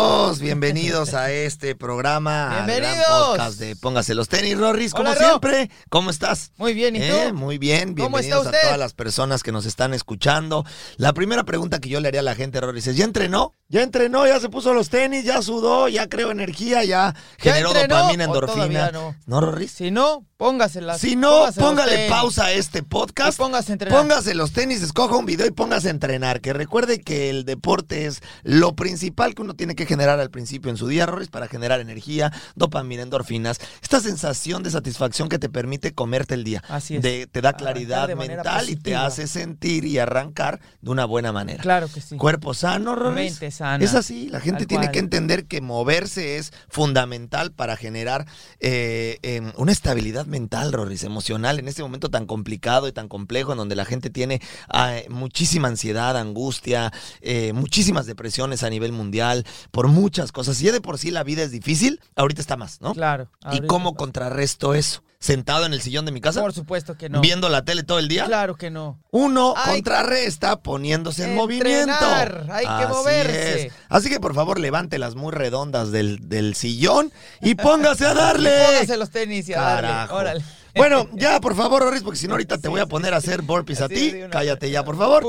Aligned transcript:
bienvenidos, 0.00 0.40
bienvenidos 0.40 1.14
a 1.14 1.30
este 1.32 1.74
programa. 1.74 2.50
al 2.50 2.66
gran 2.66 2.66
Bienvenidos. 2.66 3.06
podcast 3.28 3.58
de 3.58 3.76
Póngase 3.76 4.14
los 4.14 4.28
tenis, 4.28 4.58
Rorris, 4.58 4.92
como 4.92 5.10
Hola, 5.10 5.18
siempre. 5.18 5.70
¿Cómo 5.88 6.10
estás? 6.10 6.52
Muy 6.58 6.74
bien, 6.74 6.96
¿y 6.96 7.02
Eh, 7.02 7.28
tú? 7.28 7.34
Muy 7.34 7.56
bien, 7.58 7.94
¿Cómo 7.94 8.18
está 8.18 8.36
bienvenidos 8.36 8.46
a 8.46 8.66
todas 8.66 8.78
las 8.78 8.92
personas 8.92 9.42
que 9.42 9.52
nos 9.52 9.64
están 9.64 9.94
escuchando. 9.94 10.64
La 10.96 11.12
primera 11.14 11.44
pregunta 11.44 11.78
que 11.80 11.88
yo 11.88 12.00
le 12.00 12.08
haría 12.08 12.20
a 12.20 12.24
la 12.24 12.34
gente, 12.34 12.60
Rorris, 12.60 12.86
es, 12.88 12.96
¿ya 12.96 13.04
entrenó? 13.04 13.52
¿Ya 13.68 13.82
entrenó? 13.82 14.26
¿Ya 14.26 14.38
se 14.38 14.48
puso 14.48 14.72
los 14.74 14.90
tenis? 14.90 15.24
¿Ya 15.24 15.40
sudó? 15.42 15.88
¿Ya 15.88 16.08
creó 16.08 16.30
energía? 16.30 16.84
¿Ya 16.84 17.14
generó 17.38 17.70
entrenó 17.70 17.96
dopamina, 17.96 18.24
endorfina? 18.24 18.90
no? 18.92 19.16
¿No, 19.26 19.40
Rorris? 19.40 19.72
Si 19.72 19.90
no, 19.90 20.24
póngaselas. 20.36 21.00
Si 21.00 21.16
no, 21.16 21.46
póngale 21.56 22.08
pausa 22.08 22.46
a 22.46 22.52
este 22.52 22.82
podcast. 22.82 23.38
Y 23.38 23.42
póngase 23.42 23.72
a 23.72 23.74
entrenar. 23.74 23.98
Póngase 24.00 24.34
los 24.34 24.52
tenis, 24.52 24.82
escoja 24.82 25.16
un 25.16 25.26
video 25.26 25.46
y 25.46 25.50
póngase 25.50 25.88
a 25.88 25.90
entrenar. 25.90 26.40
Que 26.40 26.52
recuerde 26.52 27.00
que 27.00 27.30
el 27.30 27.44
deporte 27.44 28.06
es 28.06 28.20
lo 28.42 28.76
principal 28.76 29.34
que 29.34 29.42
uno 29.42 29.54
tiene 29.54 29.74
que 29.74 29.85
generar 29.86 30.20
al 30.20 30.30
principio 30.30 30.70
en 30.70 30.76
su 30.76 30.88
día, 30.88 31.06
Rorris, 31.06 31.28
para 31.28 31.48
generar 31.48 31.80
energía, 31.80 32.32
dopamina, 32.54 33.02
endorfinas. 33.02 33.58
Esta 33.82 34.00
sensación 34.00 34.62
de 34.62 34.70
satisfacción 34.70 35.28
que 35.28 35.38
te 35.38 35.48
permite 35.48 35.92
comerte 35.92 36.34
el 36.34 36.44
día. 36.44 36.62
Así 36.68 36.96
es. 36.96 37.02
De- 37.02 37.26
te 37.26 37.40
da 37.40 37.54
claridad 37.54 38.08
mental 38.14 38.68
y 38.70 38.76
te 38.76 38.94
hace 38.94 39.26
sentir 39.26 39.84
y 39.84 39.98
arrancar 39.98 40.60
de 40.80 40.90
una 40.90 41.04
buena 41.04 41.32
manera. 41.32 41.62
Claro 41.62 41.88
que 41.92 42.00
sí. 42.00 42.16
Cuerpo 42.16 42.54
sano, 42.54 42.94
Rorris. 42.94 43.32
Mente 43.32 43.50
sana. 43.50 43.84
Es 43.84 43.94
así, 43.94 44.28
la 44.28 44.40
gente 44.40 44.66
tiene 44.66 44.86
cual. 44.86 44.92
que 44.92 44.98
entender 44.98 45.46
que 45.46 45.60
moverse 45.60 46.36
es 46.38 46.52
fundamental 46.68 47.52
para 47.52 47.76
generar 47.76 48.26
eh, 48.60 49.18
em, 49.22 49.52
una 49.56 49.72
estabilidad 49.72 50.26
mental, 50.26 50.72
Rorris, 50.72 51.04
emocional, 51.04 51.58
en 51.58 51.68
este 51.68 51.82
momento 51.82 52.10
tan 52.10 52.26
complicado 52.26 52.88
y 52.88 52.92
tan 52.92 53.08
complejo, 53.08 53.52
en 53.52 53.58
donde 53.58 53.76
la 53.76 53.84
gente 53.84 54.10
tiene 54.10 54.40
ah, 54.68 54.96
muchísima 55.08 55.68
ansiedad, 55.68 56.16
angustia, 56.16 56.92
eh, 57.20 57.52
muchísimas 57.52 58.06
depresiones 58.06 58.62
a 58.62 58.70
nivel 58.70 58.92
mundial, 58.92 59.44
por 59.76 59.88
muchas 59.88 60.32
cosas. 60.32 60.56
Si 60.56 60.64
ya 60.64 60.72
de 60.72 60.80
por 60.80 60.96
sí 60.96 61.10
la 61.10 61.22
vida 61.22 61.42
es 61.42 61.50
difícil, 61.50 62.00
ahorita 62.16 62.40
está 62.40 62.56
más, 62.56 62.80
¿no? 62.80 62.94
Claro. 62.94 63.28
¿Y 63.52 63.60
cómo 63.66 63.90
está. 63.90 63.98
contrarresto 63.98 64.72
eso? 64.72 65.02
¿Sentado 65.18 65.66
en 65.66 65.74
el 65.74 65.82
sillón 65.82 66.06
de 66.06 66.12
mi 66.12 66.22
casa? 66.22 66.40
Por 66.40 66.54
supuesto 66.54 66.96
que 66.96 67.10
no. 67.10 67.20
¿Viendo 67.20 67.50
la 67.50 67.62
tele 67.62 67.82
todo 67.82 67.98
el 67.98 68.08
día? 68.08 68.24
Claro 68.24 68.56
que 68.56 68.70
no. 68.70 68.98
Uno 69.10 69.54
contrarresta 69.66 70.60
poniéndose 70.62 71.24
en 71.24 71.38
entrenar, 71.38 72.32
movimiento. 72.32 72.52
hay 72.54 72.64
que 72.64 72.72
Así 72.72 72.92
moverse. 72.92 73.66
es. 73.66 73.72
Así 73.90 74.08
que 74.08 74.18
por 74.18 74.34
favor 74.34 74.58
levante 74.58 74.98
las 74.98 75.14
muy 75.14 75.30
redondas 75.32 75.92
del, 75.92 76.26
del 76.26 76.54
sillón 76.54 77.12
y 77.42 77.54
póngase 77.54 78.06
a 78.06 78.14
darle. 78.14 78.50
Póngase 78.66 78.96
los 78.96 79.10
tenis 79.10 79.46
y 79.50 79.52
a 79.52 79.60
darle. 79.60 79.88
Carajo. 79.90 80.16
Órale. 80.16 80.44
Bueno, 80.76 81.08
ya 81.14 81.40
por 81.40 81.54
favor, 81.56 81.82
Oris, 81.82 82.02
porque 82.02 82.18
si 82.18 82.26
no 82.26 82.34
ahorita 82.34 82.58
te 82.58 82.68
voy 82.68 82.80
a 82.80 82.86
poner 82.86 83.14
a 83.14 83.16
hacer 83.18 83.42
burpees 83.42 83.80
a 83.80 83.88
ti. 83.88 84.12
Cállate 84.30 84.70
ya, 84.70 84.84
por 84.84 84.96
favor. 84.96 85.24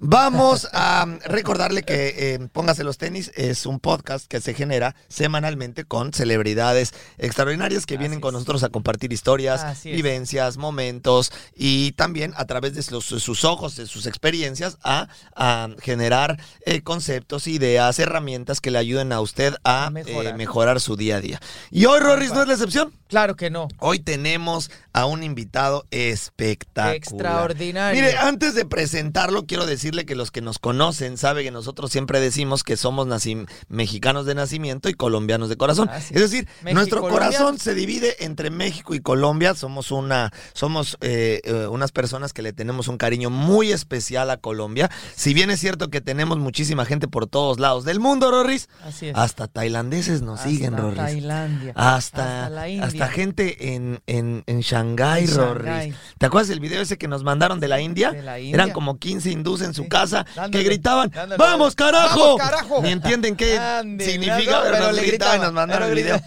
Vamos 0.00 0.68
a 0.72 1.04
um, 1.06 1.18
recordarle 1.24 1.82
que 1.82 2.34
eh, 2.34 2.48
Póngase 2.52 2.84
los 2.84 2.98
tenis 2.98 3.32
es 3.34 3.66
un 3.66 3.80
podcast 3.80 4.26
que 4.26 4.40
se 4.40 4.54
genera 4.54 4.94
semanalmente 5.08 5.84
con 5.84 6.12
celebridades 6.12 6.92
extraordinarias 7.18 7.86
que 7.86 7.96
vienen 7.96 8.20
con 8.20 8.32
nosotros 8.34 8.62
a 8.62 8.68
compartir 8.68 9.12
historias, 9.12 9.82
vivencias, 9.84 10.56
momentos 10.56 11.32
y 11.54 11.92
también 11.92 12.32
a 12.36 12.44
través 12.44 12.74
de 12.74 12.84
los- 12.92 13.04
sus 13.06 13.44
ojos, 13.44 13.76
de 13.76 13.86
sus 13.86 14.06
experiencias, 14.06 14.78
a, 14.82 15.08
a 15.34 15.68
generar 15.82 16.38
eh, 16.64 16.82
conceptos, 16.82 17.46
ideas, 17.46 17.98
herramientas 17.98 18.60
que 18.60 18.70
le 18.70 18.78
ayuden 18.78 19.12
a 19.12 19.20
usted 19.20 19.54
a 19.64 19.86
A 19.86 19.90
mejorar. 19.90 20.26
eh, 20.34 20.36
mejorar 20.36 20.80
su 20.80 20.96
día 20.96 21.16
a 21.16 21.20
día. 21.20 21.40
Y 21.70 21.86
hoy, 21.86 22.00
Rorris, 22.00 22.32
no 22.32 22.42
es 22.42 22.48
la 22.48 22.54
excepción. 22.54 22.92
Claro 23.08 23.36
que 23.36 23.50
no. 23.50 23.68
Hoy 23.78 24.00
tenemos 24.00 24.70
a 24.92 25.04
un 25.06 25.22
invitado 25.22 25.84
espectacular. 25.90 26.96
Extraordinario. 26.96 28.00
Mire, 28.02 28.16
antes 28.16 28.54
de 28.54 28.64
presentarlo, 28.64 29.46
quiero 29.46 29.66
decirle 29.66 30.06
que 30.06 30.14
los 30.14 30.30
que 30.30 30.40
nos 30.40 30.58
conocen 30.58 31.18
saben 31.18 31.44
que 31.44 31.50
nosotros 31.50 31.92
siempre 31.92 32.18
decimos 32.20 32.64
que 32.64 32.76
somos 32.76 33.06
mexicanos 33.68 34.26
de 34.26 34.34
nacimiento 34.34 34.88
y 34.88 34.94
colombianos 34.94 35.48
de 35.48 35.56
corazón. 35.56 35.90
Es 35.90 36.10
decir, 36.10 36.46
México, 36.62 36.74
nuestro 36.74 37.00
Colombia. 37.02 37.28
corazón 37.28 37.58
se 37.58 37.74
divide 37.74 38.24
entre 38.24 38.50
México 38.50 38.94
y 38.94 39.00
Colombia. 39.00 39.54
Somos 39.54 39.90
una, 39.90 40.32
somos 40.54 40.96
eh, 41.00 41.40
eh, 41.44 41.66
unas 41.66 41.92
personas 41.92 42.32
que 42.32 42.42
le 42.42 42.52
tenemos 42.52 42.88
un 42.88 42.96
cariño 42.98 43.30
muy 43.30 43.72
especial 43.72 44.30
a 44.30 44.38
Colombia. 44.38 44.90
Si 45.14 45.34
bien 45.34 45.50
es 45.50 45.60
cierto 45.60 45.88
que 45.90 46.00
tenemos 46.00 46.38
muchísima 46.38 46.84
gente 46.84 47.06
por 47.08 47.26
todos 47.26 47.58
lados 47.60 47.84
del 47.84 48.00
mundo, 48.00 48.30
Rorris, 48.30 48.68
Así 48.84 49.08
es. 49.08 49.16
hasta 49.16 49.46
tailandeses 49.46 50.22
nos 50.22 50.38
Hasta 50.40 50.50
siguen, 50.50 50.76
Rorris. 50.76 50.96
Tailandia. 50.96 51.72
Hasta, 51.76 52.44
Hasta 52.46 52.50
la 52.50 52.68
India. 52.68 52.86
hasta 52.86 53.08
gente 53.08 53.74
en, 53.74 54.00
en, 54.06 54.42
en 54.46 54.62
Shanghái, 54.70 55.26
Rorris. 55.28 55.94
¿Te 56.18 56.26
acuerdas 56.26 56.48
del 56.48 56.58
video 56.60 56.80
ese 56.82 56.98
que 56.98 57.06
nos 57.06 57.22
mandaron 57.22 57.60
de 57.60 57.68
la 57.68 57.80
India? 57.80 58.10
de 58.10 58.22
la 58.22 58.38
India. 58.40 58.54
Eran 58.54 58.70
como 58.72 58.98
15 58.98 59.30
hindús 59.30 59.60
en 59.60 59.74
su 59.74 59.84
Sí. 59.84 59.88
casa 59.88 60.26
que 60.50 60.62
gritaban, 60.64 61.10
dándole. 61.10 61.38
¡Vamos, 61.38 61.74
carajo! 61.76 62.36
¡Vamos, 62.36 62.40
carajo! 62.40 62.82
Ni 62.82 62.90
entienden 62.90 63.36
qué 63.36 63.58
Ande, 63.58 64.04
significa, 64.04 64.60
pero, 64.62 64.72
pero 64.72 64.86
nos 64.86 64.96
le 64.96 65.02
gritaban 65.04 65.38
y 65.38 65.42
nos 65.42 65.52
mandaron 65.52 65.88
el 65.90 65.94
video. 65.94 66.20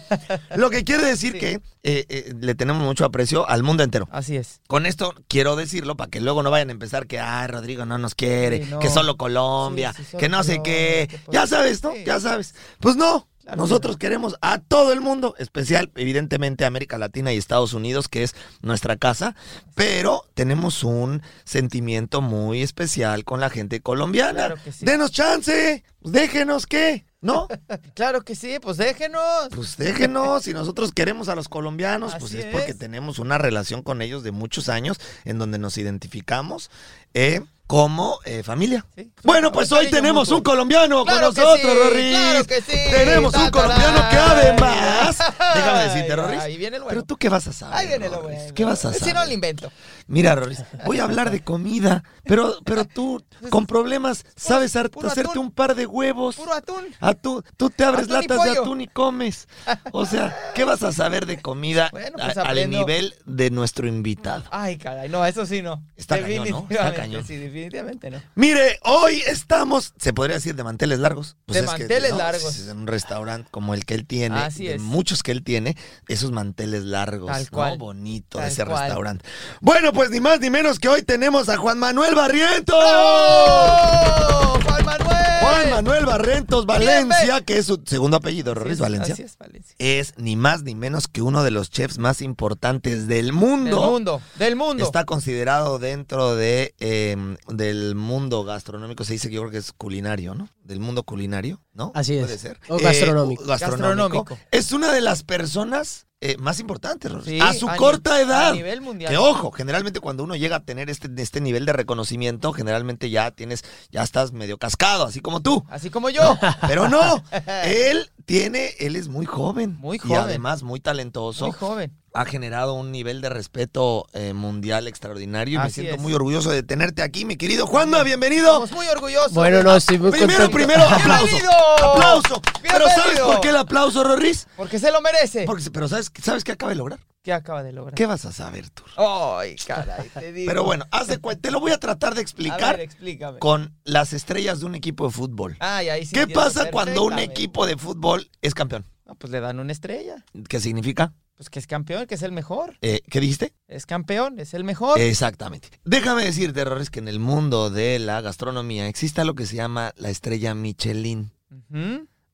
Lo 0.56 0.70
que 0.70 0.84
quiere 0.84 1.04
decir 1.04 1.32
Sí. 1.32 1.38
que 1.38 1.60
eh, 1.82 2.04
eh, 2.08 2.34
le 2.38 2.54
tenemos 2.54 2.82
mucho 2.82 3.04
aprecio 3.04 3.48
al 3.48 3.62
mundo 3.62 3.82
entero. 3.82 4.08
Así 4.12 4.36
es. 4.36 4.60
Con 4.68 4.86
esto 4.86 5.14
quiero 5.28 5.56
decirlo 5.56 5.96
para 5.96 6.10
que 6.10 6.20
luego 6.20 6.42
no 6.42 6.50
vayan 6.50 6.68
a 6.68 6.72
empezar 6.72 7.06
que, 7.06 7.18
ay, 7.20 7.46
Rodrigo 7.48 7.84
no 7.86 7.98
nos 7.98 8.14
quiere, 8.14 8.64
Sí, 8.64 8.70
no. 8.70 8.78
que 8.78 8.88
solo 8.90 9.16
Colombia, 9.16 9.92
solo 9.92 10.18
que 10.18 10.28
no 10.28 10.42
sé 10.44 10.60
qué. 10.62 11.08
Ya 11.30 11.46
sabes, 11.46 11.82
¿no? 11.82 11.92
Ya 12.06 12.20
sabes. 12.20 12.54
Pues 12.80 12.96
no. 12.96 13.26
Nosotros 13.56 13.96
que 13.96 14.06
queremos 14.06 14.36
a 14.40 14.58
todo 14.58 14.92
el 14.92 15.00
mundo, 15.00 15.34
especial, 15.38 15.90
evidentemente, 15.94 16.64
América 16.64 16.98
Latina 16.98 17.32
y 17.32 17.36
Estados 17.36 17.74
Unidos, 17.74 18.08
que 18.08 18.22
es 18.22 18.34
nuestra 18.62 18.96
casa, 18.96 19.36
pero 19.74 20.24
tenemos 20.34 20.82
un 20.84 21.22
sentimiento 21.44 22.20
muy 22.20 22.62
especial 22.62 23.24
con 23.24 23.40
la 23.40 23.50
gente 23.50 23.80
colombiana. 23.80 24.46
Claro 24.46 24.56
que 24.64 24.72
sí. 24.72 24.84
Denos 24.84 25.12
chance, 25.12 25.84
déjenos 26.00 26.66
qué, 26.66 27.04
¿no? 27.20 27.46
Claro 27.94 28.22
que 28.22 28.34
sí, 28.34 28.58
pues 28.60 28.76
déjenos. 28.78 29.48
Pues 29.54 29.76
déjenos, 29.76 30.44
si 30.44 30.52
nosotros 30.52 30.92
queremos 30.92 31.28
a 31.28 31.34
los 31.34 31.48
colombianos, 31.48 32.12
pues 32.18 32.32
Así 32.32 32.38
es 32.38 32.46
porque 32.46 32.72
es. 32.72 32.78
tenemos 32.78 33.18
una 33.18 33.38
relación 33.38 33.82
con 33.82 34.02
ellos 34.02 34.22
de 34.22 34.30
muchos 34.32 34.68
años 34.68 34.98
en 35.24 35.38
donde 35.38 35.58
nos 35.58 35.78
identificamos 35.78 36.70
eh, 37.14 37.42
como 37.70 38.18
eh, 38.24 38.42
familia. 38.42 38.84
Sí, 38.96 39.12
Bueno, 39.22 39.52
pues 39.52 39.70
hoy 39.70 39.88
tenemos 39.88 40.26
mutuo. 40.26 40.38
un 40.38 40.42
colombiano 40.42 41.04
Claro 41.04 41.32
con 41.32 41.36
nosotros, 41.36 41.76
sí, 41.94 42.10
claro 42.10 42.44
que 42.44 42.60
sí. 42.62 42.78
Tenemos 42.90 43.32
un 43.32 43.44
Ta, 43.44 43.50
colombiano 43.52 44.08
que 44.10 44.16
además, 44.16 45.18
déjame 45.54 45.84
decirte, 45.84 46.16
Rorris, 46.16 46.40
Ahí 46.40 46.56
viene 46.56 46.78
el 46.78 46.82
bueno. 46.82 46.88
pero 46.88 47.04
tú 47.04 47.16
qué 47.16 47.28
vas 47.28 47.46
a 47.46 47.52
saber. 47.52 47.76
Ahí 47.78 47.86
viene 47.86 48.08
lo 48.08 48.22
bueno. 48.22 48.52
¿Qué 48.56 48.64
vas 48.64 48.80
a 48.80 48.82
saber? 48.92 49.00
Si 49.00 49.12
no 49.12 49.24
lo 49.24 49.30
invento. 49.30 49.70
Mira, 50.10 50.34
Rorris, 50.34 50.62
voy 50.84 50.98
a 50.98 51.04
hablar 51.04 51.30
de 51.30 51.42
comida, 51.44 52.02
pero, 52.24 52.56
pero 52.64 52.84
tú 52.84 53.24
con 53.48 53.66
problemas 53.66 54.24
sabes 54.36 54.72
puro 54.90 55.06
hacerte 55.08 55.30
atún. 55.30 55.46
un 55.46 55.50
par 55.52 55.74
de 55.76 55.86
huevos. 55.86 56.34
Puro 56.36 56.52
atún. 56.52 56.84
Atún, 56.98 57.44
tú 57.56 57.70
te 57.70 57.84
abres 57.84 58.04
Atún 58.04 58.14
latas 58.14 58.44
de 58.44 58.50
atún 58.58 58.80
y 58.80 58.88
comes. 58.88 59.46
O 59.92 60.04
sea, 60.06 60.36
¿qué 60.54 60.64
vas 60.64 60.82
a 60.82 60.92
saber 60.92 61.26
de 61.26 61.40
comida 61.40 61.88
Bueno, 61.92 62.16
pues 62.18 62.36
a- 62.36 62.42
al 62.42 62.68
nivel 62.68 63.14
de 63.24 63.50
nuestro 63.50 63.86
invitado? 63.86 64.42
Ay, 64.50 64.78
caray, 64.78 65.08
no, 65.08 65.24
eso 65.24 65.46
sí 65.46 65.62
no. 65.62 65.82
Está 65.96 66.20
cañón, 66.20 66.48
¿no? 66.50 66.66
Está 66.68 66.92
cañón. 66.92 67.24
Sí, 67.24 67.36
definitivamente 67.36 68.10
no. 68.10 68.20
Mire, 68.34 68.80
hoy 68.82 69.22
estamos, 69.28 69.94
se 69.98 70.12
podría 70.12 70.36
decir, 70.36 70.56
de 70.56 70.64
manteles 70.64 70.98
largos. 70.98 71.36
De 71.46 71.60
es 71.60 71.60
que, 71.60 71.66
manteles 71.66 72.10
¿no? 72.10 72.18
largos. 72.18 72.56
Es 72.56 72.66
en 72.68 72.78
un 72.78 72.86
restaurante 72.88 73.48
como 73.52 73.74
el 73.74 73.84
que 73.84 73.94
él 73.94 74.06
tiene, 74.06 74.36
Así 74.40 74.66
de 74.66 74.74
es. 74.74 74.80
muchos 74.82 75.22
que 75.22 75.30
él 75.30 75.44
tiene, 75.44 75.76
esos 76.08 76.32
manteles 76.32 76.82
largos, 76.82 77.30
Tal 77.30 77.44
¿no? 77.44 77.50
cual. 77.50 77.78
Bonito 77.78 78.38
Tal 78.38 78.48
ese 78.48 78.64
cual. 78.64 78.80
restaurante. 78.84 79.24
Bueno, 79.60 79.92
pues 79.92 79.99
ni 80.08 80.20
más 80.20 80.40
ni 80.40 80.48
menos 80.48 80.78
que 80.78 80.88
hoy 80.88 81.02
tenemos 81.02 81.50
a 81.50 81.58
Juan 81.58 81.78
Manuel 81.78 82.14
Barrientos. 82.14 82.74
¡Oh! 82.82 84.58
¡Juan 84.64 84.84
Manuel! 84.86 85.39
Juan 85.40 85.70
Manuel 85.70 86.06
Barrentos 86.06 86.66
Valencia, 86.66 87.40
que 87.42 87.58
es 87.58 87.66
su 87.66 87.82
segundo 87.84 88.18
apellido, 88.18 88.54
Rorris 88.54 88.78
Valencia. 88.78 89.14
Así 89.14 89.22
es, 89.22 89.38
Valencia. 89.38 89.74
Es 89.78 90.14
ni 90.16 90.36
más 90.36 90.62
ni 90.62 90.74
menos 90.74 91.08
que 91.08 91.22
uno 91.22 91.42
de 91.42 91.50
los 91.50 91.70
chefs 91.70 91.98
más 91.98 92.22
importantes 92.22 93.06
del 93.06 93.32
mundo. 93.32 93.80
Del 93.80 93.90
mundo, 93.90 94.22
del 94.36 94.56
mundo. 94.56 94.84
Está 94.84 95.04
considerado 95.04 95.78
dentro 95.78 96.34
de 96.34 96.74
eh, 96.80 97.16
del 97.48 97.94
mundo 97.94 98.44
gastronómico, 98.44 99.04
se 99.04 99.14
dice 99.14 99.28
que 99.28 99.36
yo 99.36 99.42
creo 99.42 99.52
que 99.52 99.58
es 99.58 99.72
culinario, 99.72 100.34
¿no? 100.34 100.48
Del 100.64 100.80
mundo 100.80 101.02
culinario, 101.02 101.60
¿no? 101.72 101.92
Así 101.94 102.16
es. 102.16 102.24
Puede 102.24 102.38
ser. 102.38 102.60
O 102.68 102.78
gastronómico. 102.78 103.42
Eh, 103.44 103.46
gastronómico. 103.46 104.24
Gastronómico. 104.24 104.38
Es 104.50 104.72
una 104.72 104.92
de 104.92 105.00
las 105.00 105.22
personas 105.22 106.06
eh, 106.22 106.36
más 106.38 106.60
importantes, 106.60 107.10
Rorris. 107.10 107.30
Sí, 107.30 107.40
a 107.40 107.54
su 107.54 107.66
a 107.66 107.76
corta 107.76 108.20
edad. 108.20 108.50
A 108.50 108.52
nivel 108.52 108.82
mundial. 108.82 109.10
Que 109.10 109.16
ojo, 109.16 109.50
generalmente 109.52 110.00
cuando 110.00 110.22
uno 110.22 110.36
llega 110.36 110.56
a 110.56 110.60
tener 110.60 110.90
este, 110.90 111.08
este 111.16 111.40
nivel 111.40 111.64
de 111.64 111.72
reconocimiento, 111.72 112.52
generalmente 112.52 113.08
ya 113.08 113.30
tienes, 113.30 113.64
ya 113.90 114.02
estás 114.02 114.32
medio 114.32 114.58
cascado, 114.58 115.04
así 115.04 115.20
como 115.20 115.29
tú. 115.38 115.64
Así 115.70 115.90
como 115.90 116.10
yo. 116.10 116.36
Pero 116.66 116.88
no, 116.88 117.22
él 117.64 118.10
tiene, 118.24 118.74
él 118.80 118.96
es 118.96 119.06
muy 119.06 119.26
joven. 119.26 119.76
Muy 119.78 119.96
Y 119.96 120.00
joven. 120.00 120.18
además 120.22 120.64
muy 120.64 120.80
talentoso. 120.80 121.46
Muy 121.46 121.54
joven. 121.54 121.96
Ha 122.12 122.24
generado 122.24 122.74
un 122.74 122.90
nivel 122.90 123.20
de 123.20 123.28
respeto 123.28 124.04
eh, 124.14 124.32
mundial 124.32 124.88
extraordinario 124.88 125.60
y 125.60 125.62
me 125.62 125.70
siento 125.70 125.94
es. 125.94 126.00
muy 126.00 126.12
orgulloso 126.12 126.50
de 126.50 126.64
tenerte 126.64 127.02
aquí, 127.02 127.24
mi 127.24 127.36
querido 127.36 127.68
Juanma, 127.68 128.02
bienvenido. 128.02 128.46
Estamos 128.64 128.72
muy 128.72 128.88
orgullosos. 128.88 129.32
Bueno, 129.34 129.62
no, 129.62 129.76
estoy 129.76 130.00
muy 130.00 130.10
Primero, 130.10 130.32
contento. 130.48 130.56
primero, 130.56 130.82
aplauso. 130.88 131.24
¡Bienvenido! 131.26 131.52
Aplauso. 131.92 132.42
Pero 132.62 132.88
¿sabes 132.88 133.20
por 133.20 133.40
qué 133.40 133.50
el 133.50 133.56
aplauso, 133.56 134.02
Rorris? 134.02 134.48
Porque 134.56 134.80
se 134.80 134.90
lo 134.90 135.00
merece. 135.00 135.44
Porque, 135.44 135.70
pero 135.70 135.86
¿sabes, 135.86 136.10
¿sabes 136.20 136.42
qué 136.42 136.50
acaba 136.52 136.70
de 136.70 136.76
lograr? 136.78 136.98
¿Qué 137.22 137.34
acaba 137.34 137.62
de 137.62 137.72
lograr? 137.72 137.94
¿Qué 137.94 138.06
vas 138.06 138.24
a 138.24 138.32
saber 138.32 138.70
tú? 138.70 138.82
Ay, 138.96 139.54
caray, 139.66 140.08
te 140.08 140.32
digo. 140.32 140.48
Pero 140.50 140.64
bueno, 140.64 140.86
haz 140.90 141.06
de 141.08 141.18
cuenta, 141.18 141.42
te 141.42 141.50
lo 141.50 141.60
voy 141.60 141.72
a 141.72 141.78
tratar 141.78 142.14
de 142.14 142.20
A 142.20 142.22
explicar 142.22 142.76
ver, 142.76 142.86
explícame. 142.86 143.38
con 143.38 143.74
las 143.84 144.14
estrellas 144.14 144.60
de 144.60 144.66
un 144.66 144.74
equipo 144.74 145.06
de 145.06 145.12
fútbol. 145.12 145.56
Ay, 145.60 145.90
ahí 145.90 146.06
sí 146.06 146.14
¿Qué 146.14 146.26
pasa 146.26 146.70
cuando 146.70 147.04
un 147.04 147.18
equipo 147.18 147.66
de 147.66 147.76
fútbol 147.76 148.30
es 148.40 148.54
campeón? 148.54 148.86
No, 149.04 149.16
pues 149.16 149.30
le 149.30 149.40
dan 149.40 149.60
una 149.60 149.72
estrella. 149.72 150.24
¿Qué 150.48 150.60
significa? 150.60 151.12
Pues 151.36 151.50
que 151.50 151.58
es 151.58 151.66
campeón, 151.66 152.06
que 152.06 152.14
es 152.14 152.22
el 152.22 152.32
mejor. 152.32 152.78
Eh, 152.80 153.00
¿Qué 153.10 153.20
dijiste? 153.20 153.54
Es 153.66 153.84
campeón, 153.84 154.38
es 154.40 154.54
el 154.54 154.64
mejor. 154.64 154.98
Exactamente. 154.98 155.68
Déjame 155.84 156.24
decirte, 156.24 156.60
Errores, 156.60 156.90
que 156.90 157.00
en 157.00 157.08
el 157.08 157.18
mundo 157.18 157.70
de 157.70 157.98
la 157.98 158.20
gastronomía 158.20 158.86
existe 158.88 159.24
lo 159.24 159.34
que 159.34 159.46
se 159.46 159.56
llama 159.56 159.92
la 159.96 160.10
estrella 160.10 160.54
Michelin. 160.54 161.32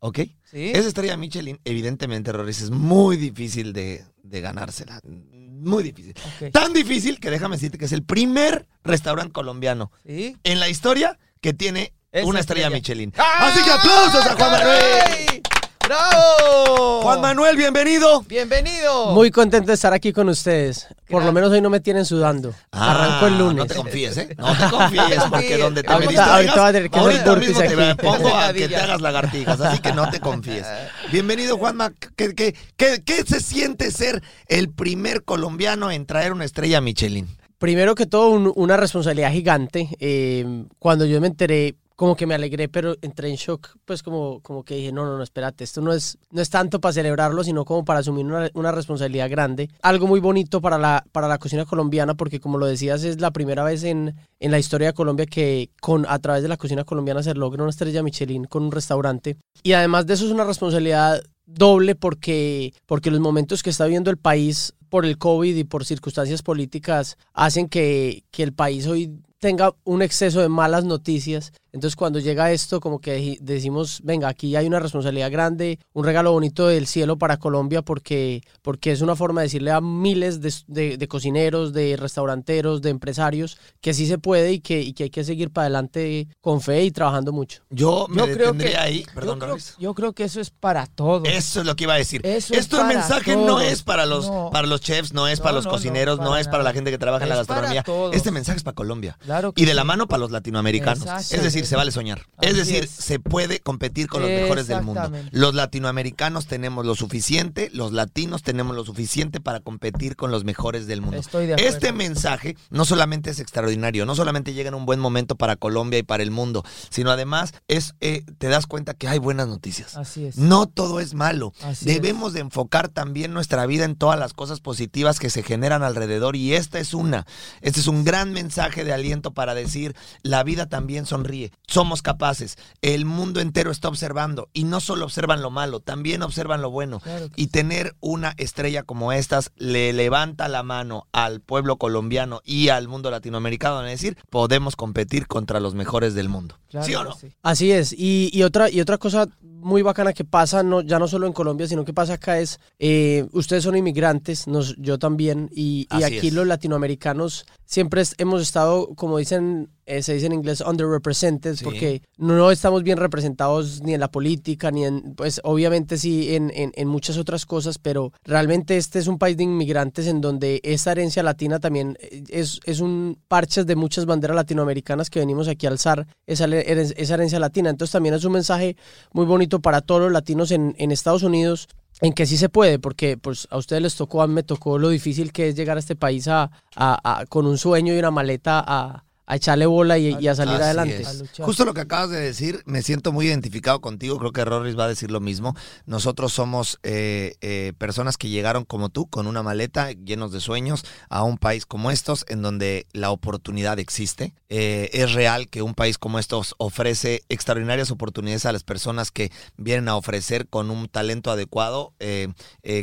¿Ok? 0.00 0.18
Sí. 0.44 0.70
Esa 0.74 0.88
estrella 0.88 1.16
Michelin, 1.16 1.60
evidentemente, 1.64 2.30
Errores, 2.30 2.60
es 2.60 2.70
muy 2.70 3.16
difícil 3.16 3.72
de, 3.72 4.04
de 4.28 4.40
ganársela. 4.40 5.00
Muy 5.04 5.82
difícil. 5.82 6.14
Tan 6.52 6.72
difícil 6.72 7.18
que 7.18 7.30
déjame 7.30 7.56
decirte 7.56 7.78
que 7.78 7.86
es 7.86 7.92
el 7.92 8.02
primer 8.04 8.66
restaurante 8.84 9.32
colombiano 9.32 9.90
Sí. 10.04 10.36
en 10.44 10.60
la 10.60 10.68
historia 10.68 11.18
que 11.40 11.52
tiene 11.54 11.92
Esa 12.12 12.26
una 12.26 12.40
estrella, 12.40 12.66
estrella. 12.66 12.76
Michelin. 12.76 13.12
¡Ah, 13.16 13.48
Así 13.48 13.62
que 13.64 13.70
aplausos 13.70 14.26
a 14.26 14.36
Juan 14.36 14.52
Manuel. 14.52 15.42
¡Bravo! 15.86 17.02
Juan 17.02 17.20
Manuel, 17.20 17.56
bienvenido. 17.56 18.22
Bienvenido. 18.22 19.12
Muy 19.12 19.30
contento 19.30 19.68
de 19.68 19.74
estar 19.74 19.92
aquí 19.92 20.12
con 20.12 20.28
ustedes. 20.28 20.88
Por 21.08 21.22
lo 21.24 21.32
menos 21.32 21.52
hoy 21.52 21.60
no 21.60 21.70
me 21.70 21.78
tienen 21.80 22.04
sudando. 22.04 22.52
Arranco 22.72 23.26
el 23.28 23.34
Ah, 23.34 23.38
lunes. 23.38 23.56
No 23.58 23.66
te 23.66 23.74
confíes, 23.76 24.16
¿eh? 24.18 24.34
No 24.36 24.56
te 24.56 24.64
confíes, 24.70 25.22
porque 25.30 25.58
donde 25.58 25.82
te 25.84 25.92
Ahorita- 25.92 26.06
me 26.10 26.16
distraigas, 26.16 26.34
ahorita 26.34 26.60
va 26.60 26.66
a 26.68 26.72
tener 26.72 26.90
que 26.90 26.98
ahorita 26.98 27.36
mismo 27.36 27.58
te 27.60 27.66
aquí. 27.84 28.02
pongo 28.02 28.34
a 28.36 28.52
que 28.52 28.68
te 28.68 28.76
hagas 28.76 29.00
lagartijas, 29.00 29.60
así 29.60 29.78
que 29.80 29.92
no 29.92 30.10
te 30.10 30.18
confíes. 30.18 30.66
Bienvenido, 31.12 31.56
Juanma. 31.56 31.92
¿Qué, 32.16 32.34
qué, 32.34 32.54
qué, 32.76 33.02
qué 33.04 33.22
se 33.22 33.38
siente 33.40 33.92
ser 33.92 34.22
el 34.48 34.70
primer 34.70 35.22
colombiano 35.22 35.90
en 35.92 36.04
traer 36.06 36.32
una 36.32 36.44
estrella 36.44 36.80
Michelin? 36.80 37.28
Primero 37.58 37.94
que 37.94 38.06
todo, 38.06 38.30
un- 38.30 38.52
una 38.56 38.76
responsabilidad 38.76 39.30
gigante. 39.30 39.88
Eh, 40.00 40.64
cuando 40.80 41.06
yo 41.06 41.20
me 41.20 41.28
enteré, 41.28 41.76
como 41.96 42.14
que 42.14 42.26
me 42.26 42.34
alegré, 42.34 42.68
pero 42.68 42.94
entré 43.00 43.30
en 43.30 43.36
shock, 43.36 43.68
pues 43.86 44.02
como, 44.02 44.40
como 44.40 44.62
que 44.64 44.76
dije, 44.76 44.92
no, 44.92 45.06
no, 45.06 45.16
no, 45.16 45.22
espérate, 45.22 45.64
esto 45.64 45.80
no 45.80 45.92
es, 45.92 46.18
no 46.30 46.42
es 46.42 46.50
tanto 46.50 46.78
para 46.78 46.92
celebrarlo, 46.92 47.42
sino 47.42 47.64
como 47.64 47.84
para 47.84 48.00
asumir 48.00 48.26
una, 48.26 48.50
una 48.52 48.70
responsabilidad 48.70 49.30
grande. 49.30 49.70
Algo 49.80 50.06
muy 50.06 50.20
bonito 50.20 50.60
para 50.60 50.76
la, 50.76 51.04
para 51.10 51.26
la 51.26 51.38
cocina 51.38 51.64
colombiana, 51.64 52.14
porque 52.14 52.38
como 52.38 52.58
lo 52.58 52.66
decías, 52.66 53.02
es 53.02 53.20
la 53.20 53.30
primera 53.30 53.64
vez 53.64 53.82
en, 53.82 54.14
en 54.40 54.50
la 54.50 54.58
historia 54.58 54.88
de 54.88 54.94
Colombia 54.94 55.24
que 55.24 55.70
con, 55.80 56.04
a 56.06 56.18
través 56.18 56.42
de 56.42 56.48
la 56.48 56.58
cocina 56.58 56.84
colombiana 56.84 57.22
se 57.22 57.34
logra 57.34 57.62
una 57.62 57.70
estrella 57.70 58.02
Michelin 58.02 58.44
con 58.44 58.64
un 58.64 58.72
restaurante. 58.72 59.38
Y 59.62 59.72
además 59.72 60.06
de 60.06 60.14
eso 60.14 60.26
es 60.26 60.32
una 60.32 60.44
responsabilidad 60.44 61.22
doble 61.46 61.94
porque, 61.94 62.74
porque 62.84 63.10
los 63.10 63.20
momentos 63.20 63.62
que 63.62 63.70
está 63.70 63.84
viviendo 63.86 64.10
el 64.10 64.18
país 64.18 64.74
por 64.90 65.06
el 65.06 65.16
COVID 65.16 65.56
y 65.56 65.64
por 65.64 65.84
circunstancias 65.84 66.42
políticas 66.42 67.16
hacen 67.32 67.68
que, 67.68 68.24
que 68.30 68.42
el 68.42 68.52
país 68.52 68.86
hoy 68.86 69.18
tenga 69.46 69.72
un 69.84 70.02
exceso 70.02 70.40
de 70.40 70.48
malas 70.48 70.84
noticias. 70.84 71.52
Entonces 71.72 71.94
cuando 71.94 72.18
llega 72.18 72.50
esto, 72.52 72.80
como 72.80 73.00
que 73.00 73.36
decimos, 73.40 74.00
venga, 74.02 74.28
aquí 74.28 74.56
hay 74.56 74.66
una 74.66 74.80
responsabilidad 74.80 75.30
grande, 75.30 75.78
un 75.92 76.04
regalo 76.04 76.32
bonito 76.32 76.66
del 76.66 76.86
cielo 76.86 77.16
para 77.18 77.36
Colombia 77.36 77.82
porque, 77.82 78.40
porque 78.62 78.92
es 78.92 79.02
una 79.02 79.14
forma 79.14 79.42
de 79.42 79.46
decirle 79.48 79.70
a 79.72 79.80
miles 79.82 80.40
de, 80.40 80.52
de- 80.68 80.96
de 80.96 81.08
cocineros, 81.08 81.72
de 81.74 81.96
restauranteros, 81.98 82.80
de 82.82 82.90
empresarios, 82.90 83.58
que 83.82 83.92
sí 83.94 84.06
se 84.06 84.16
puede 84.18 84.52
y 84.52 84.60
que, 84.60 84.80
y 84.80 84.94
que 84.94 85.04
hay 85.04 85.10
que 85.10 85.22
seguir 85.22 85.50
para 85.52 85.66
adelante 85.66 86.28
con 86.40 86.60
fe 86.62 86.82
y 86.84 86.90
trabajando 86.90 87.32
mucho. 87.32 87.62
Yo 87.70 88.06
me 88.08 88.26
Yo 88.26 88.32
creo 88.32 88.56
que- 88.56 88.76
ahí. 88.76 89.04
Yo 89.06 89.14
Perdón, 89.14 89.38
creo, 89.38 89.50
Rorris. 89.50 89.76
yo 89.78 89.92
creo 89.94 90.12
que 90.14 90.24
eso 90.24 90.40
es 90.40 90.50
para 90.50 90.86
todos. 90.86 91.28
Eso 91.28 91.60
es 91.60 91.66
lo 91.66 91.76
que 91.76 91.84
iba 91.84 91.92
a 91.94 91.98
decir. 91.98 92.22
Eso 92.24 92.54
es 92.54 92.60
Esto 92.60 92.80
el 92.80 92.86
mensaje 92.88 93.36
no 93.36 93.46
todos. 93.46 93.62
es 93.64 93.82
para 93.82 94.06
los, 94.06 94.26
No. 94.28 94.48
para 94.50 94.66
los 94.66 94.80
chefs, 94.80 95.12
no 95.12 95.28
es 95.28 95.38
No, 95.38 95.42
para 95.44 95.54
los 95.56 95.66
no, 95.66 95.70
no, 95.72 95.76
cocineros, 95.76 96.18
no, 96.18 96.30
para 96.30 96.40
es 96.40 96.48
para 96.48 96.62
la 96.62 96.72
gente 96.72 96.90
que 96.90 96.96
trabaja 96.98 97.24
en 97.24 97.28
la 97.28 97.34
Es 97.42 97.46
gastronomía. 97.46 97.84
Este 98.12 98.30
mensaje 98.30 98.56
es 98.56 98.64
para 98.64 98.74
Colombia. 98.74 99.18
Claro 99.20 99.35
que 99.52 99.62
Y 99.62 99.64
de 99.64 99.72
sí. 99.72 99.76
la 99.76 99.84
mano 99.84 100.06
para 100.08 100.20
los 100.20 100.30
latinoamericanos. 100.30 101.06
Es 101.30 101.42
decir, 101.42 101.66
se 101.66 101.76
vale 101.76 101.90
soñar. 101.92 102.26
Así 102.36 102.50
es 102.50 102.56
decir, 102.56 102.84
es. 102.84 102.90
se 102.90 103.18
puede 103.18 103.60
competir 103.60 104.08
con 104.08 104.22
los 104.22 104.30
mejores 104.30 104.66
del 104.66 104.82
mundo. 104.82 105.10
Los 105.30 105.54
latinoamericanos 105.54 106.46
tenemos 106.46 106.86
lo 106.86 106.94
suficiente, 106.94 107.70
los 107.72 107.92
latinos 107.92 108.42
tenemos 108.42 108.74
lo 108.76 108.84
suficiente 108.84 109.40
para 109.40 109.60
competir 109.60 110.16
con 110.16 110.30
los 110.30 110.44
mejores 110.44 110.86
del 110.86 111.00
mundo. 111.00 111.18
Estoy 111.18 111.46
de 111.46 111.54
acuerdo. 111.54 111.74
Este 111.74 111.92
mensaje 111.92 112.56
no 112.70 112.84
solamente 112.84 113.30
es 113.30 113.40
extraordinario, 113.40 114.06
no 114.06 114.14
solamente 114.14 114.54
llega 114.54 114.68
en 114.68 114.74
un 114.74 114.86
buen 114.86 115.00
momento 115.00 115.36
para 115.36 115.56
Colombia 115.56 115.98
y 115.98 116.02
para 116.02 116.22
el 116.22 116.30
mundo, 116.30 116.64
sino 116.90 117.10
además 117.10 117.52
es 117.68 117.94
eh, 118.00 118.24
te 118.38 118.48
das 118.48 118.66
cuenta 118.66 118.94
que 118.94 119.08
hay 119.08 119.18
buenas 119.18 119.48
noticias. 119.48 119.96
Así 119.96 120.26
es. 120.26 120.38
No 120.38 120.66
todo 120.66 121.00
es 121.00 121.14
malo. 121.14 121.52
Así 121.62 121.86
Debemos 121.86 122.32
de 122.32 122.40
enfocar 122.40 122.88
también 122.88 123.32
nuestra 123.32 123.66
vida 123.66 123.84
en 123.84 123.96
todas 123.96 124.18
las 124.18 124.32
cosas 124.32 124.60
positivas 124.60 125.18
que 125.18 125.30
se 125.30 125.42
generan 125.42 125.82
alrededor 125.82 126.36
y 126.36 126.54
esta 126.54 126.78
es 126.78 126.94
una. 126.94 127.26
Este 127.60 127.80
es 127.80 127.86
un 127.86 128.04
gran 128.04 128.32
mensaje 128.32 128.84
de 128.84 128.92
aliento 128.92 129.15
para 129.22 129.54
decir, 129.54 129.94
la 130.22 130.42
vida 130.42 130.66
también 130.66 131.06
sonríe. 131.06 131.52
Somos 131.66 132.02
capaces. 132.02 132.56
El 132.82 133.04
mundo 133.04 133.40
entero 133.40 133.70
está 133.70 133.88
observando 133.88 134.48
y 134.52 134.64
no 134.64 134.80
solo 134.80 135.04
observan 135.04 135.42
lo 135.42 135.50
malo, 135.50 135.80
también 135.80 136.22
observan 136.22 136.62
lo 136.62 136.70
bueno. 136.70 137.00
Claro 137.00 137.28
Y 137.36 137.48
tener 137.48 137.96
una 138.00 138.34
estrella 138.36 138.82
como 138.82 139.12
estas 139.12 139.52
le 139.56 139.92
levanta 139.92 140.48
la 140.48 140.62
mano 140.62 141.06
al 141.12 141.40
pueblo 141.40 141.76
colombiano 141.76 142.40
y 142.44 142.68
al 142.68 142.88
mundo 142.88 143.10
latinoamericano, 143.10 143.84
es 143.84 144.00
decir, 144.00 144.16
podemos 144.30 144.76
competir 144.76 145.26
contra 145.26 145.60
los 145.60 145.74
mejores 145.74 146.14
del 146.14 146.28
mundo. 146.28 146.58
Claro 146.68 146.86
¿Sí 146.86 146.94
o 146.94 147.04
no? 147.04 147.14
sí. 147.14 147.32
Así 147.42 147.72
es. 147.72 147.92
Y, 147.92 148.30
y 148.32 148.42
otra, 148.42 148.70
y 148.70 148.80
otra 148.80 148.98
cosa 148.98 149.28
muy 149.60 149.82
bacana 149.82 150.12
que 150.12 150.24
pasa, 150.24 150.62
no, 150.62 150.80
ya 150.80 150.98
no 150.98 151.08
solo 151.08 151.26
en 151.26 151.32
Colombia, 151.32 151.66
sino 151.66 151.84
que 151.84 151.92
pasa 151.92 152.14
acá 152.14 152.38
es, 152.38 152.60
eh, 152.78 153.26
ustedes 153.32 153.64
son 153.64 153.76
inmigrantes, 153.76 154.46
nos, 154.46 154.76
yo 154.76 154.98
también, 154.98 155.48
y, 155.52 155.86
y 155.90 156.02
aquí 156.02 156.28
es. 156.28 156.32
los 156.32 156.46
latinoamericanos 156.46 157.46
siempre 157.64 158.02
hemos 158.18 158.42
estado, 158.42 158.94
como 158.94 159.18
dicen, 159.18 159.70
eh, 159.86 160.02
se 160.02 160.14
dice 160.14 160.26
en 160.26 160.32
inglés, 160.32 160.60
underrepresented, 160.60 161.54
Sí. 161.56 161.64
porque 161.64 162.02
no 162.18 162.50
estamos 162.50 162.82
bien 162.82 162.98
representados 162.98 163.82
ni 163.82 163.94
en 163.94 164.00
la 164.00 164.10
política, 164.10 164.70
ni 164.70 164.84
en, 164.84 165.14
pues 165.14 165.40
obviamente 165.44 165.96
sí 165.98 166.34
en, 166.34 166.50
en, 166.54 166.72
en 166.74 166.88
muchas 166.88 167.16
otras 167.18 167.46
cosas, 167.46 167.78
pero 167.78 168.12
realmente 168.24 168.76
este 168.76 168.98
es 168.98 169.06
un 169.06 169.18
país 169.18 169.36
de 169.36 169.44
inmigrantes 169.44 170.06
en 170.06 170.20
donde 170.20 170.60
esta 170.64 170.92
herencia 170.92 171.22
latina 171.22 171.58
también 171.60 171.96
eh, 172.00 172.24
es, 172.28 172.60
es 172.64 172.80
un 172.80 173.18
parches 173.28 173.66
de 173.66 173.76
muchas 173.76 174.06
banderas 174.06 174.34
latinoamericanas 174.36 175.08
que 175.10 175.20
venimos 175.20 175.48
aquí 175.48 175.66
a 175.66 175.70
alzar 175.70 176.06
esa, 176.26 176.46
esa 176.46 177.14
herencia 177.14 177.38
latina. 177.38 177.70
Entonces 177.70 177.92
también 177.92 178.14
es 178.14 178.24
un 178.24 178.32
mensaje 178.32 178.76
muy 179.12 179.24
bonito 179.26 179.60
para 179.60 179.80
todos 179.80 180.00
los 180.02 180.12
latinos 180.12 180.50
en, 180.50 180.74
en 180.78 180.90
Estados 180.92 181.22
Unidos 181.22 181.68
en 182.02 182.12
que 182.12 182.26
sí 182.26 182.36
se 182.36 182.50
puede, 182.50 182.78
porque 182.78 183.16
pues 183.16 183.48
a 183.50 183.56
ustedes 183.56 183.80
les 183.80 183.94
tocó, 183.94 184.20
a 184.20 184.26
mí 184.26 184.34
me 184.34 184.42
tocó 184.42 184.76
lo 184.78 184.90
difícil 184.90 185.32
que 185.32 185.48
es 185.48 185.54
llegar 185.56 185.78
a 185.78 185.80
este 185.80 185.96
país 185.96 186.28
a, 186.28 186.50
a- 186.74 187.20
a- 187.20 187.24
con 187.24 187.46
un 187.46 187.56
sueño 187.56 187.94
y 187.94 187.98
una 187.98 188.10
maleta 188.10 188.62
a, 188.66 189.04
a 189.26 189.36
echarle 189.36 189.66
bola 189.66 189.98
y, 189.98 190.16
y 190.20 190.28
a 190.28 190.34
salir 190.34 190.54
Así 190.54 190.62
adelante. 190.62 191.04
A. 191.04 191.44
Justo 191.44 191.64
lo 191.64 191.74
que 191.74 191.80
acabas 191.80 192.10
de 192.10 192.20
decir, 192.20 192.62
me 192.64 192.82
siento 192.82 193.12
muy 193.12 193.26
identificado 193.26 193.80
contigo, 193.80 194.18
creo 194.18 194.32
que 194.32 194.44
Rorris 194.44 194.78
va 194.78 194.84
a 194.84 194.88
decir 194.88 195.10
lo 195.10 195.20
mismo. 195.20 195.54
Nosotros 195.84 196.32
somos 196.32 196.78
eh, 196.84 197.34
eh, 197.40 197.72
personas 197.76 198.16
que 198.16 198.28
llegaron 198.28 198.64
como 198.64 198.88
tú, 198.88 199.06
con 199.06 199.26
una 199.26 199.42
maleta, 199.42 199.90
llenos 199.92 200.32
de 200.32 200.40
sueños, 200.40 200.84
a 201.08 201.24
un 201.24 201.38
país 201.38 201.66
como 201.66 201.90
estos, 201.90 202.24
en 202.28 202.42
donde 202.42 202.86
la 202.92 203.10
oportunidad 203.10 203.78
existe. 203.80 204.32
Eh, 204.48 204.90
es 204.92 205.12
real 205.12 205.48
que 205.48 205.62
un 205.62 205.74
país 205.74 205.98
como 205.98 206.20
estos 206.20 206.54
ofrece 206.58 207.22
extraordinarias 207.28 207.90
oportunidades 207.90 208.46
a 208.46 208.52
las 208.52 208.62
personas 208.62 209.10
que 209.10 209.32
vienen 209.56 209.88
a 209.88 209.96
ofrecer 209.96 210.46
con 210.46 210.70
un 210.70 210.88
talento 210.88 211.30
adecuado 211.30 211.94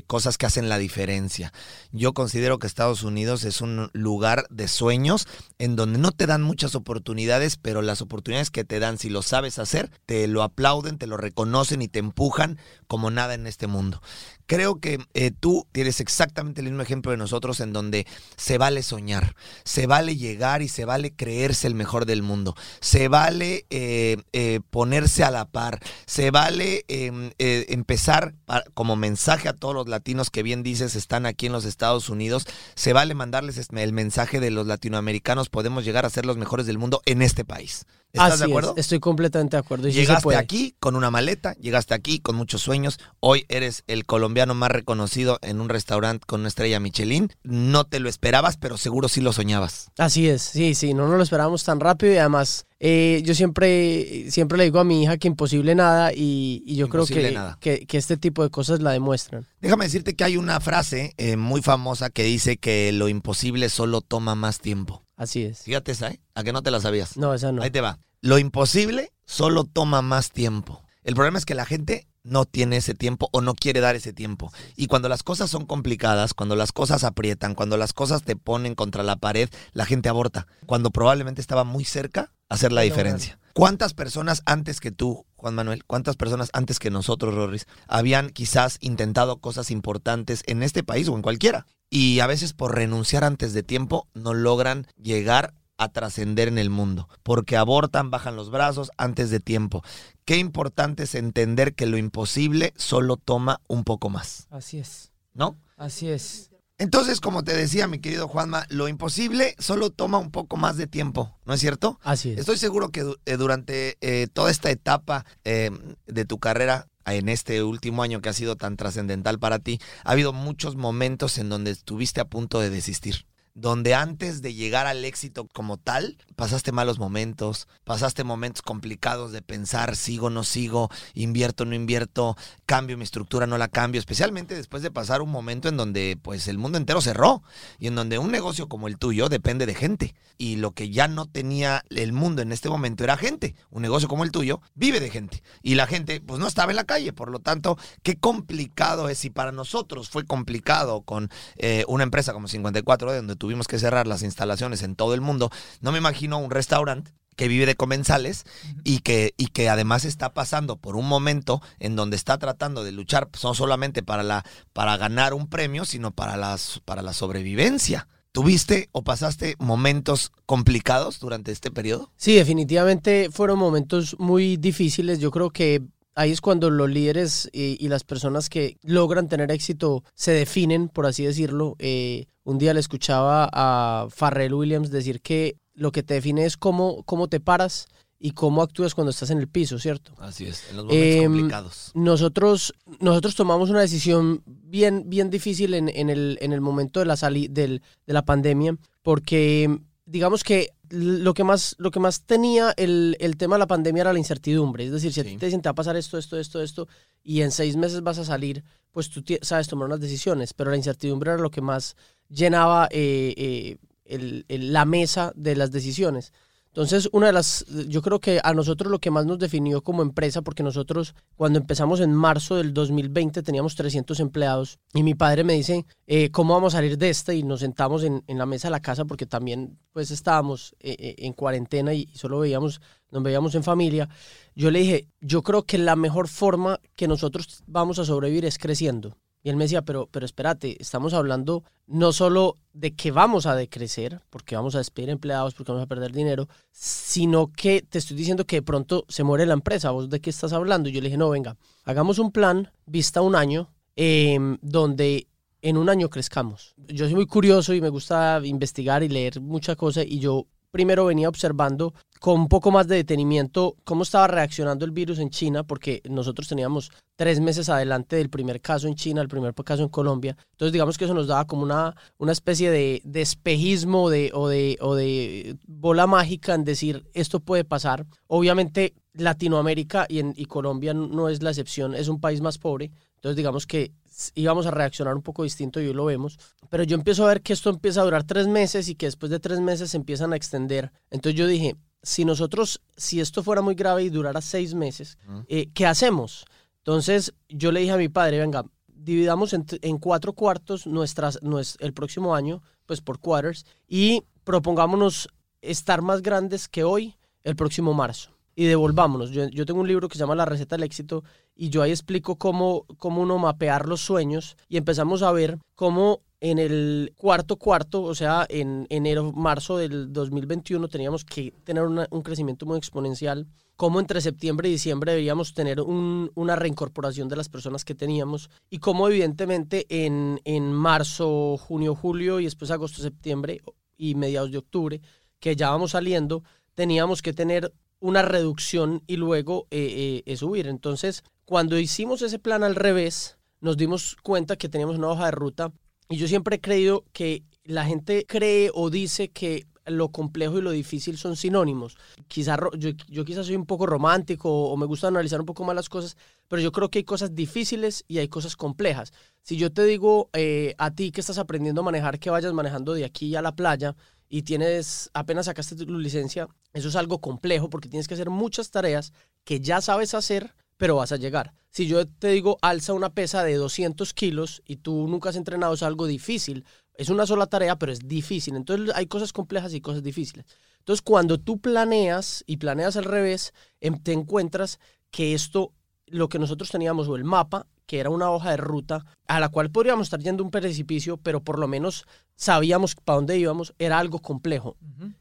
cosas 0.07 0.37
que 0.37 0.45
hacen 0.45 0.69
la 0.69 0.77
diferencia. 0.77 1.53
Yo 1.91 2.13
considero 2.13 2.59
que 2.59 2.67
Estados 2.67 3.03
Unidos 3.03 3.43
es 3.43 3.61
un 3.61 3.89
lugar 3.93 4.45
de 4.49 4.67
sueños 4.67 5.27
en 5.57 5.75
donde 5.75 5.99
no 5.99 6.11
te 6.11 6.27
dan 6.33 6.41
muchas 6.41 6.75
oportunidades, 6.75 7.57
pero 7.57 7.81
las 7.81 8.01
oportunidades 8.01 8.49
que 8.49 8.63
te 8.63 8.79
dan, 8.79 8.97
si 8.97 9.09
lo 9.09 9.21
sabes 9.21 9.59
hacer, 9.59 9.91
te 10.05 10.27
lo 10.27 10.43
aplauden, 10.43 10.97
te 10.97 11.07
lo 11.07 11.15
reconocen 11.15 11.81
y 11.81 11.87
te 11.87 11.99
empujan 11.99 12.57
como 12.87 13.11
nada 13.11 13.35
en 13.35 13.47
este 13.47 13.67
mundo. 13.67 14.01
Creo 14.45 14.79
que 14.79 14.99
eh, 15.13 15.31
tú 15.31 15.67
tienes 15.71 15.99
exactamente 15.99 16.61
el 16.61 16.67
mismo 16.67 16.81
ejemplo 16.81 17.11
de 17.11 17.17
nosotros 17.17 17.59
en 17.59 17.73
donde 17.73 18.05
se 18.35 18.57
vale 18.57 18.83
soñar, 18.83 19.35
se 19.63 19.87
vale 19.87 20.17
llegar 20.17 20.61
y 20.61 20.67
se 20.67 20.85
vale 20.85 21.13
creerse 21.13 21.67
el 21.67 21.75
mejor 21.75 22.05
del 22.05 22.23
mundo, 22.23 22.55
se 22.81 23.07
vale 23.07 23.65
eh, 23.69 24.17
eh, 24.33 24.59
ponerse 24.69 25.23
a 25.23 25.31
la 25.31 25.45
par, 25.45 25.79
se 26.05 26.29
vale 26.31 26.83
em, 26.87 27.31
eh, 27.39 27.65
empezar 27.69 28.35
como 28.73 28.95
mensaje 28.95 29.47
a 29.49 29.53
todos 29.53 29.73
los 29.75 29.87
latinos 29.87 30.29
que 30.29 30.43
bien 30.43 30.61
dices 30.63 30.95
están 30.95 31.25
aquí 31.25 31.45
en 31.45 31.53
los 31.53 31.65
Estados 31.65 32.09
Unidos, 32.09 32.45
se 32.75 32.93
vale 32.93 33.15
mandarles 33.15 33.57
es- 33.57 33.69
el 33.73 33.93
mensaje 33.93 34.39
de 34.39 34.51
los 34.51 34.67
latinoamericanos, 34.67 35.49
podemos 35.49 35.85
llegar 35.85 36.05
a 36.05 36.09
ser 36.09 36.25
los 36.25 36.37
mejores 36.37 36.65
del 36.65 36.77
mundo 36.77 37.01
en 37.05 37.21
este 37.21 37.45
país. 37.45 37.85
¿Estás 38.13 38.33
Así 38.33 38.43
de 38.43 38.51
acuerdo? 38.51 38.73
es, 38.77 38.81
estoy 38.81 38.99
completamente 38.99 39.57
de 39.57 39.61
acuerdo. 39.61 39.87
y 39.87 39.91
Llegaste 39.91 40.35
aquí 40.35 40.75
con 40.79 40.95
una 40.95 41.09
maleta, 41.09 41.55
llegaste 41.55 41.95
aquí 41.95 42.19
con 42.19 42.35
muchos 42.35 42.61
sueños. 42.61 42.99
Hoy 43.19 43.45
eres 43.49 43.83
el 43.87 44.05
colombiano 44.05 44.53
más 44.53 44.69
reconocido 44.69 45.39
en 45.41 45.59
un 45.59 45.67
restaurante 45.67 46.23
con 46.27 46.41
una 46.41 46.49
estrella 46.49 46.79
Michelin. 46.79 47.31
No 47.41 47.85
te 47.85 47.99
lo 47.99 48.09
esperabas, 48.09 48.57
pero 48.57 48.77
seguro 48.77 49.09
sí 49.09 49.19
lo 49.19 49.33
soñabas. 49.33 49.89
Así 49.97 50.29
es, 50.29 50.43
sí, 50.43 50.75
sí, 50.75 50.93
no 50.93 51.07
nos 51.07 51.17
lo 51.17 51.23
esperábamos 51.23 51.63
tan 51.63 51.79
rápido 51.79 52.13
y 52.13 52.17
además 52.17 52.67
eh, 52.79 53.23
yo 53.25 53.33
siempre, 53.33 54.29
siempre 54.29 54.59
le 54.59 54.65
digo 54.65 54.79
a 54.79 54.83
mi 54.83 55.01
hija 55.01 55.17
que 55.17 55.27
imposible 55.27 55.73
nada 55.73 56.13
y, 56.13 56.61
y 56.67 56.75
yo 56.75 56.89
creo 56.89 57.03
Imposible 57.03 57.29
que, 57.29 57.33
nada. 57.33 57.57
que, 57.59 57.87
que 57.87 57.97
este 57.97 58.17
tipo 58.17 58.43
de 58.43 58.51
cosas 58.51 58.79
la 58.81 58.91
demuestran. 58.91 59.47
Déjame 59.59 59.85
decirte 59.85 60.15
que 60.15 60.23
hay 60.23 60.37
una 60.37 60.59
frase 60.59 61.15
eh, 61.17 61.35
muy 61.35 61.63
famosa 61.63 62.11
que 62.11 62.23
dice 62.23 62.57
que 62.57 62.91
lo 62.91 63.09
imposible 63.09 63.69
solo 63.69 64.01
toma 64.01 64.35
más 64.35 64.59
tiempo. 64.59 65.02
Así 65.15 65.43
es. 65.43 65.63
Fíjate 65.63 65.91
esa, 65.91 66.09
¿eh? 66.09 66.21
¿A 66.35 66.43
que 66.43 66.53
no 66.53 66.61
te 66.63 66.71
la 66.71 66.79
sabías? 66.79 67.17
No, 67.17 67.33
esa 67.33 67.51
no. 67.51 67.61
Ahí 67.61 67.69
te 67.69 67.81
va. 67.81 67.99
Lo 68.21 68.37
imposible 68.37 69.11
solo 69.25 69.63
toma 69.63 70.01
más 70.01 70.31
tiempo. 70.31 70.83
El 71.03 71.15
problema 71.15 71.37
es 71.37 71.45
que 71.45 71.55
la 71.55 71.65
gente 71.65 72.07
no 72.23 72.45
tiene 72.45 72.77
ese 72.77 72.93
tiempo 72.93 73.29
o 73.31 73.41
no 73.41 73.53
quiere 73.53 73.81
dar 73.81 73.95
ese 73.95 74.13
tiempo. 74.13 74.51
Y 74.75 74.87
cuando 74.87 75.09
las 75.09 75.23
cosas 75.23 75.49
son 75.49 75.65
complicadas, 75.65 76.33
cuando 76.33 76.55
las 76.55 76.71
cosas 76.71 77.03
aprietan, 77.03 77.55
cuando 77.55 77.77
las 77.77 77.93
cosas 77.93 78.23
te 78.23 78.35
ponen 78.35 78.75
contra 78.75 79.03
la 79.03 79.17
pared, 79.17 79.49
la 79.73 79.85
gente 79.85 80.09
aborta. 80.09 80.47
Cuando 80.65 80.91
probablemente 80.91 81.41
estaba 81.41 81.63
muy 81.63 81.83
cerca 81.83 82.31
hacer 82.49 82.71
la 82.71 82.81
diferencia. 82.81 83.39
¿Cuántas 83.53 83.93
personas 83.93 84.41
antes 84.45 84.79
que 84.79 84.91
tú, 84.91 85.25
Juan 85.35 85.53
Manuel, 85.53 85.83
cuántas 85.85 86.15
personas 86.15 86.49
antes 86.53 86.79
que 86.79 86.89
nosotros, 86.89 87.35
Rorris, 87.35 87.67
habían 87.87 88.31
quizás 88.31 88.77
intentado 88.81 89.37
cosas 89.37 89.69
importantes 89.69 90.41
en 90.47 90.63
este 90.63 90.81
país 90.83 91.07
o 91.07 91.15
en 91.15 91.21
cualquiera? 91.21 91.67
Y 91.89 92.19
a 92.19 92.27
veces 92.27 92.53
por 92.53 92.73
renunciar 92.73 93.23
antes 93.23 93.53
de 93.53 93.61
tiempo 93.61 94.07
no 94.15 94.33
logran 94.33 94.87
llegar 94.97 95.53
a 95.77 95.89
trascender 95.89 96.47
en 96.47 96.57
el 96.57 96.69
mundo, 96.69 97.09
porque 97.21 97.57
abortan, 97.57 98.09
bajan 98.09 98.35
los 98.35 98.49
brazos 98.49 98.91
antes 98.97 99.29
de 99.29 99.39
tiempo. 99.39 99.83
Qué 100.25 100.37
importante 100.37 101.03
es 101.03 101.13
entender 101.13 101.75
que 101.75 101.85
lo 101.85 101.97
imposible 101.97 102.73
solo 102.75 103.17
toma 103.17 103.59
un 103.67 103.83
poco 103.83 104.09
más, 104.09 104.47
Así 104.49 104.79
es. 104.79 105.11
¿no? 105.33 105.57
Así 105.77 106.09
es. 106.09 106.52
Entonces, 106.83 107.21
como 107.21 107.45
te 107.45 107.55
decía, 107.55 107.87
mi 107.87 107.99
querido 107.99 108.27
Juanma, 108.27 108.65
lo 108.67 108.89
imposible 108.89 109.55
solo 109.57 109.89
toma 109.89 110.17
un 110.17 110.31
poco 110.31 110.57
más 110.57 110.75
de 110.75 110.85
tiempo, 110.85 111.33
¿no 111.45 111.53
es 111.53 111.61
cierto? 111.61 111.97
Así 112.03 112.31
es. 112.31 112.39
Estoy 112.39 112.57
seguro 112.57 112.89
que 112.89 113.09
eh, 113.25 113.37
durante 113.37 113.97
eh, 114.01 114.27
toda 114.27 114.51
esta 114.51 114.69
etapa 114.69 115.25
eh, 115.45 115.71
de 116.07 116.25
tu 116.25 116.39
carrera, 116.39 116.89
en 117.05 117.29
este 117.29 117.63
último 117.63 118.03
año 118.03 118.19
que 118.19 118.27
ha 118.27 118.33
sido 118.33 118.57
tan 118.57 118.75
trascendental 118.75 119.39
para 119.39 119.59
ti, 119.59 119.79
ha 120.03 120.11
habido 120.11 120.33
muchos 120.33 120.75
momentos 120.75 121.37
en 121.37 121.47
donde 121.47 121.71
estuviste 121.71 122.19
a 122.19 122.25
punto 122.25 122.59
de 122.59 122.69
desistir. 122.69 123.27
Donde 123.55 123.93
antes 123.93 124.41
de 124.41 124.53
llegar 124.53 124.87
al 124.87 125.05
éxito 125.05 125.47
como 125.53 125.77
tal, 125.77 126.17
pasaste 126.35 126.71
malos 126.71 126.97
momentos, 126.97 127.67
pasaste 127.83 128.23
momentos 128.23 128.61
complicados 128.61 129.31
de 129.31 129.41
pensar, 129.41 129.95
sigo, 129.95 130.29
no 130.29 130.43
sigo, 130.43 130.89
invierto, 131.13 131.63
no 131.65 131.75
invierto, 131.75 132.35
cambio 132.65 132.97
mi 132.97 133.03
estructura, 133.03 133.45
no 133.45 133.57
la 133.57 133.67
cambio, 133.67 133.99
especialmente 133.99 134.55
después 134.55 134.81
de 134.81 134.91
pasar 134.91 135.21
un 135.21 135.29
momento 135.29 135.69
en 135.69 135.77
donde 135.77 136.17
pues 136.21 136.47
el 136.47 136.57
mundo 136.57 136.77
entero 136.77 137.01
cerró 137.01 137.43
y 137.77 137.87
en 137.87 137.95
donde 137.95 138.17
un 138.17 138.31
negocio 138.31 138.67
como 138.67 138.87
el 138.87 138.97
tuyo 138.97 139.29
depende 139.29 139.65
de 139.65 139.75
gente 139.75 140.15
y 140.37 140.55
lo 140.55 140.71
que 140.71 140.89
ya 140.89 141.07
no 141.07 141.27
tenía 141.27 141.83
el 141.89 142.13
mundo 142.13 142.41
en 142.41 142.51
este 142.51 142.69
momento 142.69 143.03
era 143.03 143.17
gente. 143.17 143.55
Un 143.69 143.81
negocio 143.81 144.07
como 144.07 144.23
el 144.23 144.31
tuyo 144.31 144.61
vive 144.75 144.99
de 144.99 145.09
gente 145.09 145.43
y 145.61 145.75
la 145.75 145.87
gente 145.87 146.21
pues 146.21 146.39
no 146.39 146.47
estaba 146.47 146.71
en 146.71 146.75
la 146.75 146.83
calle, 146.83 147.13
por 147.13 147.29
lo 147.29 147.39
tanto, 147.39 147.77
qué 148.01 148.15
complicado 148.15 149.09
es 149.09 149.23
y 149.25 149.29
para 149.29 149.51
nosotros 149.51 150.09
fue 150.09 150.25
complicado 150.25 151.01
con 151.01 151.29
eh, 151.57 151.85
una 151.87 152.03
empresa 152.03 152.33
como 152.33 152.47
54 152.47 153.11
de 153.11 153.17
donde 153.17 153.35
tuvimos 153.43 153.67
que 153.67 153.77
cerrar 153.77 154.07
las 154.07 154.23
instalaciones 154.23 154.83
en 154.83 154.95
todo 154.95 155.13
el 155.13 155.19
mundo. 155.19 155.51
No 155.81 155.91
me 155.91 155.97
imagino 155.97 156.37
un 156.37 156.49
restaurante 156.49 157.11
que 157.35 157.49
vive 157.49 157.65
de 157.65 157.75
comensales 157.75 158.45
y 158.85 158.99
que, 158.99 159.33
y 159.35 159.47
que 159.47 159.67
además 159.67 160.05
está 160.05 160.33
pasando 160.33 160.77
por 160.77 160.95
un 160.95 161.09
momento 161.09 161.61
en 161.79 161.97
donde 161.97 162.15
está 162.15 162.37
tratando 162.37 162.85
de 162.85 162.93
luchar 162.93 163.27
no 163.43 163.53
solamente 163.53 164.01
para, 164.01 164.23
la, 164.23 164.45
para 164.71 164.95
ganar 164.95 165.33
un 165.33 165.49
premio, 165.49 165.83
sino 165.83 166.11
para, 166.11 166.37
las, 166.37 166.79
para 166.85 167.01
la 167.01 167.11
sobrevivencia. 167.11 168.07
¿Tuviste 168.31 168.87
o 168.93 169.03
pasaste 169.03 169.57
momentos 169.59 170.31
complicados 170.45 171.19
durante 171.19 171.51
este 171.51 171.69
periodo? 171.69 172.13
Sí, 172.15 172.35
definitivamente 172.35 173.27
fueron 173.29 173.59
momentos 173.59 174.15
muy 174.19 174.55
difíciles. 174.55 175.19
Yo 175.19 175.31
creo 175.31 175.49
que 175.49 175.83
ahí 176.15 176.31
es 176.31 176.41
cuando 176.41 176.69
los 176.69 176.89
líderes 176.89 177.49
y, 177.51 177.83
y 177.83 177.87
las 177.89 178.03
personas 178.03 178.49
que 178.49 178.77
logran 178.83 179.27
tener 179.27 179.51
éxito 179.51 180.03
se 180.13 180.31
definen, 180.31 180.89
por 180.89 181.05
así 181.05 181.25
decirlo. 181.25 181.75
Eh, 181.79 182.25
un 182.43 182.57
día 182.57 182.73
le 182.73 182.79
escuchaba 182.79 183.49
a 183.51 184.07
Farrell 184.09 184.53
Williams 184.53 184.91
decir 184.91 185.21
que 185.21 185.57
lo 185.73 185.91
que 185.91 186.03
te 186.03 186.15
define 186.15 186.45
es 186.45 186.57
cómo, 186.57 187.03
cómo 187.03 187.27
te 187.27 187.39
paras 187.39 187.87
y 188.19 188.31
cómo 188.31 188.61
actúas 188.61 188.95
cuando 188.95 189.11
estás 189.11 189.31
en 189.31 189.39
el 189.39 189.49
piso, 189.49 189.79
¿cierto? 189.79 190.13
Así 190.17 190.45
es, 190.45 190.69
en 190.69 190.77
los 190.77 190.85
momentos 190.85 191.15
Em, 191.15 191.31
complicados. 191.31 191.91
Nosotros, 191.93 192.73
nosotros 192.99 193.35
tomamos 193.35 193.69
una 193.69 193.81
decisión 193.81 194.43
bien, 194.45 195.09
bien 195.09 195.29
difícil 195.29 195.73
en, 195.73 195.89
en 195.89 196.09
el, 196.09 196.37
en 196.41 196.53
el 196.53 196.61
momento 196.61 197.01
de 197.01 197.05
la, 197.05 197.17
sali 197.17 197.49
del, 197.49 197.81
de 198.07 198.13
la 198.13 198.23
pandemia, 198.23 198.77
porque 199.01 199.77
digamos 200.05 200.43
que 200.43 200.69
lo 200.89 201.33
que 201.33 201.43
más, 201.43 201.75
lo 201.79 201.89
que 201.91 201.99
más 201.99 202.23
tenía 202.23 202.73
el, 202.77 203.15
el 203.19 203.37
tema 203.37 203.55
de 203.55 203.59
la 203.59 203.67
pandemia 203.67 204.01
era 204.01 204.13
la 204.13 204.19
incertidumbre. 204.19 204.85
Es 204.85 204.91
decir, 204.91 205.13
si 205.13 205.21
a 205.21 205.23
Sí. 205.23 205.29
ti 205.31 205.37
te 205.37 205.45
dicen 205.47 205.61
te 205.61 205.69
va 205.69 205.71
a 205.71 205.75
pasar 205.75 205.95
esto, 205.95 206.17
esto, 206.17 206.37
esto, 206.39 206.61
esto, 206.61 206.87
y 207.23 207.41
en 207.41 207.51
seis 207.51 207.75
meses 207.77 208.01
vas 208.03 208.17
a 208.19 208.25
salir, 208.25 208.63
pues 208.91 209.09
tú 209.09 209.23
sabes 209.41 209.67
tomar 209.67 209.87
unas 209.87 210.01
decisiones, 210.01 210.53
pero 210.53 210.69
la 210.71 210.77
incertidumbre 210.77 211.31
era 211.31 211.41
lo 211.41 211.49
que 211.51 211.61
más 211.61 211.95
llenaba 212.29 212.87
eh, 212.91 213.33
eh, 213.37 213.77
el- 214.05 214.45
el- 214.49 214.73
la 214.73 214.85
mesa 214.85 215.31
de 215.35 215.55
las 215.55 215.71
decisiones. 215.71 216.33
Entonces, 216.73 217.07
una 217.11 217.27
de 217.27 217.33
las, 217.33 217.63
yo 217.87 218.01
creo 218.01 218.19
que 218.19 218.41
a 218.43 218.51
nosotros 218.55 218.91
lo 218.91 218.97
que 218.97 219.11
más 219.11 219.27
nos 219.27 219.37
definió 219.37 219.83
como 219.83 220.01
empresa, 220.01 220.41
porque 220.41 220.63
nosotros 220.63 221.13
cuando 221.35 221.59
empezamos 221.59 221.99
en 221.99 222.11
marzo 222.15 222.55
del 222.55 222.73
2020 222.73 223.43
teníamos 223.43 223.75
300 223.75 224.19
empleados 224.19 224.79
y 224.91 225.03
mi 225.03 225.13
padre 225.13 225.43
me 225.43 225.53
dice, 225.53 225.85
eh, 226.07 226.31
¿cómo 226.31 226.55
vamos 226.55 226.73
a 226.73 226.77
salir 226.77 226.97
de 226.97 227.11
esta? 227.11 227.31
Y 227.31 227.43
nos 227.43 227.59
sentamos 227.59 228.03
en, 228.03 228.23
en 228.25 228.39
la 228.39 228.47
mesa 228.47 228.69
de 228.69 228.71
la 228.71 228.81
casa 228.81 229.05
porque 229.05 229.27
también 229.27 229.77
pues 229.91 230.09
estábamos 230.09 230.75
eh, 230.79 230.95
eh, 230.97 231.15
en 231.19 231.33
cuarentena 231.33 231.93
y 231.93 232.07
solo 232.15 232.39
veíamos, 232.39 232.81
nos 233.11 233.21
veíamos 233.21 233.53
en 233.53 233.63
familia. 233.63 234.09
Yo 234.55 234.71
le 234.71 234.79
dije, 234.79 235.07
yo 235.21 235.43
creo 235.43 235.67
que 235.67 235.77
la 235.77 235.95
mejor 235.95 236.27
forma 236.27 236.79
que 236.95 237.07
nosotros 237.07 237.61
vamos 237.67 237.99
a 237.99 238.05
sobrevivir 238.05 238.45
es 238.45 238.57
creciendo. 238.57 239.15
Y 239.43 239.49
él 239.49 239.57
me 239.57 239.65
decía, 239.65 239.81
pero, 239.81 240.07
pero 240.09 240.25
espérate, 240.25 240.81
estamos 240.81 241.13
hablando 241.13 241.65
no 241.85 242.13
solo 242.13 242.57
de 242.71 242.95
que 242.95 243.11
vamos 243.11 243.45
a 243.45 243.55
decrecer, 243.55 244.21
porque 244.29 244.55
vamos 244.55 244.73
a 244.75 244.77
despedir 244.77 245.09
empleados, 245.09 245.53
porque 245.53 245.73
vamos 245.73 245.83
a 245.83 245.87
perder 245.87 246.13
dinero, 246.13 246.47
sino 246.71 247.51
que 247.51 247.81
te 247.81 247.97
estoy 247.97 248.15
diciendo 248.15 248.45
que 248.45 248.57
de 248.57 248.61
pronto 248.61 249.05
se 249.09 249.23
muere 249.23 249.45
la 249.45 249.53
empresa. 249.53 249.91
¿Vos 249.91 250.09
de 250.09 250.21
qué 250.21 250.29
estás 250.29 250.53
hablando? 250.53 250.87
Y 250.87 250.93
yo 250.93 251.01
le 251.01 251.07
dije, 251.07 251.17
no, 251.17 251.29
venga, 251.29 251.57
hagamos 251.83 252.19
un 252.19 252.31
plan, 252.31 252.71
vista 252.85 253.21
un 253.21 253.35
año, 253.35 253.69
em, 253.97 254.57
donde 254.61 255.27
en 255.61 255.77
un 255.77 255.89
año 255.89 256.09
crezcamos. 256.09 256.73
Yo 256.87 257.05
soy 257.05 257.15
muy 257.15 257.25
curioso 257.25 257.73
y 257.73 257.81
me 257.81 257.89
gusta 257.89 258.39
investigar 258.43 259.03
y 259.03 259.09
leer 259.09 259.41
mucha 259.41 259.75
cosa 259.75 260.03
y 260.03 260.19
yo 260.19 260.47
primero 260.73 261.05
venía 261.05 261.29
observando 261.29 261.93
con 262.19 262.39
un 262.39 262.47
poco 262.47 262.71
más 262.71 262.87
de 262.87 262.95
detenimiento 262.95 263.75
cómo 263.83 264.01
estaba 264.01 264.27
reaccionando 264.27 264.85
el 264.85 264.91
virus 264.91 265.19
en 265.19 265.29
China, 265.29 265.63
porque 265.63 266.01
nosotros 266.09 266.47
teníamos 266.47 266.91
tres 267.15 267.39
meses 267.39 267.69
adelante 267.69 268.15
del 268.15 268.31
primer 268.31 268.59
caso 268.59 268.87
en 268.87 268.95
China, 268.95 269.21
el 269.21 269.27
primer 269.27 269.53
caso 269.53 269.83
en 269.83 269.89
Colombia. 269.89 270.35
Entonces, 270.53 270.73
digamos 270.73 270.97
que 270.97 271.05
eso 271.05 271.13
nos 271.13 271.27
daba 271.27 271.45
como 271.45 271.61
una, 271.61 271.95
una 272.17 272.31
especie 272.31 272.71
de, 272.71 273.01
de 273.03 273.21
espejismo 273.21 274.09
de, 274.09 274.31
o, 274.33 274.47
de, 274.47 274.77
o 274.81 274.95
de 274.95 275.57
bola 275.67 276.07
mágica 276.07 276.55
en 276.55 276.63
decir 276.63 277.05
esto 277.13 277.39
puede 277.39 277.65
pasar. 277.65 278.07
Obviamente, 278.25 278.95
Latinoamérica 279.13 280.05
y, 280.09 280.19
en, 280.19 280.33
y 280.35 280.45
Colombia 280.45 280.93
no 280.93 281.29
es 281.29 281.41
la 281.43 281.49
excepción, 281.51 281.93
es 281.95 282.07
un 282.07 282.19
país 282.19 282.41
más 282.41 282.57
pobre. 282.57 282.91
Entonces, 283.15 283.37
digamos 283.37 283.65
que 283.67 283.91
íbamos 284.35 284.65
a 284.65 284.71
reaccionar 284.71 285.15
un 285.15 285.21
poco 285.21 285.43
distinto 285.43 285.81
y 285.81 285.87
hoy 285.87 285.93
lo 285.93 286.05
vemos. 286.05 286.37
Pero 286.69 286.83
yo 286.83 286.95
empiezo 286.95 287.23
a 287.25 287.29
ver 287.29 287.41
que 287.41 287.53
esto 287.53 287.69
empieza 287.69 288.01
a 288.01 288.03
durar 288.03 288.23
tres 288.23 288.47
meses 288.47 288.89
y 288.89 288.95
que 288.95 289.05
después 289.07 289.29
de 289.31 289.39
tres 289.39 289.59
meses 289.59 289.91
se 289.91 289.97
empiezan 289.97 290.33
a 290.33 290.35
extender. 290.35 290.91
Entonces 291.09 291.37
yo 291.37 291.47
dije, 291.47 291.75
si 292.01 292.25
nosotros, 292.25 292.81
si 292.97 293.21
esto 293.21 293.43
fuera 293.43 293.61
muy 293.61 293.75
grave 293.75 294.03
y 294.03 294.09
durara 294.09 294.41
seis 294.41 294.73
meses, 294.73 295.17
eh, 295.47 295.69
¿qué 295.73 295.85
hacemos? 295.85 296.45
Entonces 296.79 297.33
yo 297.47 297.71
le 297.71 297.79
dije 297.79 297.91
a 297.93 297.97
mi 297.97 298.09
padre, 298.09 298.39
venga, 298.39 298.65
dividamos 298.87 299.53
en, 299.53 299.65
en 299.81 299.97
cuatro 299.99 300.33
cuartos 300.33 300.85
nuestras, 300.85 301.39
nues- 301.41 301.77
el 301.79 301.93
próximo 301.93 302.35
año, 302.35 302.61
pues 302.85 302.99
por 302.99 303.19
quarters, 303.19 303.65
y 303.87 304.23
propongámonos 304.43 305.29
estar 305.61 306.01
más 306.01 306.21
grandes 306.21 306.67
que 306.67 306.83
hoy 306.83 307.15
el 307.45 307.55
próximo 307.55 307.93
marzo. 307.93 308.31
Y 308.55 308.65
devolvámonos. 308.65 309.31
Yo, 309.31 309.47
yo 309.49 309.65
tengo 309.65 309.81
un 309.81 309.87
libro 309.87 310.07
que 310.07 310.15
se 310.15 310.19
llama 310.23 310.35
La 310.35 310.45
receta 310.45 310.75
del 310.75 310.83
éxito 310.83 311.23
y 311.55 311.69
yo 311.69 311.81
ahí 311.81 311.91
explico 311.91 312.35
cómo, 312.37 312.85
cómo 312.97 313.21
uno 313.21 313.37
mapear 313.39 313.87
los 313.87 314.01
sueños 314.01 314.57
y 314.69 314.77
empezamos 314.77 315.23
a 315.23 315.31
ver 315.31 315.57
cómo 315.75 316.21
en 316.39 316.59
el 316.59 317.13
cuarto 317.15 317.55
cuarto, 317.55 318.03
o 318.03 318.13
sea, 318.13 318.45
en 318.49 318.85
enero, 318.89 319.31
marzo 319.31 319.77
del 319.77 320.11
2021 320.11 320.87
teníamos 320.89 321.23
que 321.23 321.53
tener 321.63 321.83
un 321.85 322.21
crecimiento 322.21 322.65
muy 322.65 322.77
exponencial, 322.77 323.47
cómo 323.77 323.99
entre 324.01 324.19
septiembre 324.19 324.67
y 324.67 324.73
diciembre 324.73 325.13
deberíamos 325.13 325.53
tener 325.53 325.79
un- 325.79 326.29
una 326.35 326.55
reincorporación 326.57 327.29
de 327.29 327.37
las 327.37 327.47
personas 327.47 327.85
que 327.85 327.95
teníamos 327.95 328.49
y 328.69 328.79
cómo 328.79 329.07
evidentemente 329.07 329.85
en, 329.89 330.41
en 330.43 330.71
marzo, 330.73 331.55
junio, 331.57 331.95
julio 331.95 332.39
y 332.41 332.43
después 332.43 332.71
agosto, 332.71 333.01
septiembre 333.01 333.61
y 333.97 334.15
mediados 334.15 334.51
de 334.51 334.57
octubre, 334.57 335.01
que 335.39 335.55
ya 335.55 335.69
vamos 335.69 335.91
saliendo, 335.91 336.43
teníamos 336.75 337.21
que 337.21 337.31
tener 337.33 337.71
una 338.03 338.21
reducción 338.21 339.01
y 339.07 339.15
luego 339.15 339.65
eh, 339.71 340.23
eh, 340.25 340.35
subir. 340.35 340.67
Entonces, 340.67 341.23
cuando 341.45 341.79
hicimos 341.79 342.21
ese 342.21 342.37
plan 342.37 342.61
al 342.61 342.75
revés, 342.75 343.37
nos 343.61 343.77
dimos 343.77 344.17
cuenta 344.21 344.57
que 344.57 344.67
teníamos 344.67 344.97
una 344.97 345.07
hoja 345.07 345.25
de 345.25 345.31
ruta 345.31 345.71
y 346.09 346.17
yo 346.17 346.27
siempre 346.27 346.57
he 346.57 346.61
creído 346.61 347.05
que 347.13 347.43
la 347.63 347.85
gente 347.85 348.25
cree 348.27 348.71
o 348.73 348.89
dice 348.89 349.29
que 349.29 349.67
lo 349.85 350.09
complejo 350.09 350.57
y 350.57 350.61
lo 350.61 350.71
difícil 350.71 351.17
son 351.17 351.35
sinónimos. 351.35 351.97
Quizá 352.27 352.57
yo, 352.77 352.91
yo 353.07 353.25
quizás 353.25 353.45
soy 353.45 353.55
un 353.55 353.65
poco 353.65 353.85
romántico 353.85 354.49
o 354.49 354.77
me 354.77 354.85
gusta 354.85 355.07
analizar 355.07 355.39
un 355.39 355.45
poco 355.45 355.63
más 355.63 355.75
las 355.75 355.89
cosas, 355.89 356.17
pero 356.47 356.61
yo 356.61 356.71
creo 356.71 356.89
que 356.89 356.99
hay 356.99 357.03
cosas 357.03 357.35
difíciles 357.35 358.05
y 358.07 358.19
hay 358.19 358.27
cosas 358.27 358.55
complejas. 358.55 359.13
Si 359.41 359.57
yo 359.57 359.71
te 359.71 359.83
digo 359.83 360.29
eh, 360.33 360.75
a 360.77 360.91
ti 360.91 361.11
que 361.11 361.21
estás 361.21 361.37
aprendiendo 361.37 361.81
a 361.81 361.85
manejar, 361.85 362.19
que 362.19 362.29
vayas 362.29 362.53
manejando 362.53 362.93
de 362.93 363.05
aquí 363.05 363.35
a 363.35 363.41
la 363.41 363.55
playa 363.55 363.95
y 364.29 364.43
tienes, 364.43 365.09
apenas 365.13 365.45
sacaste 365.45 365.75
tu 365.75 365.85
licencia, 365.99 366.47
eso 366.73 366.87
es 366.87 366.95
algo 366.95 367.19
complejo 367.19 367.69
porque 367.69 367.89
tienes 367.89 368.07
que 368.07 368.15
hacer 368.15 368.29
muchas 368.29 368.71
tareas 368.71 369.13
que 369.43 369.59
ya 369.59 369.81
sabes 369.81 370.13
hacer, 370.13 370.55
pero 370.77 370.95
vas 370.95 371.11
a 371.11 371.17
llegar. 371.17 371.53
Si 371.69 371.87
yo 371.87 372.07
te 372.07 372.27
digo 372.29 372.57
alza 372.61 372.93
una 372.93 373.13
pesa 373.13 373.43
de 373.43 373.55
200 373.55 374.13
kilos 374.13 374.61
y 374.65 374.77
tú 374.77 375.07
nunca 375.07 375.29
has 375.29 375.35
entrenado, 375.35 375.73
es 375.73 375.83
algo 375.83 376.05
difícil. 376.07 376.65
Es 376.95 377.09
una 377.09 377.25
sola 377.25 377.47
tarea, 377.47 377.77
pero 377.79 377.91
es 377.91 378.07
difícil. 378.07 378.55
Entonces 378.55 378.93
hay 378.95 379.07
cosas 379.07 379.33
complejas 379.33 379.73
y 379.73 379.81
cosas 379.81 380.03
difíciles. 380.03 380.45
Entonces 380.79 381.01
cuando 381.01 381.39
tú 381.39 381.59
planeas 381.59 382.43
y 382.45 382.57
planeas 382.57 382.95
al 382.97 383.05
revés, 383.05 383.53
em- 383.81 383.97
te 383.97 384.11
encuentras 384.13 384.79
que 385.09 385.33
esto, 385.33 385.73
lo 386.07 386.29
que 386.29 386.37
nosotros 386.39 386.69
teníamos, 386.69 387.07
o 387.07 387.15
el 387.15 387.23
mapa, 387.23 387.65
que 387.85 387.99
era 387.99 388.09
una 388.09 388.29
hoja 388.31 388.51
de 388.51 388.57
ruta 388.57 389.03
a 389.27 389.39
la 389.39 389.49
cual 389.49 389.69
podríamos 389.71 390.07
estar 390.07 390.19
yendo 390.19 390.43
a 390.43 390.45
un 390.45 390.51
precipicio, 390.51 391.17
pero 391.17 391.43
por 391.43 391.59
lo 391.59 391.67
menos 391.67 392.05
sabíamos 392.35 392.95
para 392.95 393.17
dónde 393.17 393.37
íbamos, 393.37 393.73
era 393.79 393.99
algo 393.99 394.19
complejo 394.19 394.77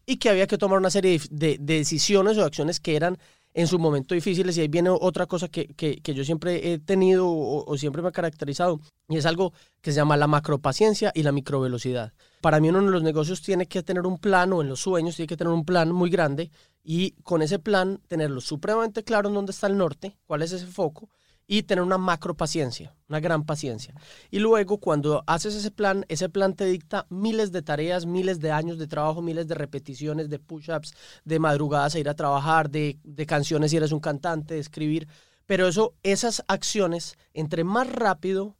y 0.06 0.16
que 0.16 0.28
había 0.30 0.46
que 0.46 0.58
tomar 0.58 0.78
una 0.78 0.90
serie 0.90 1.18
de, 1.18 1.26
de- 1.30 1.58
de 1.58 1.74
decisiones 1.78 2.36
o 2.38 2.44
acciones 2.44 2.78
que 2.80 2.94
eran 2.96 3.18
en 3.54 3.66
su 3.66 3.78
momento 3.78 4.14
difíciles. 4.14 4.56
Y 4.56 4.62
ahí 4.62 4.68
viene 4.68 4.90
otra 4.90 5.26
cosa 5.26 5.48
que, 5.48 5.66
que- 5.66 5.96
que 6.00 6.14
yo 6.14 6.24
siempre 6.24 6.72
he 6.72 6.78
tenido 6.78 7.28
o, 7.28 7.64
o 7.70 7.78
siempre 7.78 8.02
me 8.02 8.08
ha 8.08 8.12
caracterizado, 8.12 8.80
y 9.08 9.16
es 9.16 9.26
algo 9.26 9.52
que 9.80 9.92
se 9.92 9.96
llama 9.96 10.16
la 10.16 10.26
macropaciencia 10.26 11.12
y 11.14 11.22
la 11.22 11.32
microvelocidad. 11.32 12.12
Para 12.40 12.60
mí 12.60 12.68
uno 12.70 12.78
en 12.80 12.90
los 12.90 13.02
negocios 13.02 13.42
tiene 13.42 13.66
que 13.66 13.82
tener 13.82 14.06
un 14.06 14.18
plan, 14.18 14.52
o 14.52 14.62
en 14.62 14.68
los 14.68 14.80
sueños 14.80 15.16
tiene 15.16 15.26
que 15.28 15.36
tener 15.36 15.52
un 15.52 15.64
plan 15.64 15.92
muy 15.92 16.10
grande, 16.10 16.50
y 16.82 17.12
con 17.22 17.42
ese 17.42 17.58
plan 17.58 18.00
tenerlo 18.08 18.40
supremamente 18.40 19.04
claro 19.04 19.28
en 19.28 19.34
dónde 19.34 19.52
está 19.52 19.66
el 19.66 19.76
norte, 19.76 20.16
cuál 20.26 20.42
es 20.42 20.52
ese 20.52 20.66
foco, 20.66 21.08
y 21.52 21.64
tener 21.64 21.84
una 21.84 21.98
macro 21.98 22.34
paciencia, 22.34 22.94
una 23.10 23.20
gran 23.20 23.44
paciencia. 23.44 23.92
Y 24.30 24.38
luego 24.38 24.78
cuando 24.78 25.22
haces 25.26 25.54
ese 25.54 25.70
plan, 25.70 26.06
ese 26.08 26.30
plan 26.30 26.54
te 26.54 26.64
dicta 26.64 27.06
miles 27.10 27.52
de 27.52 27.60
tareas, 27.60 28.06
miles 28.06 28.40
de 28.40 28.50
años 28.50 28.78
de 28.78 28.86
trabajo, 28.86 29.20
miles 29.20 29.46
de 29.48 29.54
repeticiones, 29.54 30.30
de 30.30 30.38
push-ups, 30.38 30.94
de 31.26 31.38
madrugadas 31.38 31.94
a 31.94 31.98
ir 31.98 32.08
a 32.08 32.14
trabajar, 32.14 32.70
de, 32.70 32.98
de 33.04 33.26
canciones 33.26 33.70
si 33.70 33.76
eres 33.76 33.92
un 33.92 34.00
cantante, 34.00 34.54
de 34.54 34.60
escribir. 34.60 35.08
Pero 35.44 35.68
eso, 35.68 35.92
esas 36.02 36.42
acciones, 36.48 37.18
entre 37.34 37.64
más 37.64 37.86
rápido, 37.86 38.56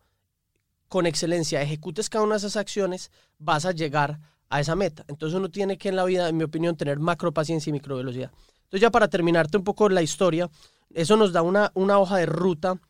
con 0.89 1.07
excelencia, 1.07 1.63
ejecutes 1.63 2.11
cada 2.11 2.25
una 2.27 2.35
de 2.35 2.41
esas 2.41 2.57
acciones, 2.57 3.11
vas 3.39 3.65
a 3.65 3.73
llegar 3.73 4.21
a 4.51 4.61
esa 4.61 4.77
meta. 4.77 5.07
Entonces 5.09 5.39
uno 5.39 5.49
tiene 5.49 5.79
que 5.79 5.89
en 5.89 5.97
la 5.97 6.05
vida, 6.05 6.29
en 6.29 6.37
mi 6.37 6.45
opinión, 6.45 6.77
tener 6.77 6.99
macro 6.99 7.33
paciencia 7.33 7.71
y 7.71 7.73
micro 7.73 7.97
velocidad. 7.97 8.33
Entonces 8.73 8.87
ya 8.87 8.91
para 8.91 9.09
terminarte 9.09 9.59
un 9.59 9.65
poco 9.65 9.87
la 9.91 10.01
historia, 10.01 10.49
eso 10.95 11.19
nos 11.19 11.35
da 11.35 11.43
una, 11.43 11.71
una 11.75 11.99
hoja 11.99 12.17
de 12.17 12.25
ruta 12.25 12.81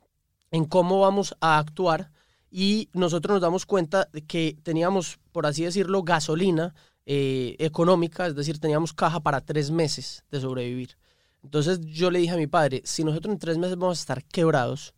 en 0.53 0.65
cómo 0.65 1.01
vamos 1.01 1.35
a 1.41 1.59
actuar 1.59 2.13
y 2.53 2.89
nosotros 2.93 3.35
nos 3.35 3.43
damos 3.43 3.67
cuenta 3.67 4.09
de 4.13 4.23
que 4.23 4.57
teníamos, 4.63 5.19
por 5.33 5.45
así 5.45 5.65
decirlo, 5.65 6.05
gasolina 6.05 6.73
eh, 7.05 7.57
económica, 7.59 8.29
es 8.29 8.37
decir, 8.37 8.61
teníamos 8.61 8.93
caja 8.93 9.19
para 9.19 9.41
tres 9.41 9.73
meses 9.73 10.23
de 10.31 10.41
sobrevivir. 10.41 10.97
Entonces 11.43 11.81
yo 11.81 12.13
le 12.13 12.21
dije 12.21 12.35
a 12.35 12.37
mi 12.37 12.47
padre, 12.47 12.83
si 12.85 13.03
nosotros 13.03 13.33
en 13.33 13.41
tres 13.41 13.59
meses 13.59 13.77
vamos 13.77 13.99
a 13.99 14.03
estar 14.03 14.23
quebrados, 14.27 14.95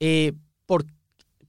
eh, 0.00 0.32
por- 0.64 0.86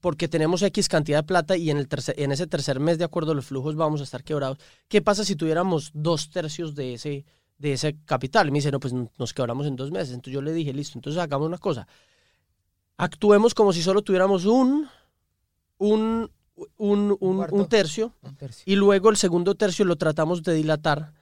porque 0.02 0.28
tenemos 0.28 0.62
X 0.64 0.90
cantidad 0.90 1.20
de 1.20 1.24
plata 1.28 1.56
y 1.56 1.70
en, 1.70 1.78
el 1.78 1.88
tercer- 1.88 2.16
en 2.18 2.34
ese 2.34 2.46
tercer 2.46 2.82
mes, 2.82 2.98
de 2.98 3.06
acuerdo 3.06 3.32
a 3.32 3.36
los 3.36 3.46
flujos, 3.46 3.78
vamos 3.78 4.02
a 4.02 4.04
estar 4.04 4.22
quebrados, 4.26 4.58
¿qué 4.90 5.02
pasa 5.02 5.24
si 5.24 5.38
tuviéramos 5.38 5.92
dos 5.94 6.30
tercios 6.30 6.76
de 6.76 6.96
ese, 6.96 7.26
de 7.58 7.74
ese 7.74 7.98
capital? 8.06 8.48
Y 8.48 8.52
me 8.52 8.58
dice, 8.60 8.72
no, 8.72 8.80
pues 8.80 8.94
nos 8.94 9.34
quebramos 9.34 9.66
en 9.68 9.76
dos 9.76 9.92
meses. 9.92 10.10
Entonces 10.14 10.34
yo 10.34 10.42
le 10.42 10.54
dije, 10.54 10.74
listo, 10.74 10.98
entonces 10.98 11.22
hagamos 11.22 11.48
una 11.48 11.58
cosa. 11.58 11.88
Actuemos 12.98 13.54
como 13.54 13.74
si 13.74 13.82
solo 13.82 14.02
tuviéramos 14.02 14.46
un, 14.46 14.88
un, 15.78 16.32
un, 16.78 17.18
un, 17.20 17.36
cuarto. 17.38 17.56
un 17.56 17.68
tercio 17.68 18.14
Un 18.22 18.36
tercio. 18.36 18.64
y 18.66 18.76
luego 18.76 19.10
el 19.10 19.18
segundo 19.18 19.56
tercio 19.56 19.84
lo 19.86 19.98
tratamos 19.98 20.44
de 20.44 20.54
dilatar 20.54 21.14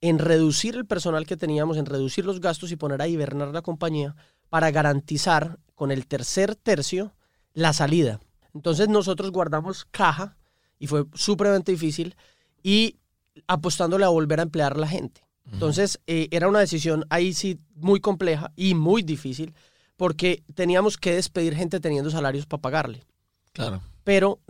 en 0.00 0.18
reducir 0.18 0.74
el 0.76 0.86
personal 0.86 1.26
que 1.26 1.36
teníamos, 1.36 1.76
en 1.76 1.86
reducir 1.86 2.24
los 2.24 2.40
gastos 2.40 2.70
y 2.72 2.76
poner 2.76 3.02
a 3.02 3.08
hibernar 3.08 3.48
la 3.48 3.62
compañía 3.62 4.16
para 4.48 4.70
garantizar 4.70 5.58
con 5.74 5.90
el 5.90 6.06
tercer 6.06 6.56
tercio 6.56 7.14
la 7.54 7.72
salida. 7.72 8.20
Entonces 8.54 8.88
nosotros 8.88 9.30
guardamos 9.30 9.84
caja 9.90 10.36
y 10.78 10.86
fue 10.88 11.04
supremamente 11.14 11.72
difícil 11.72 12.16
y 12.62 12.98
apostándole 13.46 14.04
a 14.04 14.08
volver 14.08 14.40
a 14.40 14.44
emplear 14.44 14.74
a 14.74 14.78
la 14.78 14.88
gente. 14.88 15.24
Entonces 15.50 16.00
eh, 16.06 16.28
era 16.30 16.48
una 16.48 16.60
decisión 16.60 17.04
ahí 17.10 17.32
sí 17.32 17.58
muy 17.74 18.00
compleja 18.00 18.52
y 18.56 18.74
muy 18.74 19.02
difícil 19.02 19.54
porque 19.96 20.42
teníamos 20.54 20.96
que 20.96 21.14
despedir 21.14 21.54
gente 21.54 21.80
teniendo 21.80 22.10
salarios 22.10 22.46
para 22.46 22.60
pagarle 22.62 23.04
Claro. 23.52 23.82
pero 24.04 24.40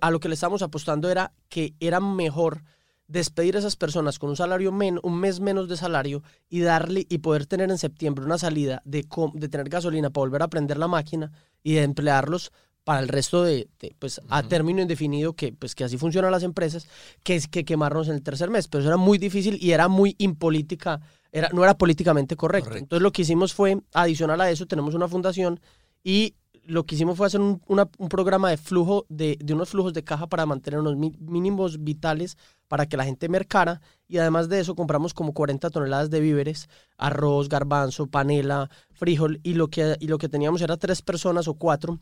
a 0.00 0.10
lo 0.10 0.20
que 0.20 0.28
le 0.28 0.34
estábamos 0.34 0.62
apostando 0.62 1.10
era 1.10 1.32
que 1.48 1.74
era 1.80 2.00
mejor 2.00 2.62
despedir 3.06 3.56
a 3.56 3.58
esas 3.58 3.76
personas 3.76 4.18
con 4.18 4.30
un 4.30 4.36
salario 4.36 4.70
men- 4.72 5.00
un 5.02 5.18
mes 5.18 5.40
menos 5.40 5.68
de 5.68 5.76
salario 5.76 6.22
y 6.48 6.60
darle 6.60 7.06
y 7.08 7.18
poder 7.18 7.46
tener 7.46 7.70
en 7.70 7.78
septiembre 7.78 8.24
una 8.24 8.38
salida 8.38 8.80
de, 8.84 9.06
de 9.34 9.48
tener 9.48 9.68
gasolina 9.68 10.10
para 10.10 10.22
volver 10.22 10.42
a 10.42 10.48
prender 10.48 10.78
la 10.78 10.88
máquina 10.88 11.32
y 11.62 11.74
de 11.74 11.82
emplearlos 11.82 12.52
para 12.88 13.00
el 13.00 13.08
resto 13.08 13.42
de, 13.42 13.68
de, 13.80 13.94
pues 13.98 14.18
a 14.30 14.42
término 14.48 14.80
indefinido 14.80 15.34
que 15.34 15.52
pues 15.52 15.74
que 15.74 15.84
así 15.84 15.98
funcionan 15.98 16.30
las 16.32 16.42
empresas 16.42 16.86
que 17.22 17.34
es 17.36 17.46
que 17.46 17.62
quemarnos 17.66 18.08
en 18.08 18.14
el 18.14 18.22
tercer 18.22 18.48
mes 18.48 18.66
pero 18.66 18.80
eso 18.80 18.88
era 18.88 18.96
muy 18.96 19.18
difícil 19.18 19.58
y 19.60 19.72
era 19.72 19.88
muy 19.88 20.14
impolítica 20.16 20.98
era 21.30 21.50
no 21.52 21.62
era 21.64 21.76
políticamente 21.76 22.34
correcto. 22.34 22.64
Correcto. 22.70 22.84
entonces 22.84 23.02
lo 23.02 23.12
que 23.12 23.22
hicimos 23.22 23.52
fue 23.52 23.78
adicional 23.92 24.40
a 24.40 24.50
eso 24.50 24.64
tenemos 24.64 24.94
una 24.94 25.06
fundación 25.06 25.60
y 26.02 26.34
lo 26.64 26.84
que 26.86 26.94
hicimos 26.94 27.18
fue 27.18 27.26
hacer 27.26 27.40
un, 27.42 27.60
una- 27.66 27.90
un 27.98 28.08
programa 28.08 28.48
de 28.48 28.56
flujo, 28.56 29.04
de, 29.10 29.36
de 29.38 29.52
unos 29.54 29.68
flujos 29.68 29.92
de 29.92 30.02
caja 30.04 30.26
para 30.26 30.46
mantener 30.46 30.80
unos 30.80 30.96
mínimos 30.96 31.84
vitales 31.84 32.36
para 32.68 32.86
que 32.86 32.96
la 32.98 33.04
gente 33.04 33.28
mercara. 33.30 33.80
Y 34.06 34.18
además 34.18 34.50
de 34.50 34.60
eso, 34.60 34.74
compramos 34.74 35.14
como 35.14 35.32
40 35.32 35.70
toneladas 35.70 36.10
de 36.10 36.20
víveres, 36.20 36.68
arroz, 36.98 37.48
garbanzo, 37.48 38.06
panela, 38.06 38.68
frijol. 38.92 39.40
Y 39.42 39.54
lo 39.54 39.68
que, 39.68 39.96
y 39.98 40.08
lo 40.08 40.18
que 40.18 40.28
teníamos 40.28 40.60
era 40.60 40.76
tres 40.76 41.00
personas 41.00 41.48
o 41.48 41.54
cuatro 41.54 42.00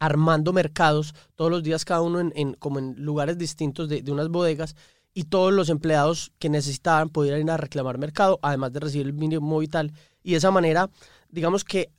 armando 0.00 0.52
mercados 0.52 1.14
todos 1.36 1.50
los 1.50 1.62
días, 1.62 1.84
cada 1.84 2.00
uno 2.00 2.20
en, 2.20 2.54
como 2.54 2.80
en 2.80 2.96
lugares 2.98 3.38
distintos 3.38 3.88
de, 3.88 4.02
de 4.02 4.10
unas 4.10 4.28
bodegas. 4.28 4.74
Y 5.12 5.24
todos 5.24 5.52
los 5.52 5.68
empleados 5.68 6.32
que 6.38 6.48
necesitaban 6.48 7.08
pudieran 7.08 7.40
ir 7.40 7.50
a 7.50 7.56
reclamar 7.56 7.98
mercado, 7.98 8.38
además 8.42 8.72
de 8.72 8.80
recibir 8.80 9.06
el 9.06 9.12
mínimo 9.12 9.58
vital. 9.58 9.92
Y 10.22 10.32
de 10.32 10.38
esa 10.38 10.50
manera, 10.50 10.90
digamos 11.28 11.64
que 11.64 11.90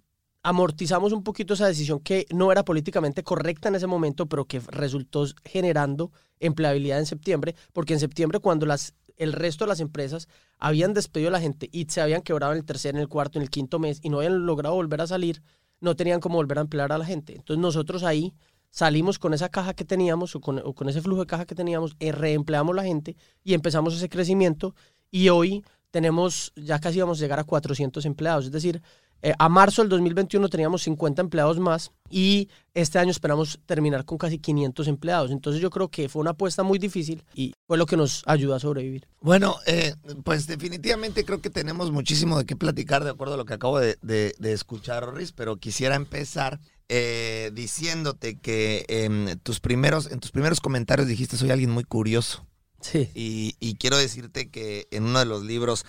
amortizamos 0.43 1.13
un 1.13 1.23
poquito 1.23 1.53
esa 1.53 1.67
decisión 1.67 1.99
que 1.99 2.25
no 2.33 2.51
era 2.51 2.65
políticamente 2.65 3.23
correcta 3.23 3.69
en 3.69 3.75
ese 3.75 3.87
momento, 3.87 4.25
pero 4.25 4.45
que 4.45 4.59
resultó 4.59 5.25
generando 5.45 6.11
empleabilidad 6.39 6.99
en 6.99 7.05
septiembre, 7.05 7.55
porque 7.73 7.93
en 7.93 7.99
septiembre 7.99 8.39
cuando 8.39 8.65
las, 8.65 8.95
el 9.17 9.33
resto 9.33 9.65
de 9.65 9.69
las 9.69 9.79
empresas 9.79 10.27
habían 10.57 10.93
despedido 10.93 11.29
a 11.29 11.33
la 11.33 11.41
gente 11.41 11.69
y 11.71 11.85
se 11.85 12.01
habían 12.01 12.21
quebrado 12.21 12.53
en 12.53 12.59
el 12.59 12.65
tercer, 12.65 12.95
en 12.95 13.01
el 13.01 13.07
cuarto, 13.07 13.37
en 13.37 13.43
el 13.43 13.49
quinto 13.49 13.77
mes 13.77 13.99
y 14.01 14.09
no 14.09 14.17
habían 14.17 14.45
logrado 14.45 14.75
volver 14.75 15.01
a 15.01 15.07
salir, 15.07 15.43
no 15.81 15.95
tenían 15.95 16.21
cómo 16.21 16.35
volver 16.35 16.59
a 16.59 16.61
emplear 16.61 16.91
a 16.93 16.97
la 16.97 17.05
gente. 17.05 17.33
Entonces 17.35 17.61
nosotros 17.61 18.03
ahí 18.03 18.33
salimos 18.69 19.19
con 19.19 19.33
esa 19.33 19.49
caja 19.49 19.73
que 19.73 19.83
teníamos 19.83 20.35
o 20.35 20.39
con, 20.39 20.73
con 20.73 20.87
ese 20.87 21.01
flujo 21.01 21.21
de 21.21 21.27
caja 21.27 21.45
que 21.45 21.55
teníamos, 21.55 21.95
eh, 21.99 22.13
reempleamos 22.13 22.73
la 22.75 22.83
gente 22.83 23.17
y 23.43 23.53
empezamos 23.53 23.93
ese 23.93 24.07
crecimiento 24.07 24.73
y 25.09 25.27
hoy 25.29 25.63
tenemos, 25.91 26.53
ya 26.55 26.79
casi 26.79 26.99
vamos 27.01 27.19
a 27.19 27.21
llegar 27.21 27.39
a 27.39 27.43
400 27.43 28.05
empleados. 28.05 28.45
Es 28.45 28.51
decir, 28.51 28.81
Eh, 29.23 29.33
a 29.37 29.49
marzo 29.49 29.81
del 29.81 29.89
2021 29.89 30.49
teníamos 30.49 30.81
50 30.83 31.21
empleados 31.21 31.59
más 31.59 31.91
y 32.09 32.49
este 32.73 32.97
año 32.99 33.11
esperamos 33.11 33.59
terminar 33.65 34.03
con 34.05 34.17
casi 34.17 34.39
500 34.39 34.87
empleados. 34.87 35.31
Entonces 35.31 35.61
yo 35.61 35.69
creo 35.69 35.89
que 35.89 36.09
fue 36.09 36.21
una 36.21 36.31
apuesta 36.31 36.63
muy 36.63 36.79
difícil 36.79 37.23
y 37.35 37.53
fue 37.67 37.77
lo 37.77 37.85
que 37.85 37.97
nos 37.97 38.23
ayudó 38.25 38.55
a 38.55 38.59
sobrevivir. 38.59 39.07
Bueno, 39.21 39.55
eh, 39.67 39.93
pues 40.23 40.47
definitivamente 40.47 41.23
creo 41.23 41.41
que 41.41 41.49
tenemos 41.49 41.91
muchísimo 41.91 42.37
de 42.37 42.45
qué 42.45 42.55
platicar 42.55 43.03
de 43.03 43.11
acuerdo 43.11 43.35
a 43.35 43.37
lo 43.37 43.45
que 43.45 43.53
acabo 43.53 43.79
de, 43.79 43.97
de- 44.01 44.33
escuchar, 44.51 45.13
Riz, 45.13 45.31
pero 45.31 45.57
quisiera 45.57 45.95
empezar 45.95 46.59
eh, 46.89 47.51
diciéndote 47.53 48.39
que 48.39 48.85
em, 48.89 49.37
tus 49.43 49.59
primeros, 49.59 50.11
en 50.11 50.19
tus 50.19 50.31
primeros 50.31 50.59
comentarios 50.59 51.07
dijiste 51.07 51.37
soy 51.37 51.51
alguien 51.51 51.69
muy 51.69 51.83
curioso. 51.83 52.45
Sí. 52.81 53.09
Y, 53.15 53.55
y 53.59 53.75
quiero 53.75 53.97
decirte 53.97 54.49
que 54.49 54.87
en 54.91 55.03
uno 55.05 55.19
de 55.19 55.25
los 55.25 55.43
libros 55.43 55.85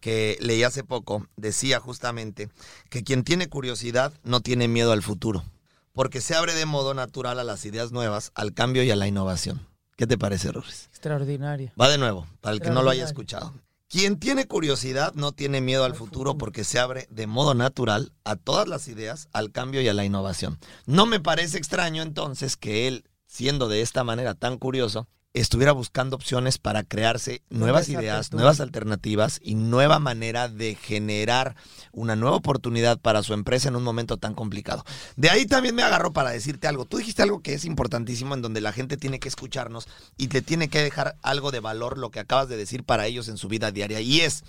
que 0.00 0.36
leí 0.40 0.62
hace 0.62 0.84
poco 0.84 1.26
decía 1.36 1.80
justamente 1.80 2.48
que 2.90 3.02
quien 3.02 3.24
tiene 3.24 3.48
curiosidad 3.48 4.12
no 4.22 4.40
tiene 4.40 4.68
miedo 4.68 4.92
al 4.92 5.02
futuro, 5.02 5.44
porque 5.92 6.20
se 6.20 6.34
abre 6.34 6.54
de 6.54 6.66
modo 6.66 6.94
natural 6.94 7.38
a 7.38 7.44
las 7.44 7.64
ideas 7.64 7.92
nuevas, 7.92 8.30
al 8.34 8.54
cambio 8.54 8.82
y 8.82 8.90
a 8.90 8.96
la 8.96 9.08
innovación. 9.08 9.66
¿Qué 9.96 10.06
te 10.06 10.18
parece, 10.18 10.52
Rorris? 10.52 10.86
Extraordinario. 10.90 11.72
Va 11.80 11.88
de 11.88 11.98
nuevo, 11.98 12.26
para 12.40 12.54
el 12.54 12.60
que 12.60 12.70
no 12.70 12.82
lo 12.82 12.90
haya 12.90 13.04
escuchado. 13.04 13.54
Quien 13.88 14.18
tiene 14.18 14.46
curiosidad 14.46 15.14
no 15.14 15.32
tiene 15.32 15.60
miedo 15.60 15.84
al 15.84 15.94
futuro 15.94 16.36
porque 16.36 16.64
se 16.64 16.78
abre 16.78 17.06
de 17.08 17.26
modo 17.26 17.54
natural 17.54 18.12
a 18.24 18.36
todas 18.36 18.66
las 18.66 18.88
ideas, 18.88 19.28
al 19.32 19.52
cambio 19.52 19.80
y 19.80 19.88
a 19.88 19.94
la 19.94 20.04
innovación. 20.04 20.58
No 20.86 21.06
me 21.06 21.20
parece 21.20 21.56
extraño 21.56 22.02
entonces 22.02 22.56
que 22.56 22.88
él, 22.88 23.04
siendo 23.26 23.68
de 23.68 23.82
esta 23.82 24.02
manera 24.02 24.34
tan 24.34 24.58
curioso, 24.58 25.08
estuviera 25.40 25.72
buscando 25.72 26.16
opciones 26.16 26.58
para 26.58 26.82
crearse 26.82 27.42
nuevas 27.50 27.88
ideas, 27.90 28.32
nuevas 28.32 28.60
alternativas 28.60 29.38
y 29.42 29.54
nueva 29.54 29.98
manera 29.98 30.48
de 30.48 30.74
generar 30.74 31.56
una 31.92 32.16
nueva 32.16 32.36
oportunidad 32.36 32.98
para 32.98 33.22
su 33.22 33.34
empresa 33.34 33.68
en 33.68 33.76
un 33.76 33.82
momento 33.82 34.16
tan 34.16 34.34
complicado. 34.34 34.84
De 35.16 35.28
ahí 35.28 35.44
también 35.44 35.74
me 35.74 35.82
agarró 35.82 36.12
para 36.12 36.30
decirte 36.30 36.68
algo. 36.68 36.86
Tú 36.86 36.96
dijiste 36.96 37.22
algo 37.22 37.42
que 37.42 37.52
es 37.52 37.66
importantísimo 37.66 38.34
en 38.34 38.40
donde 38.40 38.62
la 38.62 38.72
gente 38.72 38.96
tiene 38.96 39.20
que 39.20 39.28
escucharnos 39.28 39.88
y 40.16 40.28
te 40.28 40.40
tiene 40.40 40.68
que 40.68 40.82
dejar 40.82 41.16
algo 41.22 41.50
de 41.50 41.60
valor 41.60 41.98
lo 41.98 42.10
que 42.10 42.20
acabas 42.20 42.48
de 42.48 42.56
decir 42.56 42.82
para 42.82 43.06
ellos 43.06 43.28
en 43.28 43.36
su 43.36 43.48
vida 43.48 43.70
diaria. 43.70 44.00
Y 44.00 44.20
es, 44.22 44.42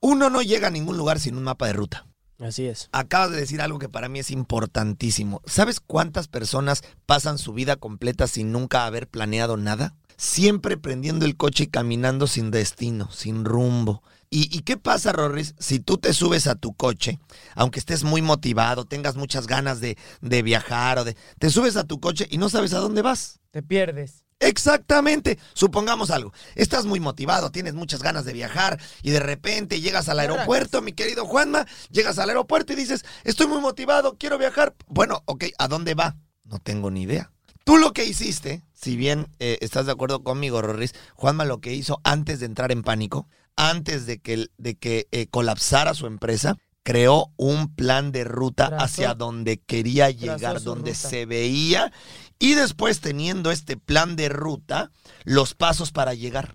uno 0.00 0.30
no 0.30 0.40
llega 0.40 0.68
a 0.68 0.70
ningún 0.72 0.96
lugar 0.96 1.20
sin 1.20 1.36
un 1.36 1.44
mapa 1.44 1.66
de 1.66 1.74
ruta. 1.74 2.06
Así 2.38 2.66
es. 2.66 2.88
Acabas 2.92 3.30
de 3.30 3.38
decir 3.38 3.60
algo 3.62 3.78
que 3.78 3.88
para 3.88 4.08
mí 4.08 4.18
es 4.18 4.30
importantísimo. 4.30 5.40
¿Sabes 5.46 5.80
cuántas 5.80 6.28
personas 6.28 6.82
pasan 7.06 7.38
su 7.38 7.52
vida 7.52 7.76
completa 7.76 8.26
sin 8.26 8.52
nunca 8.52 8.84
haber 8.84 9.08
planeado 9.08 9.56
nada? 9.56 9.94
Siempre 10.16 10.76
prendiendo 10.76 11.26
el 11.26 11.36
coche 11.36 11.64
y 11.64 11.66
caminando 11.68 12.26
sin 12.26 12.50
destino, 12.50 13.10
sin 13.12 13.44
rumbo. 13.44 14.02
¿Y, 14.30 14.54
y 14.56 14.62
qué 14.62 14.76
pasa, 14.76 15.12
Rorris, 15.12 15.54
si 15.58 15.78
tú 15.78 15.98
te 15.98 16.12
subes 16.12 16.46
a 16.46 16.56
tu 16.56 16.74
coche, 16.74 17.20
aunque 17.54 17.78
estés 17.78 18.02
muy 18.02 18.22
motivado, 18.22 18.84
tengas 18.84 19.16
muchas 19.16 19.46
ganas 19.46 19.80
de, 19.80 19.96
de 20.20 20.42
viajar 20.42 20.98
o 20.98 21.04
de... 21.04 21.16
Te 21.38 21.50
subes 21.50 21.76
a 21.76 21.84
tu 21.84 22.00
coche 22.00 22.26
y 22.30 22.38
no 22.38 22.48
sabes 22.48 22.72
a 22.74 22.78
dónde 22.78 23.02
vas? 23.02 23.40
Te 23.50 23.62
pierdes. 23.62 24.24
Exactamente. 24.40 25.38
Supongamos 25.54 26.10
algo. 26.10 26.32
Estás 26.54 26.84
muy 26.84 27.00
motivado, 27.00 27.50
tienes 27.50 27.74
muchas 27.74 28.02
ganas 28.02 28.24
de 28.24 28.32
viajar 28.32 28.80
y 29.02 29.10
de 29.10 29.20
repente 29.20 29.80
llegas 29.80 30.08
al 30.08 30.18
aeropuerto, 30.18 30.82
mi 30.82 30.92
querido 30.92 31.24
Juanma, 31.24 31.66
llegas 31.90 32.18
al 32.18 32.28
aeropuerto 32.28 32.72
y 32.72 32.76
dices, 32.76 33.04
estoy 33.24 33.46
muy 33.46 33.60
motivado, 33.60 34.16
quiero 34.18 34.38
viajar. 34.38 34.74
Bueno, 34.88 35.22
ok, 35.26 35.44
¿a 35.58 35.68
dónde 35.68 35.94
va? 35.94 36.16
No 36.44 36.58
tengo 36.58 36.90
ni 36.90 37.02
idea. 37.02 37.32
Tú 37.66 37.78
lo 37.78 37.92
que 37.92 38.04
hiciste, 38.04 38.62
si 38.72 38.96
bien 38.96 39.26
eh, 39.40 39.58
estás 39.60 39.86
de 39.86 39.92
acuerdo 39.92 40.22
conmigo, 40.22 40.62
Rorris, 40.62 40.94
Juanma 41.16 41.44
lo 41.44 41.60
que 41.60 41.74
hizo 41.74 42.00
antes 42.04 42.38
de 42.38 42.46
entrar 42.46 42.70
en 42.70 42.84
pánico, 42.84 43.26
antes 43.56 44.06
de 44.06 44.20
que, 44.20 44.46
de 44.56 44.76
que 44.76 45.08
eh, 45.10 45.26
colapsara 45.26 45.92
su 45.94 46.06
empresa, 46.06 46.58
creó 46.84 47.32
un 47.34 47.74
plan 47.74 48.12
de 48.12 48.22
ruta 48.22 48.66
hacia 48.78 49.14
donde 49.14 49.58
quería 49.58 50.10
llegar, 50.10 50.62
donde 50.62 50.92
ruta. 50.92 51.08
se 51.08 51.26
veía 51.26 51.92
y 52.38 52.54
después 52.54 53.00
teniendo 53.00 53.50
este 53.50 53.76
plan 53.76 54.14
de 54.14 54.28
ruta, 54.28 54.92
los 55.24 55.54
pasos 55.54 55.90
para 55.90 56.14
llegar. 56.14 56.54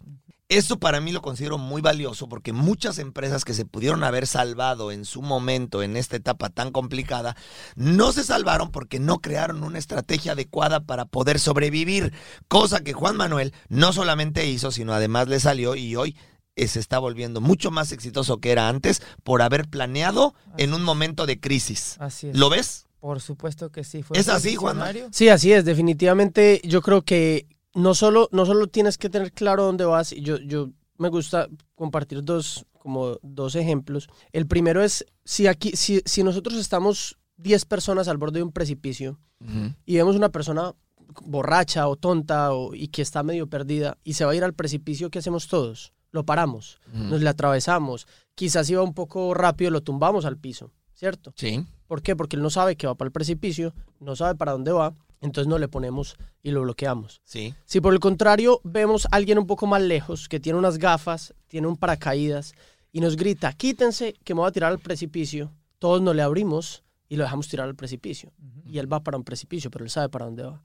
Eso 0.52 0.80
para 0.80 1.00
mí 1.00 1.14
lo 1.14 1.22
considero 1.22 1.58
muy 1.58 1.82
valioso 1.82 2.28
porque 2.28 2.52
muchas 2.52 3.00
empresas 3.00 3.46
que 3.46 3.54
se 3.54 3.64
pudieron 3.64 4.04
haber 4.04 4.28
salvado 4.28 4.92
en 4.92 5.06
su 5.06 5.22
momento, 5.22 5.82
en 5.82 5.96
esta 5.96 6.18
etapa 6.18 6.50
tan 6.50 6.72
complicada, 6.72 7.38
no 7.76 8.12
se 8.12 8.26
salvaron 8.26 8.70
porque 8.70 9.00
no 9.00 9.20
crearon 9.20 9.64
una 9.64 9.80
estrategia 9.80 10.34
adecuada 10.34 10.82
para 10.82 11.06
poder 11.06 11.40
sobrevivir. 11.40 12.12
Cosa 12.50 12.82
que 12.82 12.92
Juan 12.92 13.16
Manuel 13.16 13.54
no 13.70 13.94
solamente 13.94 14.46
hizo, 14.46 14.72
sino 14.72 14.92
además 14.94 15.30
le 15.30 15.40
salió 15.40 15.76
y 15.76 15.96
hoy 15.96 16.18
se 16.58 16.82
está 16.82 17.00
volviendo 17.00 17.40
mucho 17.40 17.72
más 17.72 17.94
exitoso 17.94 18.40
que 18.40 18.52
era 18.52 18.68
antes 18.68 19.02
por 19.24 19.42
haber 19.42 19.70
planeado 19.70 20.36
en 20.58 20.74
un 20.74 20.84
momento 20.84 21.28
de 21.28 21.40
crisis. 21.40 21.96
Así 22.00 22.28
es. 22.28 22.38
¿Lo 22.38 22.50
ves? 22.50 22.88
Por 23.00 23.22
supuesto 23.22 23.72
que 23.72 23.86
sí. 23.86 24.04
Fue 24.04 24.18
¿Es 24.20 24.28
así, 24.28 24.58
Juanma? 24.58 24.84
visionario. 24.88 25.14
Sí, 25.14 25.30
así 25.30 25.54
es. 25.54 25.64
Definitivamente 25.64 26.60
yo 26.66 26.82
creo 26.82 27.04
que 27.04 27.48
no 27.74 27.94
solo, 27.96 28.30
no 28.32 28.46
solo 28.46 28.68
tienes 28.68 28.98
que 28.98 29.10
tener 29.10 29.32
claro 29.32 29.64
dónde 29.64 29.86
vas. 29.86 30.12
y 30.12 30.22
Yo, 30.22 30.38
yo 30.38 30.70
me 30.98 31.10
gusta 31.10 31.48
compartir 31.76 32.24
dos, 32.24 32.66
como 32.80 33.18
dos 33.22 33.56
ejemplos. 33.56 34.10
El 34.32 34.48
primero 34.48 34.84
es, 34.84 35.06
si, 35.24 35.48
aquí, 35.48 35.72
si, 35.76 36.02
si 36.06 36.24
nosotros 36.24 36.56
estamos 36.56 37.18
10 37.38 37.66
personas 37.66 38.08
al 38.08 38.18
borde 38.18 38.40
de 38.40 38.44
un 38.44 38.52
precipicio 38.52 39.20
y 39.86 39.96
vemos 39.96 40.16
una 40.16 40.30
persona 40.30 40.76
borracha 41.26 41.88
o 41.88 41.96
tonta 41.96 42.54
o, 42.54 42.76
y 42.76 42.90
que 42.90 43.02
está 43.02 43.24
medio 43.24 43.48
perdida 43.48 43.98
y 44.04 44.14
se 44.14 44.24
va 44.24 44.32
a 44.32 44.36
ir 44.36 44.44
al 44.44 44.54
precipicio, 44.54 45.10
¿qué 45.10 45.20
hacemos 45.20 45.48
todos? 45.48 45.94
Lo 46.12 46.26
paramos, 46.26 46.80
nos 46.94 47.22
le 47.22 47.30
atravesamos. 47.30 48.06
Quizás 48.36 48.70
iba 48.70 48.84
un 48.84 48.94
poco 48.94 49.34
rápido, 49.34 49.72
lo 49.72 49.82
tumbamos 49.82 50.26
al 50.26 50.38
piso, 50.38 50.72
¿cierto? 50.94 51.34
Sí. 51.36 51.66
¿Por 51.88 52.02
qué? 52.02 52.16
Porque 52.16 52.36
él 52.36 52.44
no 52.44 52.50
sabe 52.50 52.76
que 52.76 52.86
va 52.86 52.96
para 52.96 53.08
el 53.08 53.12
precipicio, 53.12 53.74
no 54.00 54.16
sabe 54.16 54.36
para 54.36 54.52
dónde 54.52 54.72
va, 54.72 54.94
entonces 55.22 55.48
no 55.48 55.58
le 55.58 55.68
ponemos 55.68 56.18
y 56.44 56.52
lo 56.52 56.62
bloqueamos. 56.64 57.22
Sí. 57.24 57.54
Si 57.66 57.80
por 57.80 57.94
el 57.94 58.00
contrario 58.00 58.60
vemos 58.64 59.06
a 59.06 59.16
alguien 59.16 59.38
un 59.40 59.48
poco 59.48 59.68
más 59.68 59.82
lejos, 59.82 60.28
que 60.28 60.40
tiene 60.40 60.60
unas 60.60 60.78
gafas, 60.78 61.34
tiene 61.48 61.68
un 61.68 61.78
paracaídas 61.78 62.54
y 62.92 63.00
nos 63.00 63.16
grita, 63.16 63.54
quítense 63.54 64.16
que 64.24 64.34
me 64.34 64.42
voy 64.42 64.50
a 64.50 64.52
tirar 64.52 64.72
al 64.72 64.80
precipicio, 64.80 65.52
todos 65.80 66.02
nos 66.02 66.16
le 66.16 66.22
abrimos 66.22 66.84
y 67.08 67.16
lo 67.18 67.24
dejamos 67.24 67.48
tirar 67.48 67.68
al 67.68 67.76
precipicio. 67.76 68.32
Y 68.66 68.78
él 68.80 68.92
va 68.92 69.04
para 69.04 69.18
un 69.18 69.24
precipicio, 69.24 69.70
pero 69.70 69.84
él 69.84 69.92
sabe 69.92 70.10
para 70.10 70.26
dónde 70.26 70.44
va. 70.44 70.62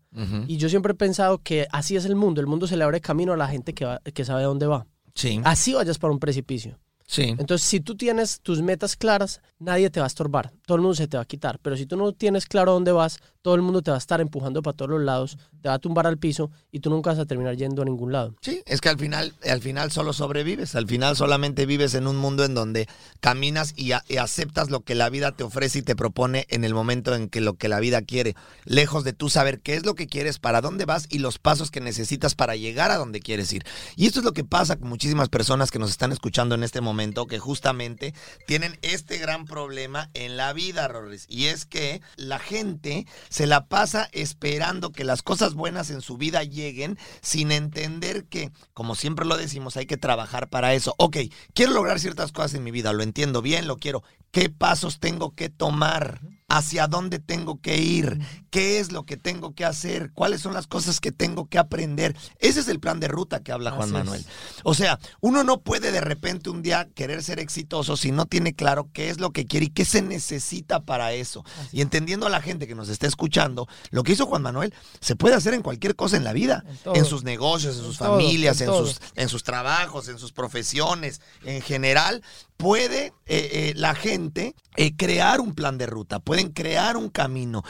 Y 0.47 0.57
yo 0.59 0.69
siempre 0.69 0.93
he 0.93 0.95
pensado 0.97 1.39
que 1.39 1.67
así 1.73 1.97
es 1.97 2.05
el 2.05 2.15
mundo, 2.15 2.41
el 2.41 2.47
mundo 2.47 2.67
se 2.67 2.77
le 2.77 2.85
abre 2.85 3.01
camino 3.01 3.33
a 3.33 3.37
la 3.37 3.49
gente 3.49 3.73
que, 3.75 3.85
va- 3.85 4.01
que 4.01 4.25
sabe 4.25 4.45
dónde 4.45 4.67
va. 4.67 4.87
Sí. 5.15 5.41
Así 5.45 5.75
vayas 5.75 5.99
para 5.99 6.13
un 6.13 6.19
precipicio. 6.21 6.79
Sí. 7.09 7.23
Entonces, 7.39 7.63
si 7.63 7.81
tú 7.81 7.97
tienes 7.97 8.41
tus 8.41 8.63
metas 8.63 8.97
claras, 8.97 9.41
nadie 9.61 9.91
te 9.91 10.01
va 10.01 10.07
a 10.07 10.09
estorbar, 10.09 10.53
todo 10.67 10.77
el 10.77 10.83
mundo 10.83 10.95
se 10.97 11.07
te 11.09 11.17
va 11.17 11.23
a 11.23 11.27
quitar. 11.27 11.59
Pero 11.63 11.77
si 11.77 11.87
tú 11.87 11.97
no 11.97 12.13
tienes 12.13 12.47
claro 12.47 12.73
dónde 12.73 12.91
vas, 12.93 13.21
todo 13.47 13.55
el 13.55 13.63
mundo 13.63 13.81
te 13.81 13.93
va 13.93 13.97
a 13.97 13.99
estar 13.99 14.21
empujando 14.21 14.61
para 14.61 14.77
todos 14.77 14.91
los 14.91 15.03
lados, 15.03 15.39
te 15.63 15.69
va 15.69 15.77
a 15.77 15.79
tumbar 15.79 16.09
al 16.09 16.19
piso 16.19 16.51
y 16.73 16.81
tú 16.81 16.91
nunca 16.91 17.11
vas 17.11 17.21
a 17.21 17.27
terminar 17.27 17.55
yendo 17.55 17.81
a 17.81 17.85
ningún 17.85 18.11
lado. 18.11 18.35
Sí, 18.41 18.61
es 18.67 18.81
que 18.81 18.89
al 18.89 18.99
final, 18.99 19.37
al 19.49 19.63
final 19.63 19.93
solo 19.93 20.13
sobrevives, 20.13 20.75
al 20.75 20.89
final 20.89 21.15
solamente 21.15 21.65
vives 21.65 21.95
en 21.95 22.09
un 22.09 22.17
mundo 22.17 22.45
en 22.45 22.57
donde 22.57 22.89
caminas 23.21 23.73
y, 23.77 23.93
aceptas 23.93 24.69
lo 24.69 24.81
que 24.81 24.97
la 24.97 25.11
vida 25.11 25.31
te 25.31 25.45
ofrece 25.45 25.79
y 25.79 25.83
te 25.83 25.95
propone 25.95 26.47
en 26.49 26.65
el 26.65 26.75
momento 26.75 27.15
en 27.15 27.29
que 27.29 27.41
lo 27.41 27.55
que 27.55 27.69
la 27.69 27.79
vida 27.79 28.03
quiere, 28.03 28.35
lejos 28.65 29.05
de 29.05 29.13
tú 29.13 29.31
saber 29.31 29.61
qué 29.61 29.75
es 29.77 29.87
lo 29.87 29.95
que 29.95 30.09
quieres, 30.09 30.41
para 30.41 30.61
dónde 30.61 30.85
vas 30.85 31.07
y 31.09 31.21
los 31.21 31.39
pasos 31.39 31.71
que 31.71 31.81
necesitas 31.81 32.35
para 32.35 32.57
llegar 32.57 32.91
a 32.91 32.97
donde 32.97 33.21
quieres 33.21 33.53
ir. 33.53 33.65
Y 33.95 34.07
esto 34.07 34.19
es 34.19 34.25
lo 34.25 34.33
que 34.33 34.43
pasa 34.43 34.75
con 34.75 34.89
muchísimas 34.89 35.29
personas 35.29 35.71
que 35.71 35.79
nos 35.79 35.91
están 35.91 36.11
escuchando 36.11 36.57
en 36.57 36.65
este 36.65 36.81
momento, 36.81 37.29
que 37.29 37.39
justamente 37.39 38.13
tienen 38.49 38.77
este 38.83 39.19
gran 39.19 39.45
problema 39.45 40.11
en 40.15 40.37
la 40.37 40.53
vida, 40.53 40.89
Rorris, 40.89 41.27
y 41.29 41.45
es 41.45 41.65
que 41.65 42.01
la 42.17 42.41
gente 42.41 43.07
se 43.37 43.47
la 43.47 43.67
pasa 43.67 44.09
esperando 44.13 44.93
que 44.93 45.05
las 45.05 45.21
cosas 45.21 45.53
buenas 45.53 45.91
en 45.91 46.01
su 46.01 46.17
vida 46.17 46.43
lleguen 46.43 46.99
sin 47.21 47.53
entender 47.53 48.25
que, 48.25 48.51
como 48.73 48.95
siempre 48.95 49.27
lo 49.27 49.37
decimos, 49.37 49.77
hay 49.77 49.85
que 49.85 49.99
trabajar 49.99 50.49
para 50.49 50.73
eso. 50.73 50.95
Ok, 50.97 51.19
quiero 51.53 51.73
lograr 51.73 52.01
ciertas 52.01 52.33
cosas 52.33 52.55
en 52.55 52.65
mi 52.65 52.71
vida, 52.71 52.95
lo 52.95 53.03
entiendo 53.03 53.43
bien, 53.43 53.67
lo 53.67 53.77
quiero. 53.77 54.03
¿Qué 54.31 54.49
pasos 54.49 55.01
tengo 55.01 55.35
que 55.35 55.51
tomar? 55.51 56.23
¿Hacia 56.49 56.87
dónde 56.87 57.19
tengo 57.19 57.61
que 57.61 57.79
ir? 57.79 58.21
¿Qué 58.51 58.79
es 58.79 58.93
lo 58.93 59.05
que 59.05 59.17
tengo 59.17 59.55
que 59.55 59.65
hacer? 59.65 60.13
¿Cuáles 60.13 60.41
son 60.41 60.55
las 60.55 60.69
cosas 60.69 61.01
que 61.01 61.11
tengo 61.11 61.49
que 61.49 61.59
aprender? 61.59 62.17
Ese 62.39 62.61
es 62.61 62.69
el 62.69 62.79
plan 62.79 63.01
de 63.01 63.09
ruta 63.09 63.41
que 63.41 63.51
habla 63.51 63.73
Juan 63.73 63.89
Así 63.89 63.97
es. 63.97 64.05
Manuel. 64.05 64.27
O 64.63 64.73
sea, 64.75 65.01
uno 65.21 65.43
no 65.43 65.61
puede 65.61 65.91
de 65.91 66.01
repente 66.01 66.49
un 66.49 66.63
día 66.63 66.89
querer 66.95 67.25
ser 67.25 67.41
exitoso 67.41 67.97
si 67.97 68.13
no 68.13 68.27
tiene 68.27 68.55
claro 68.55 68.89
qué 68.93 69.11
es 69.11 69.19
lo 69.19 69.33
que 69.33 69.47
quiere 69.47 69.67
y 69.67 69.71
qué 69.71 69.85
se 69.85 70.03
necesita 70.03 70.85
para 70.85 71.13
eso. 71.13 71.45
Y 71.73 71.81
entendiendo 71.81 72.27
a 72.27 72.31
la 72.31 72.41
gente 72.41 72.69
que 72.69 72.77
nos 72.77 72.89
está 72.91 73.09
escuchando, 73.09 73.67
lo 73.91 74.05
que 74.05 74.13
hizo 74.13 74.27
Juan 74.27 74.43
Manuel 74.43 74.73
se 75.01 75.17
puede 75.17 75.35
hacer 75.35 75.53
en 75.53 75.63
cualquier 75.63 75.97
cosa 75.97 76.17
en 76.17 76.23
la 76.23 76.33
vida, 76.33 76.65
En 76.95 77.05
sus 77.05 77.25
negocios, 77.25 77.75
en 77.75 77.81
En 77.81 77.87
sus 77.87 77.99
todo, 77.99 78.13
familias, 78.13 78.61
en 78.61 78.69
sus, 78.69 79.01
en 79.17 79.29
sus 79.29 79.43
trabajos, 79.43 80.09
en 80.09 80.19
sus 80.19 80.33
profesiones, 80.33 81.21
en 81.45 81.61
general. 81.61 82.23
Puede 82.57 83.13
eh, 83.29 83.51
eh, 83.53 83.73
la 83.77 83.95
gente 83.95 84.55
eh, 84.77 84.97
crear 84.97 85.41
un 85.41 85.55
plan 85.55 85.79
de 85.79 85.87
ruta, 85.87 86.21
puede 86.21 86.37
pueden 86.37 86.53
crear 86.53 86.97
un 86.97 87.09
camino. 87.09 87.65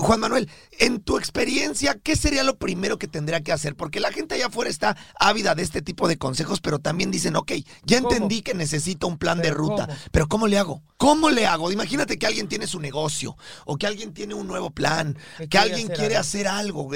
Juan 0.00 0.20
Manuel, 0.20 0.48
en 0.78 1.00
tu 1.00 1.18
experiencia, 1.18 1.98
¿qué 2.02 2.14
sería 2.14 2.44
lo 2.44 2.56
primero 2.58 2.96
que 2.96 3.08
tendría 3.08 3.40
que 3.42 3.50
hacer? 3.52 3.74
Porque 3.74 3.98
la 3.98 4.12
gente 4.12 4.36
allá 4.36 4.46
afuera 4.46 4.70
está 4.70 4.96
ávida 5.18 5.54
de 5.56 5.62
este 5.64 5.82
tipo 5.82 6.06
de 6.06 6.16
consejos, 6.16 6.60
pero 6.60 6.78
también 6.78 7.10
dicen, 7.10 7.34
ok, 7.34 7.52
ya 7.84 8.00
¿Cómo? 8.00 8.12
entendí 8.12 8.42
que 8.42 8.54
necesito 8.54 9.08
un 9.08 9.18
plan 9.18 9.38
de 9.38 9.48
¿Pero 9.48 9.56
ruta, 9.56 9.86
cómo? 9.86 9.98
pero 10.12 10.28
¿cómo 10.28 10.46
le 10.46 10.58
hago? 10.58 10.82
¿Cómo 10.96 11.28
le 11.28 11.44
hago? 11.44 11.72
Imagínate 11.72 12.18
que 12.18 12.26
alguien 12.26 12.48
tiene 12.48 12.68
su 12.68 12.78
negocio, 12.80 13.36
o 13.66 13.76
que 13.76 13.86
alguien 13.88 14.14
tiene 14.14 14.34
un 14.34 14.46
nuevo 14.46 14.70
plan, 14.70 15.18
Que 15.50 15.58
alguien 15.58 15.86
hacer 15.86 15.96
quiere 15.96 16.16
algo. 16.16 16.20
hacer 16.20 16.48
algo, 16.48 16.90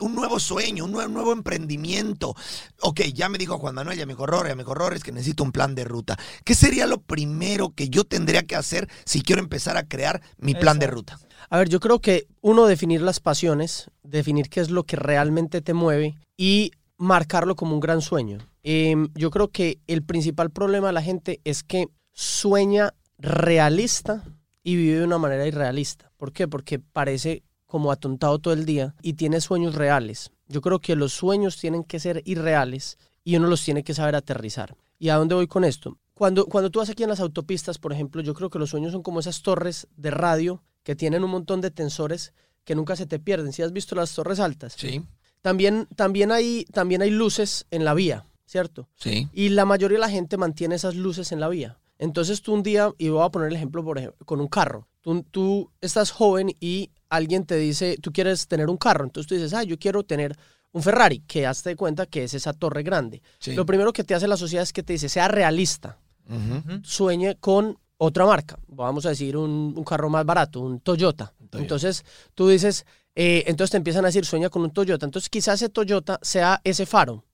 un 0.00 0.14
nuevo 0.14 0.40
sueño, 0.40 0.84
un 0.84 0.92
nuevo, 0.92 1.08
nuevo 1.12 1.32
emprendimiento. 1.32 2.34
Ok, 2.80 3.02
ya 3.14 3.28
me 3.28 3.38
dijo 3.38 3.58
Juan 3.58 3.76
Manuel, 3.76 3.96
ya 3.96 4.06
me 4.06 4.14
dijo 4.14 4.26
Rorre, 4.26 4.48
ya 4.50 4.56
me 4.56 4.64
dijo 4.64 4.90
es 4.90 5.04
que 5.04 5.12
necesito 5.12 5.44
un 5.44 5.52
plan 5.52 5.74
de 5.74 5.84
ruta. 5.84 6.18
¿Qué 6.44 6.54
sería 6.54 6.86
lo 6.86 7.00
primero 7.00 7.70
que 7.74 7.88
yo 7.88 8.04
tendría 8.04 8.44
que 8.44 8.56
hacer 8.56 8.88
si 9.04 9.22
quiero 9.22 9.42
empezar 9.42 9.76
a 9.76 9.86
crear 9.86 10.22
mi 10.38 10.54
plan 10.54 10.78
de 10.78 10.86
ruta? 10.86 11.18
A 11.50 11.58
ver, 11.58 11.68
yo 11.68 11.80
creo 11.80 12.00
que 12.00 12.26
uno, 12.40 12.66
definir 12.66 13.02
las 13.02 13.20
pasiones, 13.20 13.90
definir 14.02 14.48
qué 14.48 14.60
es 14.60 14.70
lo 14.70 14.84
que 14.84 14.96
realmente 14.96 15.60
te 15.60 15.74
mueve 15.74 16.16
y 16.36 16.72
marcarlo 16.98 17.56
como 17.56 17.74
un 17.74 17.80
gran 17.80 18.00
sueño. 18.00 18.38
Em, 18.62 19.08
yo 19.14 19.30
creo 19.30 19.48
que 19.48 19.78
el 19.86 20.02
principal 20.02 20.50
problema 20.50 20.88
de 20.88 20.92
la 20.92 21.02
gente 21.02 21.40
es 21.44 21.62
que 21.62 21.88
sueña 22.12 22.94
realista 23.18 24.24
y 24.62 24.76
vive 24.76 24.98
de 24.98 25.04
una 25.04 25.18
manera 25.18 25.46
irrealista. 25.46 26.10
¿Por 26.16 26.32
qué? 26.32 26.48
Porque 26.48 26.78
parece 26.78 27.44
como 27.66 27.92
atontado 27.92 28.38
todo 28.38 28.54
el 28.54 28.64
día 28.64 28.94
y 29.02 29.14
tiene 29.14 29.40
sueños 29.40 29.74
reales. 29.74 30.30
Yo 30.48 30.60
creo 30.60 30.80
que 30.80 30.96
los 30.96 31.12
sueños 31.12 31.58
tienen 31.58 31.84
que 31.84 32.00
ser 32.00 32.22
irreales 32.24 32.98
y 33.22 33.36
uno 33.36 33.48
los 33.48 33.64
tiene 33.64 33.84
que 33.84 33.94
saber 33.94 34.14
aterrizar. 34.14 34.76
¿Y 34.98 35.10
a 35.10 35.16
dónde 35.16 35.34
voy 35.34 35.46
con 35.46 35.64
esto? 35.64 35.98
Cuando, 36.16 36.46
cuando 36.46 36.70
tú 36.70 36.78
vas 36.78 36.88
aquí 36.88 37.02
en 37.02 37.10
las 37.10 37.20
autopistas, 37.20 37.76
por 37.76 37.92
ejemplo, 37.92 38.22
yo 38.22 38.32
creo 38.32 38.48
que 38.48 38.58
los 38.58 38.70
sueños 38.70 38.92
son 38.92 39.02
como 39.02 39.20
esas 39.20 39.42
torres 39.42 39.86
de 39.98 40.10
radio 40.10 40.62
que 40.82 40.96
tienen 40.96 41.22
un 41.22 41.30
montón 41.30 41.60
de 41.60 41.70
tensores 41.70 42.32
que 42.64 42.74
nunca 42.74 42.96
se 42.96 43.04
te 43.04 43.18
pierden. 43.18 43.52
¿Si 43.52 43.60
has 43.60 43.70
visto 43.70 43.94
las 43.94 44.14
torres 44.14 44.40
altas? 44.40 44.72
Sí, 44.78 45.02
También, 45.42 45.86
también, 45.94 46.32
hay, 46.32 46.64
también 46.72 47.02
hay 47.02 47.10
luces 47.10 47.66
en 47.70 47.84
la 47.84 47.92
vía, 47.92 48.24
¿cierto? 48.46 48.88
sí. 48.94 49.28
Y 49.34 49.50
la 49.50 49.66
mayoría 49.66 49.96
de 49.96 50.00
la 50.00 50.08
gente 50.08 50.38
mantiene 50.38 50.76
esas 50.76 50.94
luces 50.94 51.32
en 51.32 51.40
la 51.40 51.50
vía. 51.50 51.78
Entonces 51.98 52.40
tú 52.40 52.54
un 52.54 52.62
día, 52.62 52.90
y 52.96 53.10
voy 53.10 53.22
a 53.22 53.28
poner 53.28 53.48
el 53.48 53.56
ejemplo 53.56 53.84
por 53.84 53.98
ejemplo, 53.98 54.24
con 54.24 54.40
un 54.40 54.48
carro, 54.48 54.88
tú, 55.02 55.22
tú 55.30 55.70
estás 55.82 56.12
joven 56.12 56.56
y 56.60 56.92
alguien 57.10 57.44
te 57.44 57.56
dice, 57.56 57.98
tú 58.00 58.10
quieres 58.10 58.48
tener 58.48 58.70
un 58.70 58.78
carro, 58.78 59.04
entonces 59.04 59.28
tú 59.28 59.34
dices, 59.34 59.52
ah, 59.52 59.64
yo 59.64 59.78
quiero 59.78 60.02
tener 60.02 60.34
un 60.72 60.82
Ferrari, 60.82 61.20
que 61.20 61.46
hazte 61.46 61.76
cuenta 61.76 62.06
que 62.06 62.24
es 62.24 62.32
esa 62.32 62.54
torre 62.54 62.82
grande. 62.82 63.22
Sí. 63.38 63.54
Lo 63.54 63.66
primero 63.66 63.92
que 63.92 64.02
te 64.02 64.14
hace 64.14 64.26
la 64.28 64.38
sociedad 64.38 64.62
es 64.62 64.72
que 64.72 64.82
te 64.82 64.94
dice, 64.94 65.10
sea 65.10 65.28
realista, 65.28 65.98
Ujú. 66.28 66.80
sueñe 66.82 67.36
con 67.36 67.78
otra 67.98 68.26
marca, 68.26 68.58
vamos 68.68 69.06
a 69.06 69.10
decir 69.10 69.36
un, 69.36 69.72
un 69.76 69.84
carro 69.84 70.10
más 70.10 70.24
barato, 70.24 70.60
un 70.60 70.80
Toyota. 70.80 71.32
Toyota. 71.38 71.58
Entonces 71.58 72.04
tú 72.34 72.48
dices, 72.48 72.84
eh, 73.14 73.44
entonces 73.46 73.70
te 73.70 73.76
empiezan 73.78 74.04
a 74.04 74.08
decir, 74.08 74.24
sueña 74.26 74.50
con 74.50 74.62
un 74.62 74.70
Toyota. 74.70 75.06
Entonces 75.06 75.30
quizás 75.30 75.54
ese 75.62 75.70
Toyota 75.70 76.18
sea 76.22 76.60
ese 76.64 76.86
faro. 76.86 77.24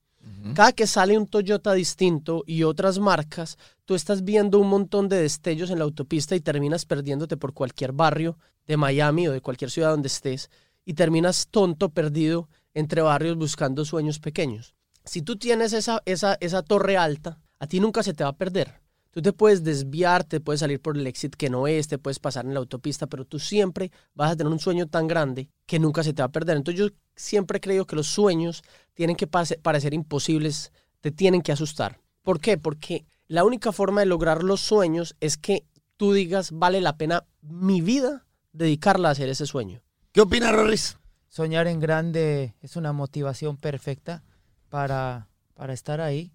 Cada 0.55 0.73
que 0.73 0.87
sale 0.87 1.19
un 1.19 1.27
Toyota 1.27 1.73
distinto 1.73 2.45
y 2.47 2.63
otras 2.63 2.99
marcas, 3.01 3.59
tú 3.85 3.95
estás 3.97 4.23
viendo 4.23 4.61
un 4.61 4.69
montón 4.69 5.09
de 5.09 5.21
destellos 5.21 5.71
en 5.71 5.79
la 5.79 5.85
autopista 5.85 6.37
y 6.37 6.41
terminas 6.41 6.85
perdiéndote 6.85 7.37
por 7.37 7.53
cualquier 7.55 7.93
barrio 7.93 8.39
de 8.67 8.77
Miami 8.77 9.27
o 9.27 9.33
de 9.33 9.41
cualquier 9.41 9.71
ciudad 9.71 9.91
donde 9.91 10.07
estés 10.07 10.49
y 10.85 10.95
terminas 10.95 11.49
tonto, 11.51 11.89
perdido 11.89 12.49
entre 12.75 13.03
barrios 13.03 13.37
buscando 13.37 13.85
sueños 13.85 14.21
pequeños. 14.21 14.75
Si 15.05 15.23
tú 15.23 15.37
tienes 15.37 15.73
esa, 15.73 16.03
esa, 16.07 16.37
esa 16.41 16.63
torre 16.63 16.97
alta, 16.97 17.41
a 17.59 17.67
ti 17.67 17.81
nunca 17.81 18.03
se 18.03 18.15
te 18.15 18.23
va 18.23 18.31
a 18.31 18.37
perder. 18.37 18.82
Tú 19.13 19.21
te 19.21 19.35
puedes 19.35 19.63
desviar, 19.63 20.25
te 20.25 20.41
puedes 20.41 20.61
salir 20.61 20.81
por 20.81 20.97
el 20.97 21.07
exit 21.07 21.37
que 21.37 21.51
no 21.51 21.67
es, 21.67 21.87
te 21.87 21.99
puedes 21.99 22.19
pasar 22.19 22.47
en 22.47 22.55
la 22.55 22.61
autopista, 22.61 23.07
pero 23.07 23.27
tú 23.27 23.39
siempre 23.39 23.93
vas 24.15 24.33
a 24.33 24.37
tener 24.37 24.51
un 24.51 24.59
sueño 24.59 24.87
tan 24.89 25.07
grande 25.07 25.51
que 25.67 25.79
nunca 25.79 26.03
se 26.03 26.15
te 26.15 26.23
va 26.23 26.27
a 26.27 26.33
perder. 26.33 26.57
Entonces 26.57 26.81
yo 26.81 26.97
siempre 27.15 27.61
creo 27.61 27.87
que 27.87 27.95
los 27.95 28.07
sueños 28.07 28.63
tienen 28.95 29.15
que 29.17 29.27
parecer 29.27 29.93
imposibles, 29.93 30.73
te 31.03 31.11
tienen 31.11 31.43
que 31.43 31.53
asustar. 31.53 32.01
¿Por 32.23 32.41
qué? 32.41 32.57
Porque 32.57 33.05
la 33.29 33.45
única 33.45 33.71
forma 33.71 34.01
de 34.01 34.07
lograr 34.07 34.43
los 34.43 34.63
sueños 34.63 35.15
es 35.21 35.37
que 35.37 35.67
tú 35.99 36.15
digas, 36.15 36.51
vale 36.51 36.81
la 36.81 36.97
pena 36.97 37.27
mi 37.43 37.83
vida 37.83 38.25
dedicarla 38.53 39.11
a 39.11 39.13
hacer 39.13 39.29
ese 39.29 39.45
sueño. 39.45 39.83
¿Qué 40.13 40.23
opina 40.23 40.53
Rorris? 40.53 40.99
Soñar 41.29 41.67
en 41.67 41.81
grande 41.81 42.55
es 42.63 42.77
una 42.77 42.93
motivación 42.95 43.59
perfecta 43.59 44.23
para, 44.71 45.29
para 45.53 45.75
estar 45.75 46.01
ahí. 46.01 46.33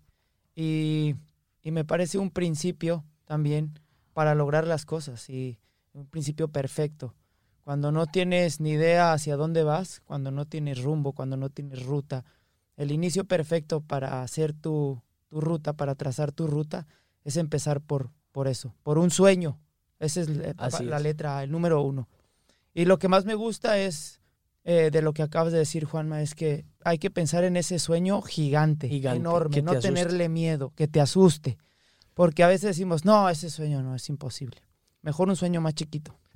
Y, 0.55 1.15
y 1.67 1.71
me 1.71 1.83
parece 1.83 2.17
un 2.17 2.31
principio 2.31 3.03
también 3.25 3.77
para 4.13 4.35
lograr 4.35 4.65
las 4.65 4.85
cosas. 4.85 5.29
Y 5.29 5.59
un 5.91 6.07
principio 6.07 6.47
perfecto. 6.47 7.13
Cuando 7.61 7.91
no 7.91 8.05
tienes 8.05 8.61
ni 8.61 8.69
idea 8.69 9.11
hacia 9.11 9.35
dónde 9.35 9.63
vas, 9.63 9.99
cuando 10.05 10.31
no 10.31 10.45
tienes 10.45 10.81
rumbo, 10.81 11.11
cuando 11.11 11.35
no 11.35 11.49
tienes 11.49 11.85
ruta, 11.85 12.23
el 12.77 12.93
inicio 12.93 13.25
perfecto 13.25 13.81
para 13.81 14.21
hacer 14.21 14.53
tu, 14.53 15.03
tu 15.27 15.41
ruta, 15.41 15.73
para 15.73 15.95
trazar 15.95 16.31
tu 16.31 16.47
ruta, 16.47 16.87
es 17.25 17.35
empezar 17.35 17.81
por, 17.81 18.11
por 18.31 18.47
eso, 18.47 18.73
por 18.81 18.97
un 18.97 19.11
sueño. 19.11 19.59
Esa 19.99 20.21
es 20.21 20.29
la, 20.29 20.53
Así 20.55 20.85
la 20.85 20.95
es. 20.95 21.03
letra, 21.03 21.43
el 21.43 21.51
número 21.51 21.81
uno. 21.81 22.07
Y 22.73 22.85
lo 22.85 22.97
que 22.97 23.09
más 23.09 23.25
me 23.25 23.35
gusta 23.35 23.77
es 23.77 24.16
eh, 24.69 24.91
de 24.91 25.01
lo 25.01 25.13
que 25.13 25.23
acabas 25.23 25.53
de 25.53 25.59
decir, 25.59 25.85
Juanma, 25.85 26.21
es 26.21 26.35
que 26.35 26.65
hay 26.83 26.97
que 26.97 27.09
pensar 27.09 27.45
en 27.45 27.55
ese 27.55 27.79
sueño 27.79 28.21
gigante, 28.21 28.89
Gigante, 28.89 29.17
enorme, 29.17 29.55
te 29.55 29.61
no 29.61 29.71
asuste. 29.71 29.87
tenerle 29.87 30.27
miedo, 30.27 30.73
que 30.75 30.89
te 30.89 30.99
asuste. 30.99 31.57
Porque 32.13 32.43
a 32.43 32.47
veces 32.47 32.63
decimos, 32.75 33.05
no, 33.05 33.29
ese 33.29 33.49
sueño 33.49 33.81
no 33.81 33.95
es 33.95 34.09
imposible. 34.09 34.57
Mejor 35.01 35.29
un 35.29 35.37
sueño 35.37 35.61
más 35.61 35.73
chiquito. 35.73 36.19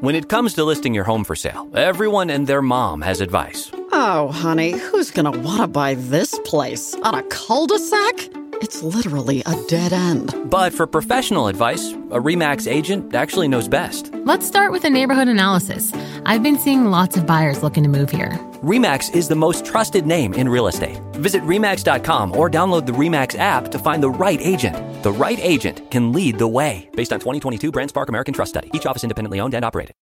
When 0.00 0.14
it 0.14 0.30
comes 0.30 0.54
to 0.54 0.64
listing 0.64 0.94
your 0.94 1.04
home 1.04 1.24
for 1.24 1.36
sale, 1.36 1.68
everyone 1.74 2.30
and 2.30 2.46
their 2.46 2.62
mom 2.62 3.02
has 3.02 3.20
advice. 3.20 3.70
Oh, 3.92 4.28
honey, 4.28 4.72
who's 4.72 5.10
gonna 5.10 5.30
wanna 5.30 5.68
buy 5.68 5.92
this 5.92 6.38
place? 6.46 6.94
On 7.02 7.14
a 7.14 7.22
cul 7.24 7.66
de 7.66 7.78
sac? 7.78 8.30
It's 8.62 8.82
literally 8.82 9.42
a 9.44 9.54
dead 9.68 9.92
end. 9.92 10.34
But 10.48 10.72
for 10.72 10.86
professional 10.86 11.48
advice, 11.48 11.92
a 12.10 12.18
REMAX 12.18 12.66
agent 12.66 13.14
actually 13.14 13.48
knows 13.48 13.68
best. 13.68 14.10
Let's 14.24 14.46
start 14.46 14.72
with 14.72 14.84
a 14.84 14.90
neighborhood 14.90 15.28
analysis. 15.28 15.92
I've 16.24 16.42
been 16.42 16.58
seeing 16.58 16.86
lots 16.86 17.18
of 17.18 17.26
buyers 17.26 17.62
looking 17.62 17.82
to 17.82 17.90
move 17.90 18.10
here. 18.10 18.38
REMAX 18.62 19.14
is 19.14 19.28
the 19.28 19.36
most 19.36 19.66
trusted 19.66 20.06
name 20.06 20.32
in 20.32 20.48
real 20.48 20.66
estate. 20.66 20.98
Visit 21.16 21.42
REMAX.com 21.42 22.34
or 22.36 22.48
download 22.48 22.86
the 22.86 22.92
REMAX 22.92 23.38
app 23.38 23.70
to 23.70 23.78
find 23.78 24.02
the 24.02 24.10
right 24.10 24.40
agent. 24.40 24.76
The 25.02 25.12
right 25.12 25.38
agent 25.42 25.90
can 25.90 26.12
lead 26.12 26.38
the 26.38 26.46
way. 26.46 26.90
Based 26.92 27.10
on 27.10 27.20
2022 27.20 27.72
BrandSpark 27.72 28.10
American 28.10 28.34
Trust 28.34 28.50
Study. 28.50 28.70
Each 28.74 28.84
office 28.84 29.02
independently 29.02 29.40
owned 29.40 29.54
and 29.54 29.64
operated. 29.64 29.94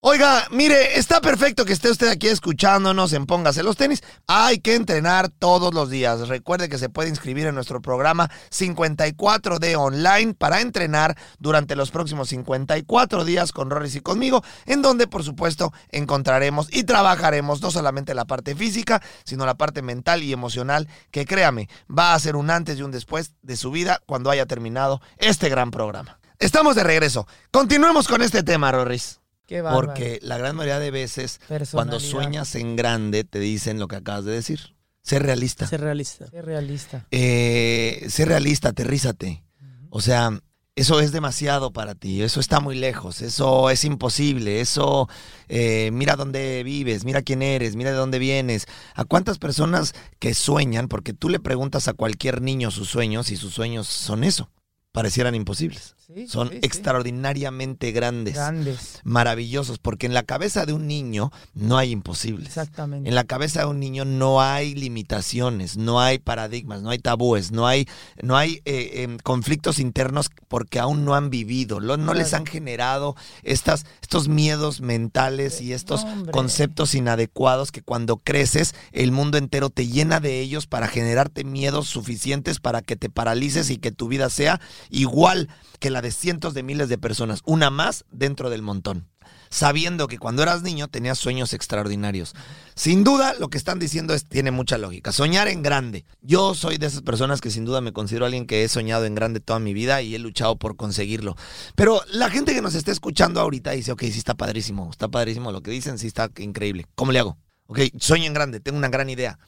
Oiga, 0.00 0.46
mire, 0.52 0.96
está 0.96 1.20
perfecto 1.20 1.64
que 1.64 1.72
esté 1.72 1.90
usted 1.90 2.06
aquí 2.06 2.28
escuchándonos 2.28 3.12
en 3.12 3.26
Póngase 3.26 3.64
los 3.64 3.76
tenis. 3.76 4.04
Hay 4.28 4.60
que 4.60 4.76
entrenar 4.76 5.28
todos 5.28 5.74
los 5.74 5.90
días. 5.90 6.28
Recuerde 6.28 6.68
que 6.68 6.78
se 6.78 6.88
puede 6.88 7.08
inscribir 7.08 7.48
en 7.48 7.56
nuestro 7.56 7.82
programa 7.82 8.30
54D 8.52 9.76
online 9.76 10.34
para 10.34 10.60
entrenar 10.60 11.16
durante 11.40 11.74
los 11.74 11.90
próximos 11.90 12.28
54 12.28 13.24
días 13.24 13.50
con 13.50 13.70
Rorris 13.70 13.96
y 13.96 14.00
conmigo, 14.00 14.44
en 14.66 14.82
donde 14.82 15.08
por 15.08 15.24
supuesto 15.24 15.72
encontraremos 15.88 16.68
y 16.70 16.84
trabajaremos 16.84 17.60
no 17.60 17.72
solamente 17.72 18.14
la 18.14 18.24
parte 18.24 18.54
física, 18.54 19.02
sino 19.24 19.46
la 19.46 19.56
parte 19.56 19.82
mental 19.82 20.22
y 20.22 20.32
emocional, 20.32 20.86
que 21.10 21.26
créame, 21.26 21.68
va 21.90 22.14
a 22.14 22.20
ser 22.20 22.36
un 22.36 22.50
antes 22.50 22.78
y 22.78 22.84
un 22.84 22.92
después 22.92 23.32
de 23.42 23.56
su 23.56 23.72
vida 23.72 24.00
cuando 24.06 24.30
haya 24.30 24.46
terminado 24.46 25.00
este 25.16 25.48
gran 25.48 25.72
programa. 25.72 26.20
Estamos 26.38 26.76
de 26.76 26.84
regreso. 26.84 27.26
Continuemos 27.50 28.06
con 28.06 28.22
este 28.22 28.44
tema, 28.44 28.70
Rorris. 28.70 29.17
Qué. 29.48 29.62
Porque 29.62 30.20
la 30.22 30.36
gran 30.36 30.54
mayoría 30.54 30.78
de 30.78 30.90
veces, 30.90 31.40
cuando 31.72 31.98
sueñas 32.00 32.54
en 32.54 32.76
grande, 32.76 33.24
te 33.24 33.40
dicen 33.40 33.78
lo 33.78 33.88
que 33.88 33.96
acabas 33.96 34.26
de 34.26 34.32
decir. 34.32 34.76
Ser 35.02 35.22
realista. 35.22 35.66
Ser 35.66 35.80
realista. 35.80 36.26
Qué 36.30 36.42
realista. 36.42 37.06
Eh, 37.10 38.06
ser 38.10 38.28
realista, 38.28 38.68
aterrízate. 38.68 39.42
O 39.88 40.02
sea, 40.02 40.38
eso 40.76 41.00
es 41.00 41.12
demasiado 41.12 41.72
para 41.72 41.94
ti, 41.94 42.22
eso 42.22 42.40
está 42.40 42.60
muy 42.60 42.76
lejos, 42.76 43.22
eso 43.22 43.70
es 43.70 43.84
imposible, 43.84 44.60
eso, 44.60 45.08
eh, 45.48 45.88
mira 45.94 46.14
dónde 46.14 46.62
vives, 46.62 47.06
mira 47.06 47.22
quién 47.22 47.40
eres, 47.40 47.74
mira 47.74 47.90
de 47.90 47.96
dónde 47.96 48.18
vienes. 48.18 48.66
¿A 48.94 49.04
cuántas 49.04 49.38
personas 49.38 49.94
que 50.18 50.34
sueñan, 50.34 50.88
porque 50.88 51.14
tú 51.14 51.30
le 51.30 51.40
preguntas 51.40 51.88
a 51.88 51.94
cualquier 51.94 52.42
niño 52.42 52.70
sus 52.70 52.90
sueños 52.90 53.30
y 53.30 53.36
sus 53.36 53.54
sueños 53.54 53.86
son 53.86 54.24
eso, 54.24 54.50
parecieran 54.92 55.34
imposibles? 55.34 55.94
Sí, 56.14 56.26
Son 56.26 56.48
sí, 56.48 56.54
sí. 56.54 56.60
extraordinariamente 56.62 57.92
grandes, 57.92 58.34
Grandes. 58.34 59.00
maravillosos, 59.04 59.78
porque 59.78 60.06
en 60.06 60.14
la 60.14 60.22
cabeza 60.22 60.64
de 60.64 60.72
un 60.72 60.86
niño 60.86 61.30
no 61.52 61.76
hay 61.76 61.90
imposibles. 61.90 62.46
Exactamente. 62.48 63.08
En 63.08 63.14
la 63.14 63.24
cabeza 63.24 63.60
de 63.60 63.66
un 63.66 63.78
niño 63.78 64.06
no 64.06 64.40
hay 64.40 64.74
limitaciones, 64.74 65.76
no 65.76 66.00
hay 66.00 66.18
paradigmas, 66.18 66.80
no 66.80 66.88
hay 66.90 66.98
tabúes, 66.98 67.52
no 67.52 67.66
hay, 67.66 67.86
no 68.22 68.38
hay 68.38 68.62
eh, 68.64 69.02
em, 69.02 69.18
conflictos 69.18 69.78
internos 69.78 70.30
porque 70.48 70.78
aún 70.78 71.04
no 71.04 71.14
han 71.14 71.28
vivido, 71.28 71.78
no 71.80 72.14
les 72.14 72.32
han 72.32 72.46
generado 72.46 73.14
estas, 73.42 73.84
estos 74.00 74.28
miedos 74.28 74.80
mentales 74.80 75.60
y 75.60 75.74
estos 75.74 76.04
hombre. 76.04 76.32
conceptos 76.32 76.94
inadecuados 76.94 77.70
que 77.70 77.82
cuando 77.82 78.16
creces 78.16 78.74
el 78.92 79.12
mundo 79.12 79.36
entero 79.36 79.68
te 79.68 79.86
llena 79.86 80.20
de 80.20 80.40
ellos 80.40 80.66
para 80.66 80.88
generarte 80.88 81.44
miedos 81.44 81.86
suficientes 81.88 82.60
para 82.60 82.80
que 82.80 82.96
te 82.96 83.10
paralices 83.10 83.68
y 83.70 83.76
que 83.76 83.92
tu 83.92 84.08
vida 84.08 84.30
sea 84.30 84.58
igual 84.90 85.48
que 85.80 85.90
la 85.90 86.02
de 86.02 86.10
cientos 86.10 86.54
de 86.54 86.62
miles 86.62 86.88
de 86.88 86.98
personas, 86.98 87.42
una 87.44 87.70
más 87.70 88.04
dentro 88.10 88.50
del 88.50 88.62
montón 88.62 89.08
sabiendo 89.50 90.08
que 90.08 90.18
cuando 90.18 90.42
eras 90.42 90.62
niño 90.62 90.88
tenías 90.88 91.18
sueños 91.18 91.52
extraordinarios. 91.52 92.34
Sin 92.74 93.04
duda, 93.04 93.34
lo 93.38 93.48
que 93.48 93.58
están 93.58 93.78
diciendo 93.78 94.14
es, 94.14 94.24
tiene 94.24 94.50
mucha 94.50 94.78
lógica. 94.78 95.12
Soñar 95.12 95.48
en 95.48 95.62
grande. 95.62 96.04
Yo 96.22 96.54
soy 96.54 96.78
de 96.78 96.86
esas 96.86 97.02
personas 97.02 97.40
que 97.40 97.50
sin 97.50 97.64
duda 97.64 97.80
me 97.80 97.92
considero 97.92 98.26
alguien 98.26 98.46
que 98.46 98.64
he 98.64 98.68
soñado 98.68 99.04
en 99.04 99.14
grande 99.14 99.40
toda 99.40 99.58
mi 99.58 99.74
vida 99.74 100.02
y 100.02 100.14
he 100.14 100.18
luchado 100.18 100.56
por 100.56 100.76
conseguirlo. 100.76 101.36
Pero 101.74 102.00
la 102.10 102.30
gente 102.30 102.54
que 102.54 102.62
nos 102.62 102.74
está 102.74 102.92
escuchando 102.92 103.40
ahorita 103.40 103.72
dice, 103.72 103.92
ok, 103.92 104.02
sí 104.02 104.18
está 104.18 104.34
padrísimo, 104.34 104.90
está 104.90 105.08
padrísimo 105.08 105.52
lo 105.52 105.62
que 105.62 105.70
dicen, 105.70 105.98
sí 105.98 106.06
está 106.06 106.30
increíble. 106.38 106.86
¿Cómo 106.94 107.12
le 107.12 107.20
hago? 107.20 107.36
Ok, 107.66 107.80
sueño 107.98 108.26
en 108.26 108.34
grande, 108.34 108.60
tengo 108.60 108.78
una 108.78 108.88
gran 108.88 109.10
idea. 109.10 109.38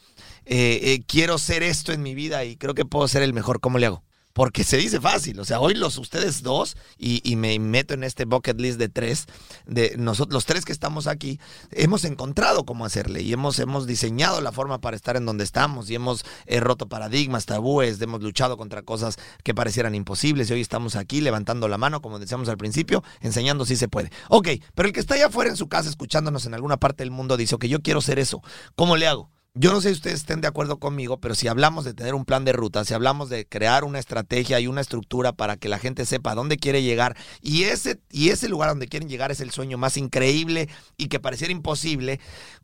Eh, 0.44 0.80
eh, 0.82 1.02
quiero 1.06 1.38
ser 1.38 1.62
esto 1.62 1.92
en 1.92 2.02
mi 2.02 2.14
vida 2.14 2.44
y 2.44 2.56
creo 2.56 2.74
que 2.74 2.84
puedo 2.84 3.08
ser 3.08 3.22
el 3.22 3.32
mejor. 3.32 3.60
¿Cómo 3.60 3.78
le 3.78 3.86
hago? 3.86 4.02
Porque 4.32 4.62
se 4.64 4.76
dice 4.76 5.00
fácil, 5.00 5.40
o 5.40 5.44
sea, 5.44 5.60
hoy 5.60 5.74
los 5.74 5.98
ustedes 5.98 6.42
dos, 6.42 6.76
y, 6.98 7.20
y 7.24 7.36
me 7.36 7.58
meto 7.58 7.94
en 7.94 8.04
este 8.04 8.24
bucket 8.24 8.60
list 8.60 8.78
de 8.78 8.88
tres, 8.88 9.26
de 9.66 9.96
nosotros, 9.98 10.32
los 10.32 10.46
tres 10.46 10.64
que 10.64 10.72
estamos 10.72 11.06
aquí, 11.06 11.40
hemos 11.72 12.04
encontrado 12.04 12.64
cómo 12.64 12.84
hacerle 12.84 13.22
y 13.22 13.32
hemos, 13.32 13.58
hemos 13.58 13.86
diseñado 13.86 14.40
la 14.40 14.52
forma 14.52 14.80
para 14.80 14.96
estar 14.96 15.16
en 15.16 15.26
donde 15.26 15.42
estamos 15.42 15.90
y 15.90 15.96
hemos 15.96 16.24
eh, 16.46 16.60
roto 16.60 16.88
paradigmas, 16.88 17.46
tabúes, 17.46 18.00
hemos 18.00 18.22
luchado 18.22 18.56
contra 18.56 18.82
cosas 18.82 19.16
que 19.42 19.54
parecieran 19.54 19.94
imposibles 19.94 20.50
y 20.50 20.52
hoy 20.52 20.60
estamos 20.60 20.96
aquí 20.96 21.20
levantando 21.20 21.68
la 21.68 21.78
mano, 21.78 22.00
como 22.00 22.18
decíamos 22.18 22.48
al 22.48 22.56
principio, 22.56 23.02
enseñando 23.20 23.64
si 23.64 23.76
se 23.76 23.88
puede. 23.88 24.10
Ok, 24.28 24.48
pero 24.74 24.88
el 24.88 24.92
que 24.92 25.00
está 25.00 25.14
allá 25.14 25.26
afuera 25.26 25.50
en 25.50 25.56
su 25.56 25.68
casa 25.68 25.88
escuchándonos 25.88 26.46
en 26.46 26.54
alguna 26.54 26.76
parte 26.76 27.02
del 27.02 27.10
mundo 27.10 27.36
dice, 27.36 27.56
ok, 27.56 27.64
yo 27.64 27.82
quiero 27.82 28.00
ser 28.00 28.18
eso, 28.18 28.42
¿cómo 28.76 28.96
le 28.96 29.06
hago? 29.06 29.30
Yo 29.54 29.72
no 29.72 29.80
sé 29.80 29.88
si 29.88 29.94
ustedes 29.94 30.20
estén 30.20 30.40
de 30.40 30.46
acuerdo 30.46 30.78
conmigo, 30.78 31.18
pero 31.18 31.34
si 31.34 31.48
hablamos 31.48 31.84
de 31.84 31.92
tener 31.92 32.14
un 32.14 32.24
plan 32.24 32.44
de 32.44 32.52
ruta, 32.52 32.84
si 32.84 32.94
hablamos 32.94 33.28
de 33.30 33.48
crear 33.48 33.82
una 33.82 33.98
estrategia 33.98 34.60
y 34.60 34.68
una 34.68 34.80
estructura 34.80 35.32
para 35.32 35.56
que 35.56 35.68
la 35.68 35.80
gente 35.80 36.06
sepa 36.06 36.36
dónde 36.36 36.56
quiere 36.56 36.84
llegar 36.84 37.16
y 37.42 37.64
ese, 37.64 38.00
y 38.12 38.28
ese 38.28 38.48
lugar 38.48 38.68
donde 38.68 38.86
quieren 38.86 39.08
llegar 39.08 39.32
es 39.32 39.40
el 39.40 39.50
sueño 39.50 39.76
más 39.76 39.96
increíble 39.96 40.68
y 40.96 41.08
que 41.08 41.18
pareciera 41.18 41.52
imposible, 41.52 42.20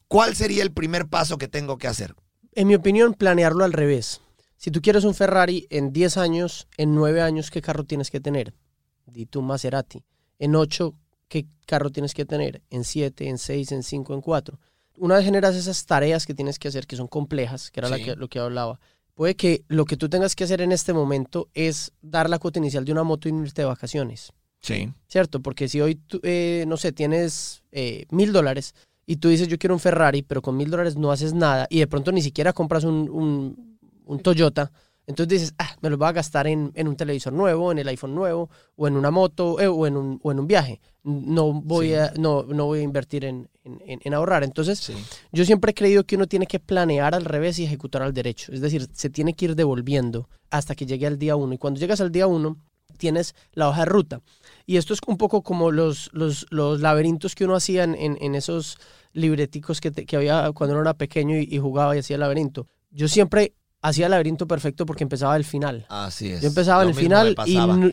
¿cuál 0.07 0.37
sería 0.37 0.63
el 0.63 0.71
primer 0.71 1.09
paso 1.09 1.39
que 1.39 1.49
tengo 1.49 1.77
que 1.77 1.89
hacer? 1.89 2.15
En 2.53 2.69
mi 2.69 2.77
opinión, 2.77 3.15
planearlo 3.15 3.65
al 3.65 3.73
revés. 3.73 4.21
Si 4.57 4.71
tú 4.71 4.81
quieres 4.81 5.03
un 5.03 5.15
Ferrari 5.15 5.67
en 5.71 5.93
10 5.93 6.17
años, 6.19 6.69
en 6.77 6.95
9 6.95 7.21
años, 7.21 7.51
¿qué 7.51 7.63
carro 7.63 7.83
tienes 7.83 8.13
que 8.13 8.21
tener? 8.21 8.55
Di 9.07 9.27
tú 9.27 9.43
Maserati. 9.43 10.05
En 10.39 10.55
8, 10.55 10.95
¿qué 11.27 11.47
carro 11.67 11.91
tienes 11.91 12.15
que 12.15 12.25
tener? 12.25 12.63
En 12.71 12.85
7, 12.85 13.29
en 13.29 13.39
6, 13.39 13.73
en 13.73 13.83
5, 13.83 14.15
en 14.15 14.21
4. 14.21 14.61
Una 14.99 15.17
vez 15.17 15.25
generas 15.25 15.55
esas 15.57 15.85
tareas 15.87 16.27
que 16.27 16.35
tienes 16.35 16.59
que 16.59 16.69
hacer, 16.69 16.87
que 16.87 16.97
son 16.97 17.07
complejas, 17.09 17.71
que 17.71 17.81
era 17.81 17.89
la 17.89 17.99
que- 17.99 18.17
lo 18.17 18.29
que 18.29 18.39
hablaba, 18.39 18.81
puede 19.15 19.35
que 19.37 19.65
lo 19.69 19.85
que 19.85 19.97
tú 19.97 20.09
tengas 20.09 20.35
que 20.37 20.45
hacer 20.45 20.61
en 20.61 20.73
este 20.73 20.93
momento 20.93 21.49
es 21.55 21.93
dar 22.03 22.29
la 22.31 22.39
cuota 22.39 22.59
inicial 22.59 22.85
de 22.85 22.93
una 22.93 23.03
moto 23.03 23.29
y 23.29 23.33
irte 23.35 23.63
de 23.63 23.67
vacaciones. 23.67 24.33
Sí. 24.61 24.93
¿cierto? 25.07 25.41
Porque 25.41 25.69
si 25.69 25.81
hoy, 25.81 25.95
tú, 25.95 26.19
eh, 26.25 26.65
no 26.67 26.77
sé, 26.77 26.91
tienes 26.93 27.63
eh, 27.73 28.07
mil 28.11 28.33
dólares 28.33 28.75
y 29.07 29.17
tú 29.17 29.29
dices 29.29 29.47
yo 29.49 29.59
quiero 29.59 29.75
un 29.75 29.81
Ferrari, 29.81 30.23
pero 30.23 30.43
con 30.43 30.57
mil 30.57 30.71
dólares 30.71 30.97
no 30.97 31.13
haces 31.13 31.35
nada 31.35 31.67
y 31.71 31.79
de 31.79 31.87
pronto 31.87 32.11
ni 32.11 32.21
siquiera 32.23 32.53
compras 32.53 32.83
un, 32.85 33.09
un- 33.09 33.79
un 34.07 34.19
Toyota, 34.21 34.73
entonces 35.07 35.41
dices, 35.41 35.55
ah, 35.59 35.77
me 35.81 35.91
lo 35.91 35.97
voy 35.99 36.09
a 36.09 36.13
gastar 36.13 36.47
en, 36.47 36.73
en 36.75 36.89
un 36.89 36.97
televisor 36.97 37.33
nuevo, 37.33 37.71
en 37.73 37.79
el 37.79 37.89
iPhone 37.89 38.15
nuevo, 38.15 38.51
o 38.77 38.89
en 38.89 38.97
una 38.97 39.11
moto, 39.11 39.61
eh, 39.61 39.69
o, 39.69 39.87
en 39.87 39.97
un, 39.97 40.21
o 40.23 40.33
en 40.33 40.41
un 40.41 40.47
viaje. 40.47 40.81
No 41.05 41.53
voy, 41.53 41.89
Sí. 41.89 41.95
a, 41.95 42.13
no, 42.19 42.43
no 42.43 42.67
voy 42.67 42.81
a 42.81 42.83
invertir 42.83 43.25
en, 43.25 43.49
en- 43.63 44.01
en- 44.05 44.15
ahorrar. 44.15 44.43
Entonces, 44.43 44.81
Sí. 44.81 44.95
yo 45.33 45.45
siempre 45.45 45.71
he 45.71 45.75
creído 45.75 46.05
que 46.05 46.17
uno 46.17 46.27
tiene 46.27 46.47
que 46.49 46.59
planear 46.59 47.15
al 47.15 47.25
revés 47.25 47.59
y 47.61 47.65
ejecutar 47.65 48.03
al 48.03 48.13
derecho. 48.13 48.51
Es 48.53 48.61
decir, 48.61 48.89
se 48.93 49.09
tiene 49.09 49.35
que 49.35 49.45
ir 49.45 49.55
devolviendo 49.55 50.29
hasta 50.51 50.75
que 50.75 50.87
llegue 50.87 51.07
al 51.07 51.19
día 51.19 51.37
uno. 51.37 51.55
Y 51.55 51.59
cuando 51.59 51.79
llegas 51.79 52.01
al 52.01 52.11
día 52.11 52.27
uno, 52.27 52.57
tienes 52.99 53.35
la 53.53 53.69
hoja 53.69 53.81
de 53.81 53.85
ruta. 53.87 54.21
Y 54.67 54.77
esto 54.79 54.93
es 54.95 55.01
un 55.07 55.17
poco 55.19 55.43
como 55.43 55.71
los, 55.71 56.11
los, 56.15 56.47
los 56.51 56.81
laberintos 56.81 57.35
que 57.37 57.45
uno 57.45 57.55
hacía 57.55 57.85
en, 57.85 57.95
en- 57.95 58.19
en 58.21 58.35
esos 58.35 58.79
libreticos 59.13 59.81
que, 59.81 59.91
te- 59.93 60.05
que 60.07 60.17
había 60.17 60.51
cuando 60.53 60.75
uno 60.75 60.83
era 60.83 60.95
pequeño 60.95 61.37
y, 61.39 61.47
y 61.51 61.59
jugaba 61.59 61.95
y 61.95 62.01
hacía 62.01 62.15
el 62.17 62.21
laberinto. 62.21 62.67
Yo 62.91 63.07
siempre 63.09 63.53
hacía 63.89 64.07
el 64.07 64.11
laberinto 64.11 64.47
perfecto 64.47 64.85
porque 64.87 65.05
empezaba 65.05 65.35
del 65.35 65.45
final. 65.45 65.87
Así 65.89 66.31
es. 66.31 66.41
Yo 66.43 66.49
empezaba 66.49 66.83
en 66.83 66.89
el 66.89 66.95
final 66.95 67.37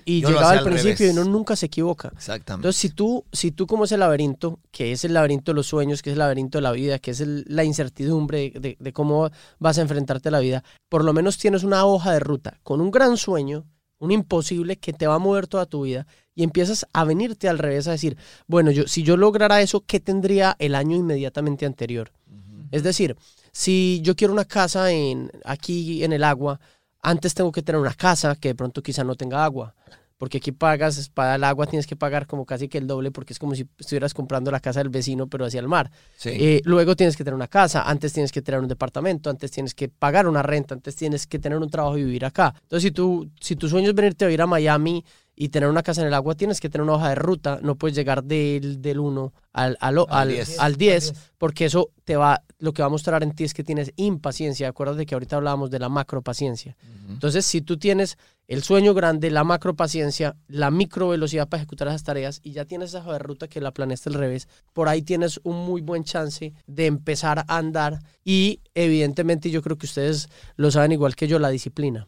y, 0.06 0.22
llegaba 0.22 0.52
al 0.52 0.64
principio 0.64 1.08
y 1.08 1.10
uno 1.12 1.24
nunca 1.26 1.56
se 1.56 1.68
equivoca. 1.68 2.10
Exactamente. 2.16 2.62
Entonces, 2.68 2.80
si 2.82 2.90
tú, 2.90 3.24
si 3.32 3.52
tú 3.52 3.68
como 3.68 3.86
ese 3.86 3.98
laberinto, 3.98 4.60
que 4.72 4.92
es 4.92 5.06
el 5.06 5.14
laberinto 5.14 5.52
de 5.52 5.56
los 5.56 5.68
sueños, 5.68 6.02
que 6.02 6.10
es 6.10 6.14
el 6.14 6.20
laberinto 6.20 6.58
de 6.58 6.62
la 6.64 6.72
vida, 6.72 7.00
que 7.00 7.12
es 7.12 7.20
el- 7.22 7.46
la 7.48 7.64
incertidumbre 7.64 8.52
de, 8.54 8.60
de- 8.60 8.78
de 8.80 8.94
cómo 8.94 9.30
vas 9.60 9.78
a 9.78 9.82
enfrentarte 9.82 10.30
a 10.30 10.32
la 10.32 10.40
vida, 10.40 10.64
por 10.90 11.04
lo 11.04 11.14
menos 11.14 11.38
tienes 11.38 11.64
una 11.64 11.86
hoja 11.86 12.12
de 12.12 12.20
ruta 12.20 12.60
con 12.64 12.82
un 12.82 12.90
gran 12.92 13.18
sueño, 13.18 13.66
un 14.00 14.12
imposible 14.12 14.78
que 14.78 14.94
te 14.94 15.08
va 15.08 15.16
a 15.16 15.20
mover 15.20 15.48
toda 15.48 15.66
tu 15.66 15.84
vida 15.84 16.06
y 16.36 16.44
empiezas 16.44 16.86
a 16.92 17.06
venirte 17.06 17.48
al 17.48 17.60
revés 17.60 17.88
a 17.88 17.92
decir, 17.92 18.18
bueno, 18.48 18.72
yo, 18.72 18.88
si 18.88 19.04
yo 19.04 19.16
lograra 19.16 19.62
eso, 19.62 19.82
¿qué 19.86 20.00
tendría 20.00 20.56
el 20.60 20.76
año 20.76 20.96
inmediatamente 20.98 21.66
anterior? 21.66 22.12
Es 22.72 22.82
decir, 22.84 23.16
si 23.54 24.02
yo 24.04 24.16
quiero 24.16 24.34
una 24.34 24.46
casa 24.46 24.92
en, 24.92 25.32
aquí 25.46 26.04
en 26.04 26.12
el 26.12 26.24
agua, 26.24 26.60
antes 27.02 27.34
tengo 27.36 27.52
que 27.52 27.62
tener 27.62 27.80
una 27.80 27.94
casa 27.94 28.36
que 28.36 28.50
de 28.50 28.56
pronto 28.56 28.82
quizá 28.82 29.04
no 29.04 29.16
tenga 29.16 29.46
agua. 29.46 29.76
Porque 30.18 30.38
aquí 30.38 30.54
pagas, 30.54 31.10
para 31.10 31.36
el 31.36 31.44
agua 31.44 31.68
tienes 31.68 31.86
que 31.86 31.98
pagar 31.98 32.28
como 32.28 32.46
casi 32.46 32.70
que 32.70 32.78
el 32.78 32.88
doble, 32.88 33.12
porque 33.12 33.34
es 33.34 33.40
como 33.40 33.56
si 33.56 33.68
estuvieras 33.78 34.14
comprando 34.14 34.52
la 34.52 34.62
casa 34.62 34.80
del 34.80 34.88
vecino, 34.90 35.28
pero 35.28 35.46
hacia 35.46 35.60
el 35.60 35.68
mar. 35.68 35.92
Sí. 36.16 36.30
Eh, 36.32 36.62
luego 36.64 36.96
tienes 36.96 37.18
que 37.18 37.26
tener 37.26 37.36
una 37.36 37.50
casa, 37.50 37.84
antes 37.84 38.14
tienes 38.14 38.32
que 38.32 38.42
tener 38.42 38.62
un 38.62 38.70
departamento, 38.70 39.30
antes 39.30 39.52
tienes 39.52 39.76
que 39.76 39.90
pagar 39.90 40.28
una 40.28 40.42
renta, 40.42 40.76
antes 40.76 40.96
tienes 40.96 41.28
que 41.28 41.40
tener 41.40 41.58
un 41.58 41.70
trabajo 41.70 41.98
y 41.98 42.06
vivir 42.06 42.24
acá. 42.24 42.56
Entonces, 42.62 42.84
si, 42.84 42.92
tú, 42.92 43.30
si 43.42 43.58
tu 43.58 43.68
sueño 43.68 43.90
es 43.90 43.96
venirte 43.96 44.24
a 44.24 44.30
vivir 44.30 44.42
a 44.42 44.48
Miami 44.48 45.04
y 45.36 45.50
tener 45.50 45.70
una 45.70 45.84
casa 45.84 46.02
en 46.02 46.08
el 46.08 46.14
agua, 46.14 46.36
tienes 46.36 46.60
que 46.60 46.70
tener 46.70 46.84
una 46.84 46.94
hoja 46.94 47.10
de 47.10 47.16
ruta, 47.16 47.60
no 47.62 47.76
puedes 47.76 47.96
llegar 47.96 48.24
del, 48.24 48.82
del 48.82 49.00
1 49.00 49.34
al, 49.54 49.78
al, 49.80 49.98
Al 49.98 50.06
al, 50.10 50.30
10. 50.30 50.60
al 50.60 50.76
10, 50.76 51.14
porque 51.38 51.66
eso 51.66 51.90
te 52.04 52.16
va, 52.16 52.44
lo 52.60 52.74
que 52.74 52.82
va 52.82 52.88
a 52.88 52.90
mostrar 52.90 53.24
en 53.24 53.34
ti 53.34 53.44
es 53.44 53.54
que 53.54 53.64
tienes 53.64 53.92
impaciencia. 53.96 54.68
Acuérdate 54.68 55.06
que 55.06 55.16
ahorita 55.16 55.38
hablábamos 55.38 55.72
de 55.72 55.80
la 55.80 55.90
macropaciencia. 55.90 56.76
Entonces, 57.10 57.46
si 57.46 57.62
tú 57.62 57.78
tienes 57.78 58.18
el 58.48 58.64
sueño 58.64 58.94
grande, 58.94 59.32
la 59.32 59.44
macropaciencia, 59.44 60.36
la 60.48 60.70
microvelocidad 60.70 61.48
para 61.48 61.62
ejecutar 61.62 61.88
esas 61.88 62.04
tareas 62.04 62.40
y 62.44 62.52
ya 62.52 62.66
tienes 62.66 62.90
esa 62.90 63.00
hoja 63.00 63.14
de 63.14 63.20
ruta 63.20 63.48
que 63.48 63.62
la 63.62 63.72
planeaste 63.72 64.10
al 64.10 64.16
revés, 64.16 64.48
por 64.74 64.88
ahí 64.88 65.02
tienes 65.02 65.40
un 65.44 65.66
muy 65.66 65.82
buen 65.82 66.04
chance 66.04 66.54
de 66.68 66.86
empezar 66.86 67.40
a 67.48 67.58
andar 67.58 68.00
y 68.24 68.62
evidentemente 68.76 69.50
yo 69.50 69.62
creo 69.62 69.78
que 69.78 69.86
ustedes 69.86 70.30
lo 70.56 70.72
saben 70.72 70.92
igual 70.92 71.16
que 71.16 71.28
yo, 71.28 71.40
la 71.40 71.50
disciplina. 71.50 72.08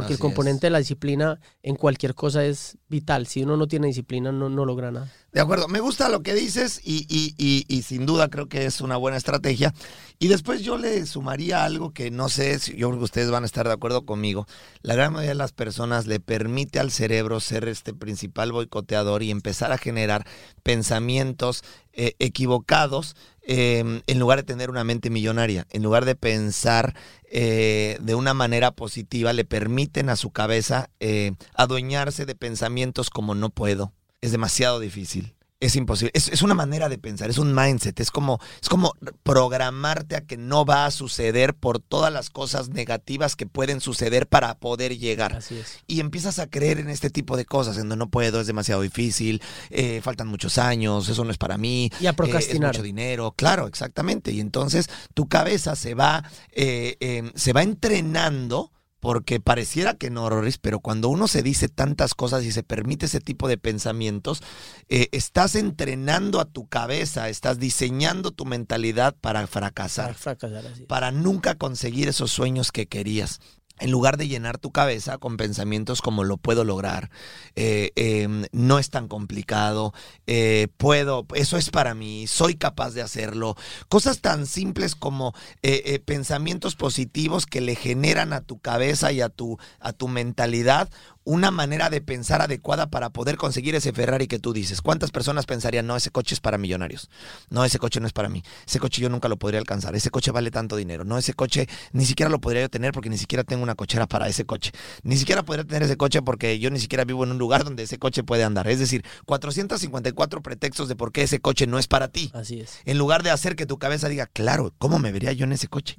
Porque 0.00 0.12
el 0.12 0.18
componente 0.18 0.66
de 0.66 0.70
la 0.70 0.78
disciplina 0.78 1.40
en 1.62 1.76
cualquier 1.76 2.14
cosa 2.14 2.44
es 2.44 2.76
vital. 2.88 3.26
Si 3.26 3.42
uno 3.42 3.56
no 3.56 3.66
tiene 3.66 3.86
disciplina, 3.86 4.30
no, 4.32 4.48
no 4.48 4.64
logra 4.64 4.90
nada. 4.92 5.10
De 5.32 5.40
acuerdo, 5.40 5.68
me 5.68 5.80
gusta 5.80 6.08
lo 6.08 6.22
que 6.22 6.34
dices 6.34 6.80
y, 6.82 7.06
y- 7.08 7.34
y- 7.36 7.64
y 7.68 7.82
sin 7.82 8.06
duda 8.06 8.28
creo 8.28 8.48
que 8.48 8.64
es 8.66 8.80
una 8.80 8.96
buena 8.96 9.16
estrategia. 9.18 9.74
Y 10.18 10.28
después 10.28 10.62
yo 10.62 10.78
le 10.78 11.04
sumaría 11.06 11.64
algo 11.64 11.92
que 11.92 12.10
no 12.10 12.28
sé, 12.30 12.58
si 12.58 12.74
yo 12.76 12.88
creo 12.88 12.98
que 13.00 13.04
ustedes 13.04 13.30
van 13.30 13.42
a 13.42 13.46
estar 13.46 13.66
de 13.66 13.74
acuerdo 13.74 14.06
conmigo. 14.06 14.46
La 14.82 14.94
gran 14.94 15.12
mayoría 15.12 15.30
de 15.30 15.34
las 15.34 15.52
personas 15.52 16.06
le 16.06 16.20
permite 16.20 16.78
al 16.80 16.90
cerebro 16.90 17.40
ser 17.40 17.68
este 17.68 17.92
principal 17.92 18.52
boicoteador 18.52 19.22
y 19.22 19.30
empezar 19.30 19.72
a 19.72 19.78
generar 19.78 20.26
pensamientos 20.62 21.62
eh, 21.92 22.14
equivocados 22.18 23.16
eh, 23.48 24.02
en 24.06 24.18
lugar 24.18 24.40
de 24.40 24.42
tener 24.42 24.70
una 24.70 24.82
mente 24.82 25.08
millonaria, 25.08 25.68
en 25.70 25.84
lugar 25.84 26.04
de 26.04 26.16
pensar 26.16 26.96
eh, 27.30 27.96
de 28.00 28.16
una 28.16 28.34
manera 28.34 28.72
positiva, 28.72 29.32
le 29.32 29.44
permiten 29.44 30.08
a 30.08 30.16
su 30.16 30.30
cabeza 30.32 30.90
eh, 30.98 31.32
adueñarse 31.54 32.26
de 32.26 32.34
pensamientos 32.34 33.08
como 33.08 33.36
no 33.36 33.50
puedo, 33.50 33.92
es 34.20 34.32
demasiado 34.32 34.80
difícil. 34.80 35.35
Es 35.58 35.74
imposible. 35.74 36.10
Es, 36.14 36.28
es 36.28 36.42
una 36.42 36.52
manera 36.52 36.90
de 36.90 36.98
pensar, 36.98 37.30
es 37.30 37.38
un 37.38 37.54
mindset. 37.54 37.98
Es 38.00 38.10
como, 38.10 38.40
es 38.60 38.68
como 38.68 38.92
programarte 39.22 40.14
a 40.14 40.20
que 40.20 40.36
no 40.36 40.66
va 40.66 40.84
a 40.84 40.90
suceder 40.90 41.54
por 41.54 41.78
todas 41.78 42.12
las 42.12 42.28
cosas 42.28 42.68
negativas 42.68 43.36
que 43.36 43.46
pueden 43.46 43.80
suceder 43.80 44.26
para 44.26 44.58
poder 44.58 44.98
llegar. 44.98 45.34
Así 45.34 45.56
es. 45.56 45.78
Y 45.86 46.00
empiezas 46.00 46.38
a 46.40 46.50
creer 46.50 46.78
en 46.78 46.90
este 46.90 47.08
tipo 47.08 47.38
de 47.38 47.46
cosas, 47.46 47.76
en 47.76 47.88
donde 47.88 47.96
no 47.96 48.10
puedo, 48.10 48.38
es 48.42 48.46
demasiado 48.46 48.82
difícil, 48.82 49.40
eh, 49.70 50.02
faltan 50.02 50.28
muchos 50.28 50.58
años, 50.58 51.08
eso 51.08 51.24
no 51.24 51.30
es 51.30 51.38
para 51.38 51.56
mí. 51.56 51.90
Y 52.00 52.06
a 52.06 52.10
eh, 52.10 52.10
es 52.10 52.16
procrastinar. 52.16 52.72
mucho 52.74 52.82
dinero, 52.82 53.32
claro, 53.34 53.66
exactamente. 53.66 54.32
Y 54.32 54.40
entonces 54.40 54.90
tu 55.14 55.26
cabeza 55.26 55.74
se 55.74 55.94
va, 55.94 56.22
eh, 56.52 56.98
eh, 57.00 57.32
se 57.34 57.54
va 57.54 57.62
entrenando. 57.62 58.72
Porque 59.00 59.40
pareciera 59.40 59.94
que 59.94 60.10
no, 60.10 60.28
Rorris, 60.28 60.58
pero 60.58 60.80
cuando 60.80 61.08
uno 61.08 61.28
se 61.28 61.42
dice 61.42 61.68
tantas 61.68 62.14
cosas 62.14 62.44
y 62.44 62.50
se 62.52 62.62
permite 62.62 63.06
ese 63.06 63.20
tipo 63.20 63.46
de 63.46 63.58
pensamientos, 63.58 64.42
eh, 64.88 65.08
estás 65.12 65.54
entrenando 65.54 66.40
a 66.40 66.46
tu 66.46 66.66
cabeza, 66.66 67.28
estás 67.28 67.58
diseñando 67.58 68.30
tu 68.30 68.46
mentalidad 68.46 69.14
para 69.20 69.46
fracasar 69.46 70.06
Para 70.06 70.18
fracasar 70.18 70.66
así. 70.66 70.84
para 70.86 71.12
nunca 71.12 71.54
conseguir 71.56 72.08
esos 72.08 72.30
sueños 72.32 72.72
que 72.72 72.86
querías. 72.86 73.40
En 73.78 73.90
lugar 73.90 74.16
de 74.16 74.26
llenar 74.28 74.58
tu 74.58 74.72
cabeza 74.72 75.18
con 75.18 75.36
pensamientos 75.36 76.00
como 76.00 76.24
lo 76.24 76.38
puedo 76.38 76.64
lograr, 76.64 77.10
eh, 77.56 77.92
eh, 77.96 78.26
no 78.52 78.78
es 78.78 78.90
tan 78.90 79.06
complicado, 79.06 79.92
eh, 80.26 80.68
puedo, 80.78 81.26
eso 81.34 81.58
es 81.58 81.70
para 81.70 81.94
mí, 81.94 82.26
soy 82.26 82.54
capaz 82.54 82.90
de 82.90 83.02
hacerlo. 83.02 83.54
Cosas 83.88 84.20
tan 84.20 84.46
simples 84.46 84.94
como 84.94 85.34
eh, 85.62 86.00
pensamientos 86.04 86.74
positivos 86.74 87.44
que 87.44 87.60
le 87.60 87.74
generan 87.74 88.32
a 88.32 88.40
tu 88.40 88.58
cabeza 88.58 89.12
y 89.12 89.20
a 89.20 89.28
tu, 89.28 89.58
a 89.80 89.92
tu 89.92 90.08
mentalidad 90.08 90.88
una 91.26 91.50
manera 91.50 91.90
de 91.90 92.00
pensar 92.00 92.40
adecuada 92.40 92.88
para 92.88 93.10
poder 93.10 93.36
conseguir 93.36 93.74
ese 93.74 93.92
Ferrari 93.92 94.28
que 94.28 94.38
tú 94.38 94.52
dices. 94.52 94.80
¿Cuántas 94.80 95.10
personas 95.10 95.44
pensarían, 95.44 95.84
no, 95.84 95.96
ese 95.96 96.10
coche 96.10 96.34
es 96.36 96.40
para 96.40 96.56
millonarios? 96.56 97.10
No, 97.50 97.64
ese 97.64 97.80
coche 97.80 97.98
no 97.98 98.06
es 98.06 98.12
para 98.12 98.28
mí. 98.28 98.44
Ese 98.64 98.78
coche 98.78 99.02
yo 99.02 99.10
nunca 99.10 99.28
lo 99.28 99.36
podría 99.36 99.58
alcanzar. 99.58 99.96
Ese 99.96 100.10
coche 100.10 100.30
vale 100.30 100.52
tanto 100.52 100.76
dinero. 100.76 101.04
No, 101.04 101.18
ese 101.18 101.34
coche 101.34 101.68
ni 101.92 102.06
siquiera 102.06 102.30
lo 102.30 102.40
podría 102.40 102.62
yo 102.62 102.68
tener 102.70 102.92
porque 102.92 103.10
ni 103.10 103.18
siquiera 103.18 103.42
tengo 103.42 103.64
una 103.64 103.74
cochera 103.74 104.06
para 104.06 104.28
ese 104.28 104.46
coche. 104.46 104.70
Ni 105.02 105.16
siquiera 105.16 105.42
podría 105.42 105.64
tener 105.64 105.82
ese 105.82 105.96
coche 105.96 106.22
porque 106.22 106.60
yo 106.60 106.70
ni 106.70 106.78
siquiera 106.78 107.04
vivo 107.04 107.24
en 107.24 107.32
un 107.32 107.38
lugar 107.38 107.64
donde 107.64 107.82
ese 107.82 107.98
coche 107.98 108.22
puede 108.22 108.44
andar. 108.44 108.68
Es 108.68 108.78
decir, 108.78 109.04
454 109.24 110.42
pretextos 110.42 110.86
de 110.86 110.94
por 110.94 111.10
qué 111.10 111.22
ese 111.22 111.40
coche 111.40 111.66
no 111.66 111.80
es 111.80 111.88
para 111.88 112.06
ti. 112.06 112.30
Así 112.34 112.60
es. 112.60 112.78
En 112.84 112.98
lugar 112.98 113.24
de 113.24 113.30
hacer 113.30 113.56
que 113.56 113.66
tu 113.66 113.78
cabeza 113.78 114.08
diga, 114.08 114.26
claro, 114.26 114.72
¿cómo 114.78 115.00
me 115.00 115.10
vería 115.10 115.32
yo 115.32 115.42
en 115.42 115.52
ese 115.52 115.66
coche? 115.66 115.96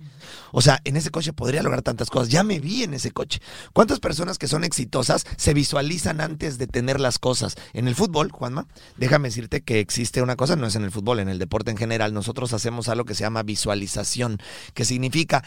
O 0.54 0.62
sea, 0.62 0.80
en 0.86 0.96
ese 0.96 1.12
coche 1.12 1.34
podría 1.34 1.64
lograr 1.64 1.82
tantas 1.82 2.10
cosas. 2.10 2.30
Ya 2.30 2.44
me 2.44 2.62
vi 2.62 2.84
en 2.84 2.94
ese 2.94 3.12
coche. 3.12 3.42
¿Cuántas 3.74 4.00
personas 4.00 4.38
que 4.38 4.48
son 4.48 4.64
exitosas 4.64 5.17
se 5.38 5.54
visualizan 5.54 6.22
antes 6.22 6.58
de 6.58 6.68
tener 6.68 7.00
las 7.00 7.20
cosas? 7.20 7.56
En 7.74 7.88
el 7.88 7.96
fútbol, 7.96 8.32
Juanma, 8.32 8.68
déjame 8.98 9.30
decirte 9.30 9.62
que 9.62 9.80
existe 9.80 10.22
una 10.22 10.36
cosa, 10.36 10.56
no 10.56 10.68
es 10.68 10.76
en 10.76 10.84
el 10.84 10.92
fútbol, 10.92 11.20
en 11.20 11.30
el 11.30 11.40
deporte 11.40 11.72
en 11.72 11.78
general, 11.78 12.14
nosotros 12.14 12.54
hacemos 12.54 12.88
algo 12.90 13.06
que 13.06 13.16
se 13.16 13.22
llama 13.24 13.44
visualización, 13.44 14.40
que 14.74 14.86
significa 14.86 15.44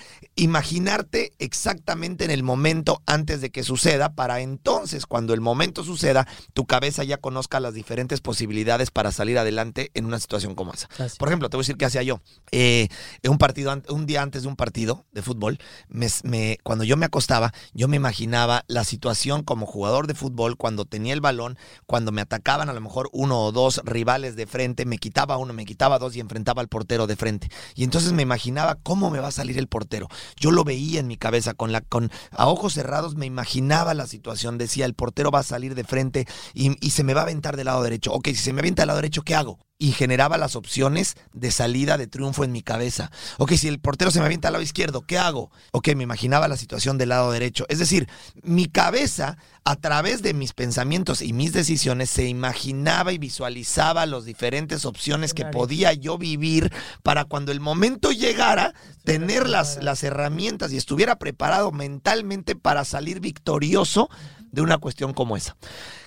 imaginarte 0.50 1.32
exactamente 1.38 2.24
en 2.24 2.30
el 2.30 2.42
momento 2.42 3.02
antes 3.06 3.40
de 3.40 3.50
que 3.50 3.62
suceda, 3.62 4.14
para 4.14 4.40
entonces, 4.40 5.06
cuando 5.06 5.32
el 5.32 5.40
momento 5.40 5.84
suceda, 5.84 6.26
tu 6.54 6.66
cabeza 6.66 7.04
ya 7.04 7.18
conozca 7.18 7.60
las 7.60 7.74
diferentes 7.74 8.20
posibilidades 8.20 8.90
para 8.90 9.12
salir 9.12 9.38
adelante 9.38 9.90
en 9.94 10.06
una 10.06 10.18
situación 10.18 10.54
como 10.54 10.72
esa. 10.72 10.88
Así. 10.98 11.16
Por 11.18 11.28
ejemplo, 11.28 11.48
te 11.48 11.56
voy 11.56 11.62
a 11.62 11.64
decir 11.64 11.76
qué 11.76 11.84
hacía 11.84 12.02
yo. 12.02 12.20
Eh, 12.50 12.88
un 13.28 13.38
partido, 13.38 13.72
un 13.90 14.06
día 14.06 14.22
antes 14.22 14.42
de 14.42 14.48
un 14.48 14.56
partido 14.56 15.04
de 15.12 15.22
fútbol, 15.22 15.58
me- 15.88 16.08
me- 16.24 16.58
cuando 16.64 16.84
yo 16.84 16.96
me 16.96 17.06
acostaba, 17.06 17.52
yo 17.72 17.86
me 17.86 17.96
imaginaba 17.96 18.64
la 18.66 18.84
situación 18.84 19.42
como 19.44 19.59
jugador 19.66 20.06
de 20.06 20.14
fútbol, 20.14 20.56
cuando 20.56 20.84
tenía 20.84 21.12
el 21.12 21.20
balón, 21.20 21.58
cuando 21.86 22.12
me 22.12 22.20
atacaban 22.20 22.68
a 22.68 22.72
lo 22.72 22.80
mejor 22.80 23.08
uno 23.12 23.44
o 23.44 23.52
dos 23.52 23.80
rivales 23.84 24.36
de 24.36 24.46
frente, 24.46 24.84
me 24.84 24.98
quitaba 24.98 25.36
uno, 25.36 25.52
me 25.52 25.64
quitaba 25.64 25.98
dos 25.98 26.16
y 26.16 26.20
enfrentaba 26.20 26.62
al 26.62 26.68
portero 26.68 27.06
de 27.06 27.16
frente. 27.16 27.48
Y 27.74 27.84
entonces 27.84 28.12
me 28.12 28.22
imaginaba 28.22 28.76
cómo 28.82 29.10
me 29.10 29.20
va 29.20 29.28
a 29.28 29.32
salir 29.32 29.58
el 29.58 29.68
portero. 29.68 30.08
Yo 30.36 30.50
lo 30.50 30.64
veía 30.64 31.00
en 31.00 31.06
mi 31.06 31.16
cabeza, 31.16 31.54
con 31.54 31.72
la, 31.72 31.80
con, 31.80 32.10
a 32.30 32.46
ojos 32.48 32.74
cerrados 32.74 33.14
me 33.14 33.26
imaginaba 33.26 33.94
la 33.94 34.06
situación, 34.06 34.58
decía, 34.58 34.86
el 34.86 34.94
portero 34.94 35.30
va 35.30 35.40
a 35.40 35.44
salir 35.44 35.74
de 35.74 35.84
frente 35.84 36.26
y, 36.54 36.76
y 36.84 36.90
se 36.90 37.04
me 37.04 37.14
va 37.14 37.20
a 37.20 37.24
aventar 37.24 37.56
del 37.56 37.66
lado 37.66 37.82
derecho. 37.82 38.12
Ok, 38.12 38.28
si 38.28 38.36
se 38.36 38.52
me 38.52 38.60
avienta 38.60 38.82
del 38.82 38.88
lado 38.88 38.98
derecho, 38.98 39.22
¿qué 39.22 39.34
hago? 39.34 39.58
Y 39.80 39.92
generaba 39.92 40.36
las 40.36 40.56
opciones 40.56 41.16
de 41.32 41.50
salida 41.50 41.96
de 41.96 42.06
triunfo 42.06 42.44
en 42.44 42.52
mi 42.52 42.62
cabeza. 42.62 43.10
Ok, 43.38 43.52
si 43.52 43.66
el 43.66 43.80
portero 43.80 44.10
se 44.10 44.20
me 44.20 44.26
avienta 44.26 44.48
al 44.48 44.52
lado 44.52 44.62
izquierdo, 44.62 45.00
¿qué 45.00 45.16
hago? 45.16 45.50
Ok, 45.72 45.88
me 45.96 46.02
imaginaba 46.02 46.48
la 46.48 46.58
situación 46.58 46.98
del 46.98 47.08
lado 47.08 47.32
derecho. 47.32 47.64
Es 47.70 47.78
decir, 47.78 48.06
mi 48.42 48.66
cabeza, 48.66 49.38
a 49.64 49.76
través 49.76 50.20
de 50.20 50.34
mis 50.34 50.52
pensamientos 50.52 51.22
y 51.22 51.32
mis 51.32 51.54
decisiones, 51.54 52.10
se 52.10 52.28
imaginaba 52.28 53.14
y 53.14 53.18
visualizaba 53.18 54.04
las 54.04 54.26
diferentes 54.26 54.84
opciones 54.84 55.32
que 55.32 55.46
podía 55.46 55.94
yo 55.94 56.18
vivir 56.18 56.70
para 57.02 57.24
cuando 57.24 57.50
el 57.50 57.60
momento 57.60 58.12
llegara, 58.12 58.74
tener 59.04 59.48
las, 59.48 59.82
las 59.82 60.04
herramientas 60.04 60.72
y 60.72 60.76
estuviera 60.76 61.16
preparado 61.16 61.72
mentalmente 61.72 62.54
para 62.54 62.84
salir 62.84 63.20
victorioso 63.20 64.10
de 64.52 64.60
una 64.60 64.76
cuestión 64.76 65.14
como 65.14 65.38
esa. 65.38 65.56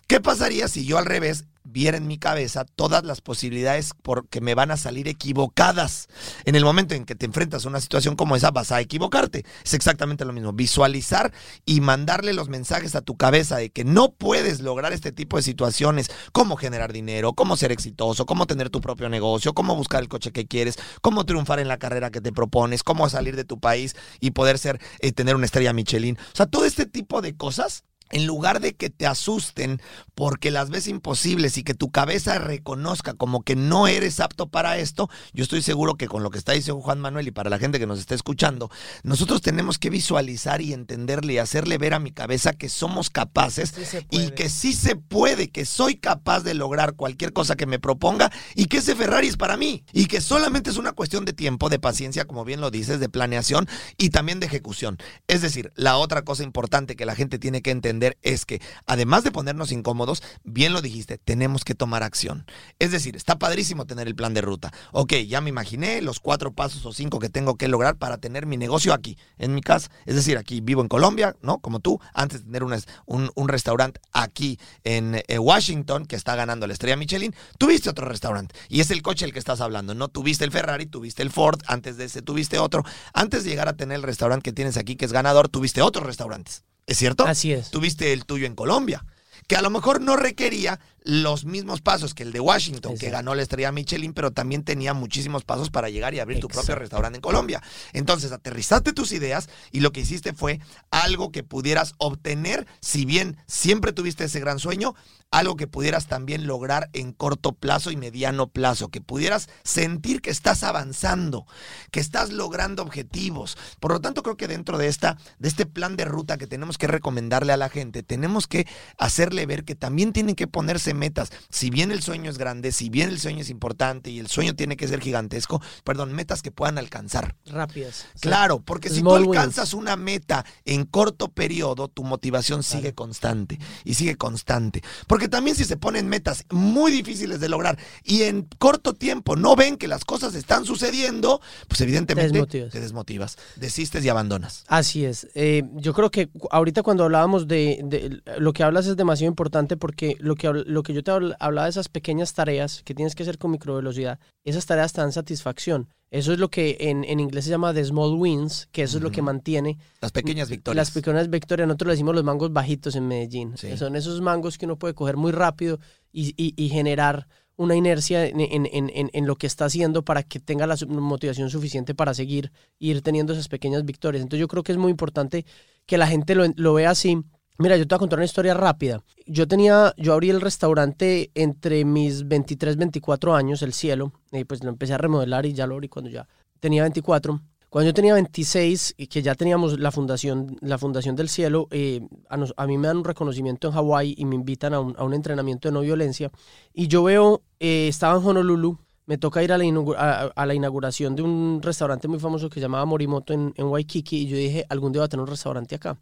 ¿Qué 0.07 0.19
pasaría 0.19 0.67
si 0.67 0.85
yo 0.85 0.97
al 0.97 1.05
revés 1.05 1.45
viera 1.63 1.95
en 1.95 2.07
mi 2.07 2.17
cabeza 2.17 2.65
todas 2.65 3.05
las 3.05 3.21
posibilidades 3.21 3.93
porque 4.01 4.41
me 4.41 4.53
van 4.53 4.69
a 4.69 4.77
salir 4.77 5.07
equivocadas? 5.07 6.09
En 6.43 6.55
el 6.55 6.65
momento 6.65 6.93
en 6.93 7.05
que 7.05 7.15
te 7.15 7.25
enfrentas 7.25 7.65
a 7.65 7.69
una 7.69 7.79
situación 7.79 8.17
como 8.17 8.35
esa, 8.35 8.51
vas 8.51 8.73
a 8.73 8.81
equivocarte. 8.81 9.45
Es 9.63 9.73
exactamente 9.73 10.25
lo 10.25 10.33
mismo. 10.33 10.51
Visualizar 10.51 11.31
y 11.65 11.79
mandarle 11.79 12.33
los 12.33 12.49
mensajes 12.49 12.95
a 12.95 13.01
tu 13.01 13.15
cabeza 13.15 13.57
de 13.57 13.69
que 13.69 13.85
no 13.85 14.11
puedes 14.11 14.59
lograr 14.59 14.91
este 14.91 15.13
tipo 15.13 15.37
de 15.37 15.43
situaciones, 15.43 16.11
cómo 16.33 16.57
generar 16.57 16.91
dinero, 16.91 17.33
cómo 17.33 17.55
ser 17.55 17.71
exitoso, 17.71 18.25
cómo 18.25 18.45
tener 18.45 18.69
tu 18.69 18.81
propio 18.81 19.07
negocio, 19.07 19.53
cómo 19.53 19.73
buscar 19.73 20.01
el 20.01 20.09
coche 20.09 20.31
que 20.31 20.47
quieres, 20.47 20.77
cómo 21.01 21.25
triunfar 21.25 21.59
en 21.59 21.69
la 21.69 21.77
carrera 21.77 22.11
que 22.11 22.19
te 22.19 22.33
propones, 22.33 22.83
cómo 22.83 23.07
salir 23.07 23.37
de 23.37 23.45
tu 23.45 23.61
país 23.61 23.95
y 24.19 24.31
poder 24.31 24.59
ser, 24.59 24.81
eh, 24.99 25.13
tener 25.13 25.35
una 25.35 25.45
estrella 25.45 25.71
Michelin. 25.71 26.17
O 26.17 26.35
sea, 26.35 26.45
todo 26.45 26.65
este 26.65 26.85
tipo 26.85 27.21
de 27.21 27.37
cosas 27.37 27.85
en 28.13 28.27
lugar 28.27 28.61
de 28.61 28.75
que 28.75 28.91
te 28.91 29.07
asusten 29.07 29.81
porque 30.13 30.51
las 30.51 30.69
ves 30.69 30.87
imposibles 30.87 31.57
y 31.57 31.63
que 31.63 31.73
tu 31.73 31.91
cabeza 31.91 32.37
reconozca 32.37 33.15
como 33.15 33.41
que 33.41 33.55
no 33.55 33.87
eres 33.87 34.19
apto 34.19 34.47
para 34.47 34.77
esto, 34.77 35.09
yo 35.33 35.43
estoy 35.43 35.63
seguro 35.63 35.95
que 35.95 36.07
con 36.07 36.21
lo 36.21 36.29
que 36.29 36.37
está 36.37 36.51
diciendo 36.51 36.81
Juan 36.81 36.99
Manuel 36.99 37.27
y 37.27 37.31
para 37.31 37.49
la 37.49 37.57
gente 37.57 37.79
que 37.79 37.87
nos 37.87 37.99
está 37.99 38.13
escuchando, 38.13 38.69
nosotros 39.01 39.41
tenemos 39.41 39.79
que 39.79 39.89
visualizar 39.89 40.61
y 40.61 40.73
entenderle 40.73 41.33
y 41.33 41.37
hacerle 41.39 41.79
ver 41.79 41.95
a 41.95 41.99
mi 41.99 42.11
cabeza 42.11 42.53
que 42.53 42.69
somos 42.69 43.09
capaces 43.09 43.73
Sí 43.73 43.97
y 44.11 44.29
que 44.31 44.47
sí 44.47 44.73
se 44.73 44.95
puede, 44.95 45.49
que 45.49 45.65
soy 45.65 45.95
capaz 45.95 46.41
de 46.41 46.53
lograr 46.53 46.93
cualquier 46.93 47.33
cosa 47.33 47.55
que 47.55 47.65
me 47.65 47.79
proponga 47.79 48.31
y 48.53 48.65
que 48.65 48.77
ese 48.77 48.95
Ferrari 48.95 49.27
es 49.27 49.37
para 49.37 49.57
mí 49.57 49.85
y 49.91 50.05
que 50.05 50.21
solamente 50.21 50.69
es 50.69 50.77
una 50.77 50.91
cuestión 50.91 51.25
de 51.25 51.33
tiempo, 51.33 51.69
de 51.69 51.79
paciencia, 51.79 52.25
como 52.25 52.45
bien 52.45 52.61
lo 52.61 52.69
dices, 52.69 52.99
de 52.99 53.09
planeación 53.09 53.67
y 53.97 54.11
también 54.11 54.39
de 54.39 54.45
ejecución. 54.45 54.97
Es 55.27 55.41
decir, 55.41 55.71
la 55.75 55.97
otra 55.97 56.21
cosa 56.21 56.43
importante 56.43 56.95
que 56.95 57.07
la 57.07 57.15
gente 57.15 57.39
tiene 57.39 57.63
que 57.63 57.71
entender 57.71 58.02
es 58.21 58.45
que 58.45 58.61
además 58.85 59.23
de 59.23 59.31
ponernos 59.31 59.71
incómodos, 59.71 60.21
bien 60.43 60.73
lo 60.73 60.81
dijiste, 60.81 61.17
tenemos 61.17 61.63
que 61.63 61.75
tomar 61.75 62.03
acción. 62.03 62.45
Es 62.79 62.91
decir, 62.91 63.15
está 63.15 63.37
padrísimo 63.39 63.85
tener 63.85 64.07
el 64.07 64.15
plan 64.15 64.33
de 64.33 64.41
ruta. 64.41 64.71
Ok, 64.91 65.13
ya 65.27 65.41
me 65.41 65.49
imaginé 65.49 66.01
los 66.01 66.19
cuatro 66.19 66.53
pasos 66.53 66.85
o 66.85 66.93
cinco 66.93 67.19
que 67.19 67.29
tengo 67.29 67.55
que 67.55 67.67
lograr 67.67 67.97
para 67.97 68.17
tener 68.17 68.45
mi 68.45 68.57
negocio 68.57 68.93
aquí, 68.93 69.17
en 69.37 69.55
mi 69.55 69.61
casa. 69.61 69.89
Es 70.05 70.15
decir, 70.15 70.37
aquí 70.37 70.61
vivo 70.61 70.81
en 70.81 70.87
Colombia, 70.87 71.35
¿no? 71.41 71.59
Como 71.59 71.79
tú, 71.79 71.99
antes 72.13 72.39
de 72.39 72.45
tener 72.45 72.63
un, 72.63 73.31
un 73.35 73.47
restaurante 73.47 73.99
aquí 74.11 74.59
en 74.83 75.21
eh, 75.27 75.39
Washington 75.39 76.05
que 76.05 76.15
está 76.15 76.35
ganando 76.35 76.67
la 76.67 76.73
estrella 76.73 76.97
Michelin, 76.97 77.35
tuviste 77.57 77.89
otro 77.89 78.07
restaurante. 78.07 78.55
Y 78.69 78.81
es 78.81 78.91
el 78.91 79.01
coche 79.01 79.25
el 79.25 79.33
que 79.33 79.39
estás 79.39 79.61
hablando. 79.61 79.93
No 79.93 80.07
tuviste 80.07 80.45
el 80.45 80.51
Ferrari, 80.51 80.85
tuviste 80.85 81.21
el 81.21 81.31
Ford, 81.31 81.61
antes 81.67 81.97
de 81.97 82.05
ese 82.05 82.21
tuviste 82.21 82.59
otro. 82.59 82.83
Antes 83.13 83.43
de 83.43 83.49
llegar 83.49 83.67
a 83.67 83.77
tener 83.77 83.95
el 83.95 84.03
restaurante 84.03 84.43
que 84.43 84.53
tienes 84.53 84.77
aquí, 84.77 84.95
que 84.95 85.05
es 85.05 85.13
ganador, 85.13 85.49
tuviste 85.49 85.81
otros 85.81 86.05
restaurantes. 86.05 86.63
¿Es 86.87 86.97
cierto? 86.97 87.25
Así 87.25 87.53
es. 87.53 87.71
Tuviste 87.71 88.13
el 88.13 88.25
tuyo 88.25 88.45
en 88.45 88.55
Colombia, 88.55 89.05
que 89.47 89.55
a 89.55 89.61
lo 89.61 89.69
mejor 89.69 90.01
no 90.01 90.15
requería 90.15 90.79
los 91.03 91.45
mismos 91.45 91.81
pasos 91.81 92.13
que 92.13 92.23
el 92.23 92.31
de 92.31 92.39
Washington, 92.39 92.97
que 92.97 93.09
ganó 93.09 93.35
la 93.35 93.41
estrella 93.41 93.71
Michelin, 93.71 94.13
pero 94.13 94.31
también 94.31 94.63
tenía 94.63 94.93
muchísimos 94.93 95.43
pasos 95.43 95.69
para 95.69 95.89
llegar 95.89 96.13
y 96.13 96.19
abrir 96.19 96.39
tu 96.39 96.47
propio 96.47 96.75
restaurante 96.75 97.17
en 97.17 97.21
Colombia. 97.21 97.61
Entonces, 97.91 98.31
aterrizaste 98.31 98.93
tus 98.93 99.11
ideas 99.11 99.49
y 99.71 99.81
lo 99.81 99.91
que 99.91 100.01
hiciste 100.01 100.33
fue 100.33 100.59
algo 100.91 101.31
que 101.31 101.43
pudieras 101.43 101.93
obtener, 101.97 102.65
si 102.79 103.05
bien 103.05 103.37
siempre 103.47 103.93
tuviste 103.93 104.23
ese 104.23 104.39
gran 104.39 104.59
sueño, 104.59 104.95
algo 105.33 105.55
que 105.55 105.65
pudieras 105.65 106.05
también 106.05 106.45
lograr 106.45 106.89
en 106.93 107.11
corto 107.11 107.53
plazo 107.53 107.89
y 107.89 107.97
mediano 107.97 108.47
plazo, 108.47 108.89
que 108.89 109.01
pudieras 109.01 109.49
sentir 109.63 110.21
que 110.21 110.29
estás 110.29 110.63
avanzando, 110.63 111.47
que 111.89 111.99
estás 111.99 112.31
logrando 112.31 112.83
objetivos. 112.83 113.57
Por 113.79 113.93
lo 113.93 113.99
tanto, 113.99 114.21
creo 114.21 114.37
que 114.37 114.47
dentro 114.47 114.77
de 114.77 114.87
esta 114.87 115.17
de 115.39 115.47
este 115.47 115.65
plan 115.65 115.95
de 115.97 116.05
ruta 116.05 116.37
que 116.37 116.45
tenemos 116.45 116.77
que 116.77 116.85
recomendarle 116.85 117.51
a 117.51 117.57
la 117.57 117.69
gente, 117.69 118.03
tenemos 118.03 118.47
que 118.47 118.67
hacerle 118.99 119.47
ver 119.47 119.65
que 119.65 119.73
también 119.73 120.13
tienen 120.13 120.35
que 120.35 120.47
ponerse 120.47 120.92
metas. 120.93 121.31
Si 121.49 121.69
bien 121.69 121.91
el 121.91 122.01
sueño 122.01 122.29
es 122.29 122.37
grande, 122.37 122.71
si 122.71 122.89
bien 122.89 123.09
el 123.09 123.19
sueño 123.19 123.41
es 123.41 123.49
importante 123.49 124.09
y 124.09 124.19
el 124.19 124.27
sueño 124.27 124.55
tiene 124.55 124.77
que 124.77 124.87
ser 124.87 125.01
gigantesco, 125.01 125.61
perdón, 125.83 126.13
metas 126.13 126.41
que 126.41 126.51
puedan 126.51 126.77
alcanzar. 126.77 127.35
Rápidas. 127.45 128.05
Claro, 128.19 128.59
porque 128.59 128.89
si 128.89 129.01
tú 129.01 129.15
alcanzas 129.15 129.73
una 129.73 129.95
meta 129.95 130.45
en 130.65 130.85
corto 130.85 131.29
periodo, 131.29 131.87
tu 131.87 132.03
motivación 132.03 132.63
sigue 132.63 132.93
constante 132.93 133.59
y 133.83 133.93
sigue 133.95 134.15
constante. 134.15 134.83
Porque 135.07 135.27
también 135.27 135.55
si 135.55 135.65
se 135.65 135.77
ponen 135.77 136.07
metas 136.07 136.45
muy 136.49 136.91
difíciles 136.91 137.39
de 137.39 137.49
lograr 137.49 137.77
y 138.03 138.23
en 138.23 138.47
corto 138.57 138.93
tiempo 138.93 139.35
no 139.35 139.55
ven 139.55 139.77
que 139.77 139.87
las 139.87 140.05
cosas 140.05 140.35
están 140.35 140.65
sucediendo, 140.65 141.41
pues 141.67 141.81
evidentemente 141.81 142.31
te 142.31 142.37
desmotivas, 142.37 142.71
te 142.71 142.79
desmotivas 142.79 143.37
desistes 143.55 144.03
y 144.05 144.09
abandonas. 144.09 144.63
Así 144.67 145.05
es. 145.05 145.27
Eh, 145.35 145.63
yo 145.75 145.93
creo 145.93 146.11
que 146.11 146.29
ahorita 146.51 146.83
cuando 146.83 147.03
hablábamos 147.03 147.47
de, 147.47 148.21
lo 148.37 148.53
que 148.53 148.63
hablas 148.63 148.87
es 148.87 148.97
demasiado 148.97 149.29
importante 149.29 149.77
porque 149.77 150.15
lo 150.19 150.35
que, 150.35 150.51
lo 150.51 150.82
que 150.83 150.93
yo 150.93 151.03
te 151.03 151.11
hablaba 151.11 151.65
de 151.65 151.69
esas 151.69 151.89
pequeñas 151.89 152.33
tareas 152.33 152.83
que 152.83 152.93
tienes 152.93 153.15
que 153.15 153.23
hacer 153.23 153.37
con 153.37 153.51
microvelocidad, 153.51 154.19
esas 154.43 154.65
tareas 154.65 154.93
te 154.93 155.01
dan 155.01 155.11
satisfacción. 155.11 155.87
Eso 156.13 156.31
es 156.31 156.37
lo 156.37 156.51
que 156.51 156.77
en, 156.79 157.19
inglés 157.19 157.45
se 157.45 157.49
llama 157.49 157.73
the 157.73 157.83
small 157.83 158.13
wins, 158.13 158.67
que 158.71 158.83
eso 158.83 158.97
es 158.97 159.03
lo 159.03 159.09
que 159.09 159.23
mantiene. 159.23 159.79
Las 159.99 160.11
pequeñas 160.11 160.47
victorias. 160.47 160.75
Las 160.75 160.91
pequeñas 160.91 161.27
victorias. 161.27 161.67
Nosotros 161.67 161.87
le 161.87 161.93
decimos 161.93 162.13
los 162.13 162.23
mangos 162.23 162.53
bajitos 162.53 162.95
en 162.95 163.07
Medellín. 163.07 163.55
Son 163.57 163.95
esos 163.95 164.21
mangos 164.21 164.59
que 164.59 164.65
uno 164.65 164.77
puede 164.77 164.93
coger 164.93 165.17
muy 165.17 165.31
rápido 165.31 165.79
y, 166.11 166.69
generar 166.69 167.27
una 167.55 167.75
inercia 167.75 168.27
en, 168.27 169.25
lo 169.25 169.35
que 169.37 169.47
está 169.47 169.65
haciendo 169.65 170.05
para 170.05 170.21
que 170.21 170.39
tenga 170.39 170.67
la 170.67 170.75
motivación 170.87 171.49
suficiente 171.49 171.95
para 171.95 172.13
seguir 172.13 172.51
ir 172.77 173.01
teniendo 173.01 173.33
esas 173.33 173.47
pequeñas 173.47 173.83
victorias. 173.83 174.21
Entonces 174.21 174.41
yo 174.41 174.47
creo 174.47 174.61
que 174.61 174.71
es 174.71 174.77
muy 174.77 174.91
importante 174.91 175.47
que 175.87 175.97
la 175.97 176.05
gente 176.05 176.35
lo, 176.35 176.45
lo 176.55 176.75
vea 176.75 176.91
así 176.91 177.23
Mira, 177.59 177.77
yo 177.77 177.87
te 177.87 177.93
voy 177.93 177.97
a 177.97 177.99
contar 177.99 178.17
una 178.17 178.25
historia 178.25 178.55
rápida. 178.55 179.03
Yo 179.27 179.47
tenía, 179.47 179.93
yo 179.97 180.13
abrí 180.13 180.31
el 180.31 180.41
restaurante 180.41 181.29
entre 181.35 181.85
mis 181.85 182.27
23, 182.27 182.77
24 182.77 183.35
años, 183.35 183.61
El 183.61 183.73
Cielo, 183.73 184.11
y 184.31 184.43
pues 184.43 184.63
lo 184.63 184.69
empecé 184.69 184.93
a 184.93 184.97
remodelar 184.97 185.45
y 185.45 185.53
ya 185.53 185.67
lo 185.67 185.75
abrí 185.75 185.87
cuando 185.87 186.09
ya 186.09 186.27
tenía 186.59 186.81
24. 186.81 187.39
Cuando 187.69 187.89
yo 187.89 187.93
tenía 187.93 188.15
26, 188.15 188.95
y 188.97 189.07
que 189.07 189.21
ya 189.21 189.35
teníamos 189.35 189.79
la 189.79 189.91
fundación, 189.91 190.57
la 190.61 190.79
fundación 190.79 191.15
del 191.15 191.29
Cielo, 191.29 191.67
eh, 191.69 192.01
a, 192.29 192.67
mí 192.67 192.77
me 192.77 192.87
dan 192.87 192.97
un 192.97 193.03
reconocimiento 193.03 193.67
en 193.67 193.73
Hawái 193.73 194.15
y 194.17 194.25
me 194.25 194.35
invitan 194.35 194.73
a 194.73 194.79
un, 194.79 195.13
entrenamiento 195.13 195.67
de 195.67 195.73
no 195.73 195.81
violencia. 195.81 196.31
Y 196.73 196.87
yo 196.87 197.03
veo, 197.03 197.43
eh, 197.59 197.87
estaba 197.87 198.19
en 198.19 198.25
Honolulu, 198.25 198.79
me 199.05 199.17
toca 199.19 199.43
ir 199.43 199.51
a 199.51 199.57
la, 199.59 200.31
a, 200.35 200.53
inauguración 200.53 201.15
de 201.15 201.21
un 201.21 201.61
restaurante 201.61 202.07
muy 202.07 202.19
famoso 202.19 202.49
que 202.49 202.55
se 202.55 202.61
llamaba 202.61 202.85
Morimoto 202.85 203.33
en, 203.33 203.53
en 203.57 203.65
Waikiki, 203.65 204.17
y 204.17 204.27
yo 204.27 204.37
dije, 204.37 204.65
algún 204.69 204.91
día 204.91 205.01
va 205.01 205.05
a 205.05 205.09
tener 205.09 205.23
un 205.23 205.29
restaurante 205.29 205.75
acá. 205.75 205.97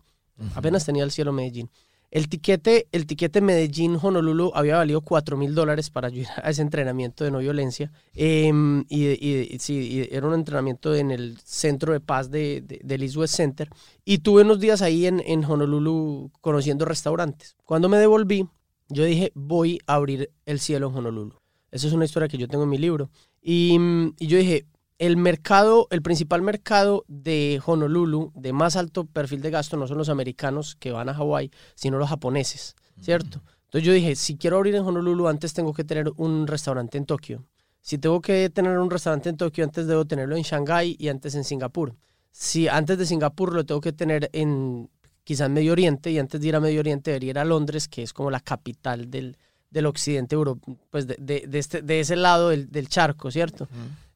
Apenas 0.56 0.86
tenía 0.86 1.04
el 1.04 1.12
cielo 1.12 1.32
Medellín. 1.32 1.70
El 2.12 2.28
tiquete, 2.28 2.90
el 2.92 3.06
tiquete 3.06 3.42
Medellín-Honolulu 3.42 4.52
había 4.54 4.76
valido 4.76 5.00
4 5.00 5.38
mil 5.38 5.56
dólares 5.56 5.90
para 5.90 6.10
ir 6.10 6.28
a 6.44 6.50
ese 6.50 6.62
entrenamiento 6.62 7.24
de 7.24 7.32
no 7.32 7.40
violencia. 7.40 7.90
Em, 8.14 8.84
y, 8.90 9.58
sí, 9.60 10.06
era 10.12 10.28
un 10.28 10.34
entrenamiento 10.34 10.94
en 10.94 11.12
el 11.12 11.38
centro 11.46 11.94
de 11.94 12.02
paz 12.02 12.30
de, 12.30 12.82
del 12.84 13.04
East 13.04 13.16
West 13.16 13.36
Center. 13.36 13.70
Y 14.04 14.18
tuve 14.18 14.42
unos 14.42 14.60
días 14.60 14.82
ahí 14.82 15.06
en, 15.06 15.24
en 15.26 15.46
Honolulu 15.46 16.32
conociendo 16.42 16.84
restaurantes. 16.84 17.56
Cuando 17.64 17.88
me 17.88 17.98
devolví, 17.98 18.46
yo 18.90 19.06
dije, 19.06 19.32
voy 19.34 19.80
a 19.88 19.94
abrir 19.94 20.32
el 20.46 20.60
cielo 20.60 20.90
en 20.90 20.98
Honolulu. 20.98 21.38
Esa 21.72 21.88
es 21.88 21.94
una 21.94 22.04
historia 22.04 22.28
que 22.28 22.38
yo 22.38 22.50
tengo 22.50 22.66
en 22.66 22.70
mi 22.70 22.78
libro. 22.78 23.10
Y, 23.42 23.78
y 24.20 24.28
yo 24.28 24.38
dije, 24.38 24.66
el 25.02 25.18
mercado, 25.18 25.88
el 25.90 26.04
principal 26.04 26.44
mercado 26.44 27.06
de 27.08 27.60
Honolulu, 27.66 28.32
de 28.36 28.54
más 28.54 28.76
alto 28.76 29.06
perfil 29.06 29.42
de 29.42 29.50
gasto, 29.50 29.76
no 29.76 29.88
son 29.88 29.98
los 29.98 30.10
americanos 30.10 30.76
que 30.76 30.92
van 30.92 31.10
a 31.10 31.16
Hawái, 31.16 31.50
sino 31.74 31.98
los 31.98 32.08
japoneses, 32.08 32.76
¿cierto? 33.02 33.42
Entonces 33.64 33.84
yo 33.84 33.94
dije, 33.94 34.16
si 34.16 34.38
quiero 34.38 34.58
abrir 34.58 34.76
en 34.76 34.84
Honolulu, 34.84 35.28
antes 35.28 35.56
tengo 35.56 35.74
que 35.74 35.84
tener 35.84 36.12
un 36.18 36.46
restaurante 36.46 37.00
en 37.00 37.08
Tokio. 37.08 37.44
Si 37.82 37.98
tengo 37.98 38.22
que 38.22 38.52
tener 38.52 38.78
un 38.78 38.92
restaurante 38.92 39.30
en 39.30 39.38
Tokio, 39.38 39.64
antes 39.64 39.88
debo 39.88 40.06
tenerlo 40.06 40.36
en 40.36 40.44
Shanghái 40.44 40.98
y 41.00 41.08
antes 41.08 41.34
en 41.34 41.46
Singapur. 41.46 41.96
Si 42.30 42.68
antes 42.68 43.00
de 43.00 43.08
Singapur 43.08 43.56
lo 43.56 43.66
tengo 43.66 43.82
que 43.82 43.94
tener 43.94 44.30
en 44.34 44.88
quizás 45.24 45.50
Medio 45.50 45.72
Oriente 45.72 46.12
y 46.12 46.20
antes 46.20 46.40
de 46.40 46.48
ir 46.48 46.56
a 46.56 46.60
Medio 46.60 46.80
Oriente 46.80 47.10
debería 47.10 47.32
ir 47.32 47.40
a 47.40 47.46
Londres, 47.46 47.88
que 47.88 48.04
es 48.04 48.14
como 48.14 48.30
la 48.30 48.40
capital 48.40 49.10
del, 49.10 49.36
del 49.72 49.88
occidente 49.88 50.36
europeo, 50.36 50.78
pues 50.92 51.08
de, 51.08 51.16
de, 51.18 51.58
este, 51.58 51.82
de 51.82 52.02
ese 52.02 52.18
lado 52.18 52.50
del, 52.50 52.70
del 52.70 52.88
charco, 52.88 53.32
¿cierto? 53.32 53.68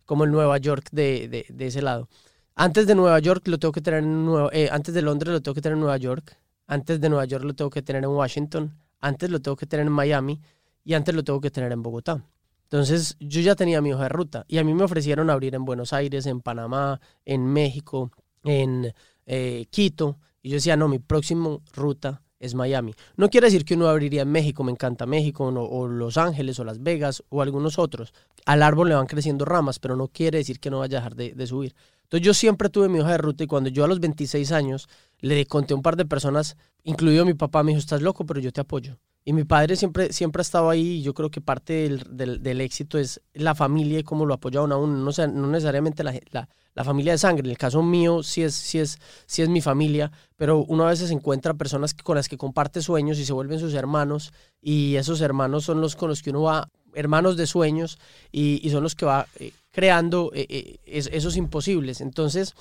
Como 0.06 0.24
el 0.24 0.32
Nueva 0.32 0.58
York 0.58 0.90
de, 0.92 1.46
ese 1.60 1.82
lado. 1.82 2.08
Antes 2.56 2.88
de 2.88 2.96
Nueva 2.96 3.20
York 3.20 3.48
lo 3.48 3.58
tengo 3.58 3.72
que 3.72 3.82
tener 3.82 4.04
en 4.04 4.26
Nueva, 4.26 4.50
eh, 4.54 4.70
antes 4.72 4.94
de 4.94 5.02
Londres 5.02 5.34
lo 5.34 5.42
tengo 5.42 5.56
que 5.56 5.62
tener 5.62 5.74
en 5.74 5.82
Nueva 5.82 5.98
York, 5.98 6.38
antes 6.68 7.02
de 7.02 7.10
Nueva 7.10 7.26
York 7.26 7.44
lo 7.44 7.54
tengo 7.54 7.70
que 7.70 7.82
tener 7.82 8.04
en 8.04 8.10
Washington, 8.10 8.78
antes 9.02 9.30
lo 9.30 9.42
tengo 9.42 9.58
que 9.58 9.66
tener 9.66 9.86
en 9.86 9.92
Miami 9.92 10.42
y 10.84 10.94
antes 10.94 11.14
lo 11.14 11.24
tengo 11.24 11.42
que 11.42 11.52
tener 11.52 11.72
en 11.72 11.84
Bogotá. 11.84 12.24
Entonces 12.64 13.18
yo 13.20 13.42
ya 13.42 13.56
tenía 13.56 13.82
mi 13.82 13.94
hoja 13.94 14.04
de 14.04 14.10
ruta 14.10 14.46
y 14.48 14.58
a 14.58 14.64
mí 14.64 14.74
me 14.74 14.84
ofrecieron 14.84 15.30
abrir 15.30 15.54
en 15.56 15.66
Buenos 15.66 15.94
Aires, 15.94 16.26
en 16.26 16.42
Panamá, 16.42 17.00
en 17.26 17.46
México, 17.46 18.12
en 18.44 18.94
eh, 19.26 19.66
Quito 19.70 20.20
y 20.42 20.50
yo 20.50 20.56
decía, 20.56 20.78
no, 20.78 20.88
mi 20.88 21.00
próxima 21.00 21.58
ruta 21.74 22.22
es 22.40 22.56
Miami. 22.56 22.94
No 23.16 23.30
quiere 23.30 23.48
decir 23.48 23.66
que 23.66 23.76
uno 23.76 23.88
abriría 23.88 24.24
en 24.24 24.32
México, 24.32 24.64
me 24.64 24.72
encanta 24.72 25.06
México, 25.06 25.46
o 25.46 25.88
Los 25.88 26.18
Ángeles, 26.18 26.60
o 26.60 26.64
Las 26.64 26.82
Vegas, 26.82 27.24
o 27.30 27.42
algunos 27.42 27.80
otros. 27.80 28.14
Al 28.46 28.64
árbol 28.64 28.90
le 28.90 28.96
van 28.96 29.08
creciendo 29.08 29.46
ramas, 29.46 29.80
pero 29.80 29.96
no 29.96 30.08
quiere 30.08 30.40
decir 30.40 30.60
que 30.60 30.70
no 30.70 30.80
vaya 30.80 30.98
a 30.98 31.02
dejar 31.02 31.16
de, 31.16 31.48
subir. 31.48 31.76
Entonces 32.04 32.26
yo 32.26 32.34
siempre 32.34 32.70
tuve 32.70 32.90
mi 32.90 33.00
hoja 33.00 33.12
de 33.12 33.18
ruta 33.18 33.44
y 33.44 33.48
cuando 33.48 33.70
yo 33.70 33.84
a 33.84 33.88
los 33.88 34.00
26 34.00 34.52
años 34.52 34.88
le 35.20 35.46
conté 35.46 35.74
a 35.74 35.78
un 35.78 35.82
par 35.82 35.96
de 35.96 36.06
personas, 36.06 36.56
incluido 36.84 37.26
mi 37.26 37.34
papá, 37.34 37.64
me 37.64 37.72
dijo, 37.72 37.80
estás 37.80 38.02
loco, 38.02 38.26
pero 38.26 38.40
yo 38.40 38.52
te 38.52 38.62
apoyo. 38.62 38.98
Y 39.28 39.34
mi 39.34 39.44
padre 39.44 39.76
siempre, 39.76 40.14
siempre 40.14 40.42
ha 40.42 40.44
estado 40.44 40.70
ahí 40.70 40.98
y 40.98 41.02
yo 41.02 41.16
creo 41.16 41.32
que 41.32 41.42
parte 41.42 41.90
del, 42.08 42.62
éxito 42.62 43.00
es 43.00 43.22
la 43.34 43.56
familia 43.56 43.98
y 43.98 44.04
cómo 44.04 44.28
lo 44.28 44.36
apoyaron 44.36 44.72
a 44.72 44.78
uno, 44.78 44.98
no, 44.98 45.28
no 45.28 45.48
necesariamente 45.48 46.04
la, 46.04 46.48
la, 46.76 46.84
familia 46.84 47.14
de 47.14 47.18
sangre. 47.18 47.46
En 47.46 47.52
el 47.52 47.58
caso 47.58 47.82
mío 47.82 48.22
sí 48.22 48.44
es, 48.44 48.54
sí, 48.54 48.80
es, 48.80 49.00
sí 49.26 49.42
es 49.42 49.50
mi 49.50 49.62
familia, 49.62 50.12
pero 50.36 50.60
uno 50.60 50.86
a 50.86 50.90
veces 50.90 51.10
encuentra 51.12 51.54
personas 51.54 51.94
con 51.94 52.16
las 52.16 52.30
que 52.30 52.38
comparte 52.38 52.82
sueños 52.82 53.18
y 53.18 53.26
se 53.26 53.34
vuelven 53.34 53.60
sus 53.60 53.74
hermanos 53.74 54.34
y 54.62 54.96
esos 54.96 55.22
hermanos 55.22 55.64
son 55.64 55.82
los 55.82 55.96
con 55.96 56.10
los 56.10 56.22
que 56.22 56.30
uno 56.30 56.44
va, 56.44 56.70
hermanos 56.94 57.38
de 57.38 57.48
sueños 57.48 57.98
y, 58.32 58.60
y 58.66 58.70
son 58.72 58.84
los 58.84 58.96
que 58.96 59.06
va 59.06 59.28
eh, 59.40 59.52
creando 59.72 60.32
eh, 60.34 60.46
eh, 60.50 60.80
esos 60.86 61.38
imposibles. 61.38 62.02
Entonces, 62.02 62.54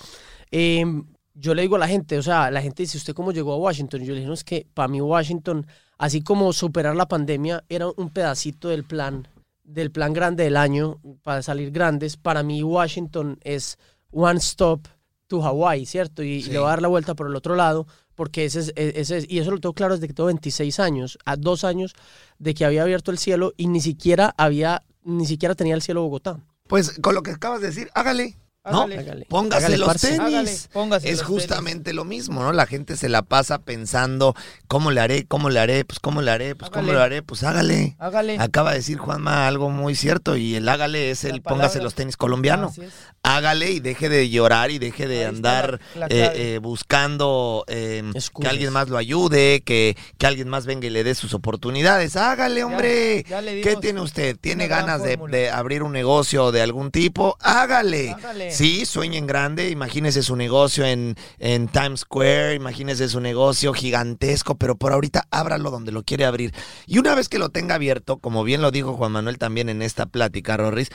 em, 0.51 1.05
yo 1.35 1.55
le 1.55 1.63
digo 1.63 1.77
a 1.77 1.81
la 1.81 1.89
gente, 1.89 2.19
o 2.19 2.23
sea, 2.23 2.51
la 2.51 2.63
gente 2.63 2.85
dice, 2.85 2.99
¿usted 2.99 3.15
cómo 3.15 3.33
llegó 3.33 3.53
a 3.53 3.57
Washington? 3.57 4.03
yo 4.03 4.13
le 4.13 4.21
digo, 4.21 4.29
no, 4.29 4.35
es 4.35 4.45
que 4.45 4.67
para 4.75 4.89
mí 4.89 5.01
Washington 5.01 5.67
así 5.99 6.23
como 6.23 6.53
superar 6.53 6.97
la 6.97 7.07
pandemia 7.07 7.65
era 7.69 7.89
un 7.89 8.11
pedacito 8.11 8.69
del 8.69 8.85
plan, 8.85 9.29
del 9.63 9.91
plan 9.91 10.13
grande 10.13 10.45
del 10.45 10.57
año 10.57 11.01
para 11.23 11.43
salir 11.43 11.71
grandes, 11.71 12.17
para 12.17 12.43
mí 12.43 12.63
Washington 12.63 13.39
es 13.43 13.79
one 14.15 14.39
stop 14.39 14.87
to 15.27 15.43
Hawaii, 15.43 15.87
¿cierto? 15.87 16.23
Y, 16.23 16.43
le 16.45 16.59
voy 16.59 16.67
a 16.67 16.71
dar 16.71 16.83
la 16.83 16.89
vuelta 16.89 17.15
por 17.15 17.27
el 17.27 17.37
otro 17.37 17.57
lado, 17.57 17.87
porque 18.15 18.45
ese 18.45 18.61
es, 18.61 18.73
e, 18.77 18.95
ese 18.97 19.19
es, 19.19 19.27
y 19.29 19.39
eso 19.39 19.51
lo 19.51 19.59
tengo 19.59 19.75
claro 19.75 19.95
desde 19.95 20.07
que 20.07 20.15
tengo 20.15 20.27
26 20.27 20.81
años, 20.81 21.19
a 21.25 21.37
dos 21.37 21.65
años 21.65 21.95
de 22.39 22.55
que 22.55 22.65
había 22.65 22.83
abierto 22.83 23.11
el 23.11 23.19
cielo 23.19 23.53
y 23.57 23.67
ni 23.67 23.81
siquiera 23.81 24.35
había, 24.37 24.83
ni 25.03 25.27
siquiera 25.27 25.55
tenía 25.55 25.75
el 25.75 25.83
cielo 25.83 26.03
Bogotá. 26.03 26.39
Pues 26.67 26.99
con 27.01 27.15
lo 27.15 27.23
que 27.23 27.33
acabas 27.33 27.61
de 27.61 27.69
decir, 27.69 27.91
hágale. 27.95 28.37
¿No? 28.71 28.87
Póngase 29.29 29.77
los 29.77 29.97
tenis. 30.01 30.69
es 31.03 31.23
justamente 31.23 31.93
lo 31.93 32.05
mismo, 32.05 32.43
¿no? 32.43 32.53
La 32.53 32.67
gente 32.67 32.97
se 32.97 33.09
la 33.09 33.23
pasa 33.23 33.59
pensando, 33.59 34.35
¿cómo 34.69 34.91
le 34.91 35.01
haré? 35.01 35.27
¿Cómo 35.27 35.51
le 35.51 35.61
haré? 35.61 35.85
Pues 35.85 36.01
¿cómo 36.01 36.23
le 36.23 36.31
haré? 36.31 36.55
Pues 36.55 36.71
¿cómo 36.71 36.93
le 36.93 36.99
haré? 37.01 37.23
Pues 37.23 37.43
hágale. 37.43 37.97
Hágale. 37.99 38.39
Acaba 38.39 38.71
de 38.71 38.79
decir 38.79 38.99
Juanma 38.99 39.47
algo 39.47 39.71
muy 39.71 39.95
cierto 39.95 40.37
y 40.37 40.55
el 40.55 40.69
hágale 40.69 41.11
es 41.11 41.25
el 41.25 41.43
póngase 41.43 41.83
los 41.83 41.95
tenis 41.95 42.17
colombiano. 42.17 42.73
Hágale 43.23 43.71
y 43.71 43.81
deje 43.81 44.09
de 44.09 44.29
llorar 44.29 44.71
y 44.71 44.79
deje 44.79 45.07
de 45.07 45.25
andar 45.25 45.81
eh, 46.11 46.33
eh, 46.35 46.59
buscando 46.63 47.65
em, 47.69 48.13
que 48.13 48.49
alguien 48.49 48.73
más 48.73 48.89
lo 48.89 48.99
ayude, 48.99 49.63
que, 49.63 49.97
que 50.19 50.27
alguien 50.27 50.49
más 50.49 50.67
venga 50.67 50.87
y 50.87 50.91
le 50.91 51.05
dé 51.05 51.15
sus 51.15 51.35
oportunidades. 51.35 52.17
Hágale, 52.17 52.65
hombre. 52.65 53.25
¿Qué 53.25 53.77
tiene 53.81 54.01
usted? 54.01 54.37
¿Tiene 54.39 54.69
ganas 54.69 55.03
de, 55.03 55.19
de, 55.31 55.51
abrir 55.51 55.83
un 55.83 55.93
negocio 55.93 56.53
de 56.53 56.63
algún 56.63 56.91
tipo? 56.91 57.37
Hágale. 57.41 58.17
Sí, 58.55 58.87
sueñen 58.87 59.27
grande, 59.27 59.71
imagínese 59.71 60.23
su 60.23 60.37
negocio 60.37 60.85
en, 60.87 61.17
en 61.39 61.69
Times 61.69 62.01
Square, 62.01 62.55
imagínese 62.55 63.09
su 63.09 63.21
negocio 63.21 63.73
gigantesco, 63.73 64.57
pero 64.57 64.77
por 64.77 64.93
ahorita 64.93 65.27
ábralo 65.31 65.71
donde 65.71 65.93
lo 65.93 66.05
quiere 66.05 66.25
abrir. 66.25 66.55
Y 66.87 66.99
una 66.99 67.15
vez 67.15 67.29
que 67.29 67.39
lo 67.39 67.49
tenga 67.49 67.75
abierto, 67.75 68.19
como 68.19 68.45
bien 68.45 68.63
lo 68.63 68.71
dijo 68.71 68.95
Juan 68.95 69.13
Manuel 69.13 69.39
también 69.39 69.69
en 69.69 69.83
esta 69.83 70.07
plática, 70.07 70.57
Rorris, 70.57 70.91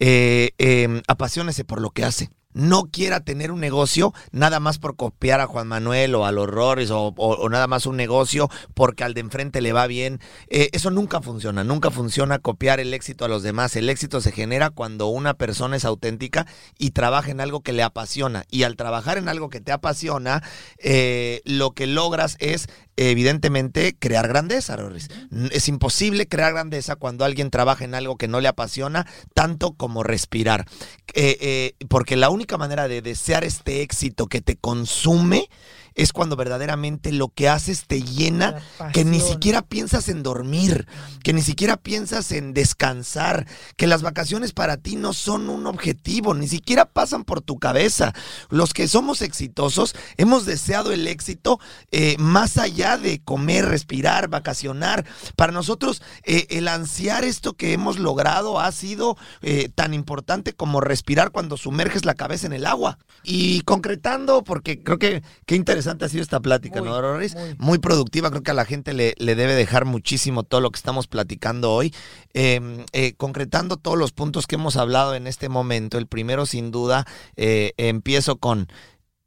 eh, 0.00 0.50
eh, 0.58 1.02
apasionese 1.06 1.64
por 1.64 1.80
lo 1.80 1.90
que 1.90 2.04
hace 2.04 2.30
no 2.54 2.84
quiera 2.84 3.20
tener 3.20 3.50
un 3.52 3.60
negocio 3.60 4.14
nada 4.32 4.60
más 4.60 4.78
por 4.78 4.96
copiar 4.96 5.40
a 5.40 5.46
Juan 5.46 5.66
Manuel 5.68 6.14
o 6.14 6.24
a 6.24 6.32
los 6.32 6.48
o- 6.90 7.14
o 7.16 7.48
nada 7.48 7.66
más 7.66 7.86
un 7.86 7.96
negocio 7.96 8.48
porque 8.74 9.04
al 9.04 9.14
de 9.14 9.20
enfrente 9.20 9.60
le 9.60 9.72
va 9.72 9.86
bien. 9.86 10.20
Eh, 10.48 10.70
eso 10.72 10.90
nunca 10.90 11.20
funciona, 11.20 11.64
nunca 11.64 11.90
funciona 11.90 12.38
copiar 12.38 12.80
el 12.80 12.94
éxito 12.94 13.24
a 13.24 13.28
los 13.28 13.42
demás. 13.42 13.76
El 13.76 13.88
éxito 13.90 14.20
se 14.20 14.32
genera 14.32 14.70
cuando 14.70 15.08
una 15.08 15.34
persona 15.34 15.76
es 15.76 15.84
auténtica 15.84 16.46
y 16.78 16.90
trabaja 16.92 17.30
en 17.30 17.40
algo 17.40 17.60
que 17.60 17.72
le 17.72 17.82
apasiona. 17.82 18.44
Y 18.50 18.62
al 18.62 18.76
trabajar 18.76 19.18
en 19.18 19.28
algo 19.28 19.50
que 19.50 19.60
te 19.60 19.72
apasiona, 19.72 20.42
eh, 20.78 21.42
lo 21.44 21.72
que 21.72 21.86
logras 21.86 22.36
es 22.38 22.68
evidentemente 22.96 23.96
crear 23.98 24.28
grandeza, 24.28 24.76
Rorris. 24.76 25.08
Es 25.50 25.68
imposible 25.68 26.28
crear 26.28 26.52
grandeza 26.52 26.96
cuando 26.96 27.24
alguien 27.24 27.50
trabaja 27.50 27.84
en 27.84 27.94
algo 27.94 28.16
que 28.16 28.28
no 28.28 28.40
le 28.40 28.48
apasiona 28.48 29.06
tanto 29.34 29.74
como 29.74 30.02
respirar. 30.02 30.66
Eh, 31.14 31.36
eh, 31.40 31.74
porque 31.88 32.16
la 32.16 32.30
única 32.30 32.56
manera 32.58 32.88
de 32.88 33.02
desear 33.02 33.44
este 33.44 33.82
éxito 33.82 34.26
que 34.26 34.40
te 34.40 34.56
consume 34.56 35.48
es 35.94 36.12
cuando 36.12 36.36
verdaderamente 36.36 37.12
lo 37.12 37.28
que 37.28 37.48
haces 37.48 37.84
te 37.86 38.02
llena, 38.02 38.60
que 38.92 39.04
ni 39.04 39.20
siquiera 39.20 39.62
piensas 39.62 40.08
en 40.08 40.22
dormir, 40.22 40.86
que 41.22 41.32
ni 41.32 41.42
siquiera 41.42 41.76
piensas 41.76 42.32
en 42.32 42.52
descansar, 42.52 43.46
que 43.76 43.86
las 43.86 44.02
vacaciones 44.02 44.52
para 44.52 44.76
ti 44.76 44.96
no 44.96 45.12
son 45.12 45.48
un 45.48 45.66
objetivo, 45.66 46.34
ni 46.34 46.48
siquiera 46.48 46.86
pasan 46.86 47.24
por 47.24 47.40
tu 47.40 47.58
cabeza. 47.58 48.12
Los 48.50 48.74
que 48.74 48.88
somos 48.88 49.22
exitosos 49.22 49.94
hemos 50.16 50.46
deseado 50.46 50.92
el 50.92 51.06
éxito 51.06 51.60
eh, 51.92 52.16
más 52.18 52.58
allá 52.58 52.98
de 52.98 53.22
comer, 53.22 53.66
respirar, 53.66 54.28
vacacionar. 54.28 55.04
Para 55.36 55.52
nosotros 55.52 56.02
eh, 56.24 56.46
el 56.50 56.66
ansiar 56.66 57.24
esto 57.24 57.54
que 57.54 57.72
hemos 57.72 57.98
logrado 57.98 58.58
ha 58.58 58.72
sido 58.72 59.16
eh, 59.42 59.68
tan 59.72 59.94
importante 59.94 60.54
como 60.54 60.80
respirar 60.80 61.30
cuando 61.30 61.56
sumerges 61.56 62.04
la 62.04 62.14
cabeza 62.14 62.46
en 62.46 62.52
el 62.52 62.66
agua. 62.66 62.98
Y 63.22 63.60
concretando, 63.60 64.42
porque 64.42 64.82
creo 64.82 64.98
que 64.98 65.22
qué 65.46 65.54
interesante 65.54 65.83
ha 65.86 66.08
sido 66.08 66.22
esta 66.22 66.40
plática, 66.40 66.80
Muy, 66.80 66.88
¿no, 66.88 67.00
Doris? 67.00 67.34
muy. 67.34 67.56
Muy 67.58 67.78
productiva, 67.78 68.30
creo 68.30 68.42
que 68.42 68.50
a 68.50 68.54
la 68.54 68.64
gente 68.64 68.92
le, 68.92 69.14
le 69.18 69.34
debe 69.34 69.54
dejar 69.54 69.84
muchísimo 69.84 70.42
todo 70.42 70.60
lo 70.60 70.70
que 70.70 70.78
estamos 70.78 71.06
platicando 71.06 71.72
hoy. 71.72 71.94
Eh, 72.32 72.84
eh, 72.92 73.14
concretando 73.16 73.76
todos 73.76 73.98
los 73.98 74.12
puntos 74.12 74.46
que 74.46 74.56
hemos 74.56 74.76
hablado 74.76 75.14
en 75.14 75.26
este 75.26 75.48
momento, 75.48 75.98
el 75.98 76.06
primero 76.06 76.46
sin 76.46 76.70
duda, 76.70 77.06
eh, 77.36 77.72
empiezo 77.76 78.36
con, 78.36 78.68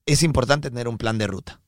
es 0.05 0.23
importante 0.23 0.69
tener 0.69 0.87
un 0.87 0.97
plan 0.97 1.17
de 1.17 1.27
ruta. 1.27 1.61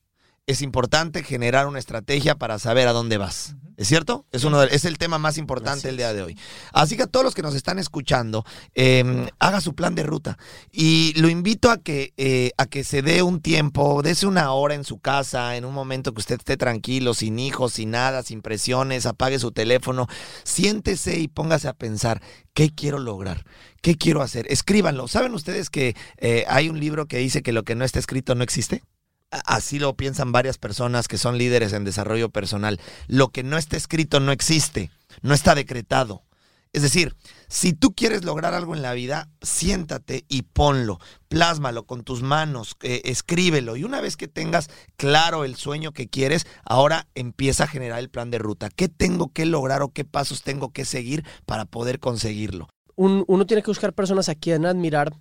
Es 0.50 0.62
importante 0.62 1.22
generar 1.22 1.68
una 1.68 1.78
estrategia 1.78 2.34
para 2.34 2.58
saber 2.58 2.88
a 2.88 2.92
dónde 2.92 3.18
vas. 3.18 3.54
¿Es 3.76 3.86
cierto? 3.88 4.26
Es, 4.32 4.42
uno 4.44 4.60
de- 4.60 4.74
es 4.74 4.84
el 4.84 4.98
tema 4.98 5.16
más 5.18 5.38
importante 5.38 5.88
el 5.88 5.96
día 5.96 6.12
de 6.12 6.22
hoy. 6.22 6.36
Así 6.72 6.96
que 6.96 7.04
a 7.04 7.06
todos 7.06 7.24
los 7.24 7.34
que 7.36 7.40
nos 7.42 7.54
están 7.54 7.78
escuchando, 7.78 8.44
eh, 8.74 9.30
haga 9.38 9.60
su 9.60 9.74
plan 9.74 9.94
de 9.94 10.02
ruta. 10.02 10.36
Y 10.72 11.14
lo 11.18 11.28
invito 11.28 11.70
a 11.70 11.78
que, 11.78 12.12
eh, 12.16 12.50
a 12.58 12.66
que 12.66 12.82
se 12.84 13.00
dé 13.00 13.22
un 13.22 13.40
tiempo, 13.40 14.02
dése 14.02 14.26
una 14.26 14.52
hora 14.52 14.74
en 14.74 14.82
su 14.84 14.98
casa, 14.98 15.56
en 15.56 15.64
un 15.64 15.72
momento 15.72 16.12
que 16.12 16.18
usted 16.20 16.34
esté 16.38 16.56
tranquilo, 16.56 17.14
sin 17.14 17.38
hijos, 17.38 17.72
sin 17.74 17.92
nada, 17.92 18.22
sin 18.24 18.42
presiones, 18.42 19.06
apague 19.06 19.38
su 19.38 19.52
teléfono, 19.52 20.08
siéntese 20.42 21.18
y 21.20 21.28
póngase 21.28 21.68
a 21.68 21.72
pensar, 21.72 22.20
¿qué 22.54 22.74
quiero 22.74 22.98
lograr? 22.98 23.44
¿Qué 23.82 23.94
quiero 23.96 24.20
hacer? 24.20 24.46
Escríbanlo. 24.50 25.06
¿Saben 25.08 25.32
ustedes 25.32 25.70
que 25.70 25.96
eh, 26.18 26.44
hay 26.48 26.68
un 26.68 26.80
libro 26.80 27.06
que 27.06 27.18
dice 27.18 27.40
que 27.42 27.52
lo 27.52 27.62
que 27.62 27.76
no 27.76 27.84
está 27.84 27.98
escrito 28.00 28.34
no 28.34 28.42
existe? 28.44 28.82
Así 29.30 29.78
lo 29.78 29.96
piensan 29.96 30.32
varias 30.32 30.58
personas 30.58 31.06
que 31.08 31.18
son 31.18 31.38
líderes 31.38 31.72
en 31.72 31.84
desarrollo 31.84 32.30
personal. 32.30 32.80
Lo 33.06 33.28
que 33.28 33.42
no 33.42 33.58
está 33.58 33.76
escrito 33.76 34.18
no 34.20 34.32
existe, 34.32 34.90
no 35.22 35.34
está 35.34 35.54
decretado. 35.54 36.24
Es 36.72 36.82
decir, 36.82 37.16
si 37.48 37.72
tú 37.72 37.94
quieres 37.94 38.24
lograr 38.24 38.54
algo 38.54 38.76
en 38.76 38.82
la 38.82 38.92
vida, 38.92 39.28
siéntate 39.42 40.24
y 40.28 40.42
ponlo, 40.42 41.00
plásmalo 41.28 41.84
con 41.84 42.04
tus 42.04 42.22
manos, 42.22 42.76
eh, 42.82 43.02
escríbelo 43.06 43.74
y 43.76 43.82
una 43.82 44.00
vez 44.00 44.16
que 44.16 44.28
tengas 44.28 44.68
claro 44.96 45.44
el 45.44 45.56
sueño 45.56 45.90
que 45.92 46.08
quieres, 46.08 46.46
ahora 46.64 47.08
empieza 47.16 47.64
a 47.64 47.68
generar 47.68 47.98
el 47.98 48.08
plan 48.08 48.30
de 48.30 48.38
ruta. 48.38 48.68
¿Qué 48.70 48.88
tengo 48.88 49.32
que 49.32 49.46
lograr 49.46 49.82
o 49.82 49.88
qué 49.92 50.04
pasos 50.04 50.42
tengo 50.42 50.72
que 50.72 50.84
seguir 50.84 51.24
para 51.46 51.64
poder 51.64 51.98
conseguirlo? 52.00 52.68
un- 52.96 53.24
uno 53.28 53.46
tiene 53.46 53.62
que 53.62 53.70
buscar 53.70 53.94
personas 53.94 54.28
a 54.28 54.34
quien 54.34 54.66
admirar, 54.66 55.12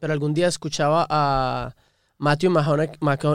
pero 0.00 0.12
algún 0.14 0.32
día 0.34 0.48
escuchaba 0.48 1.06
a 1.10 1.74
Matthew 2.18 2.50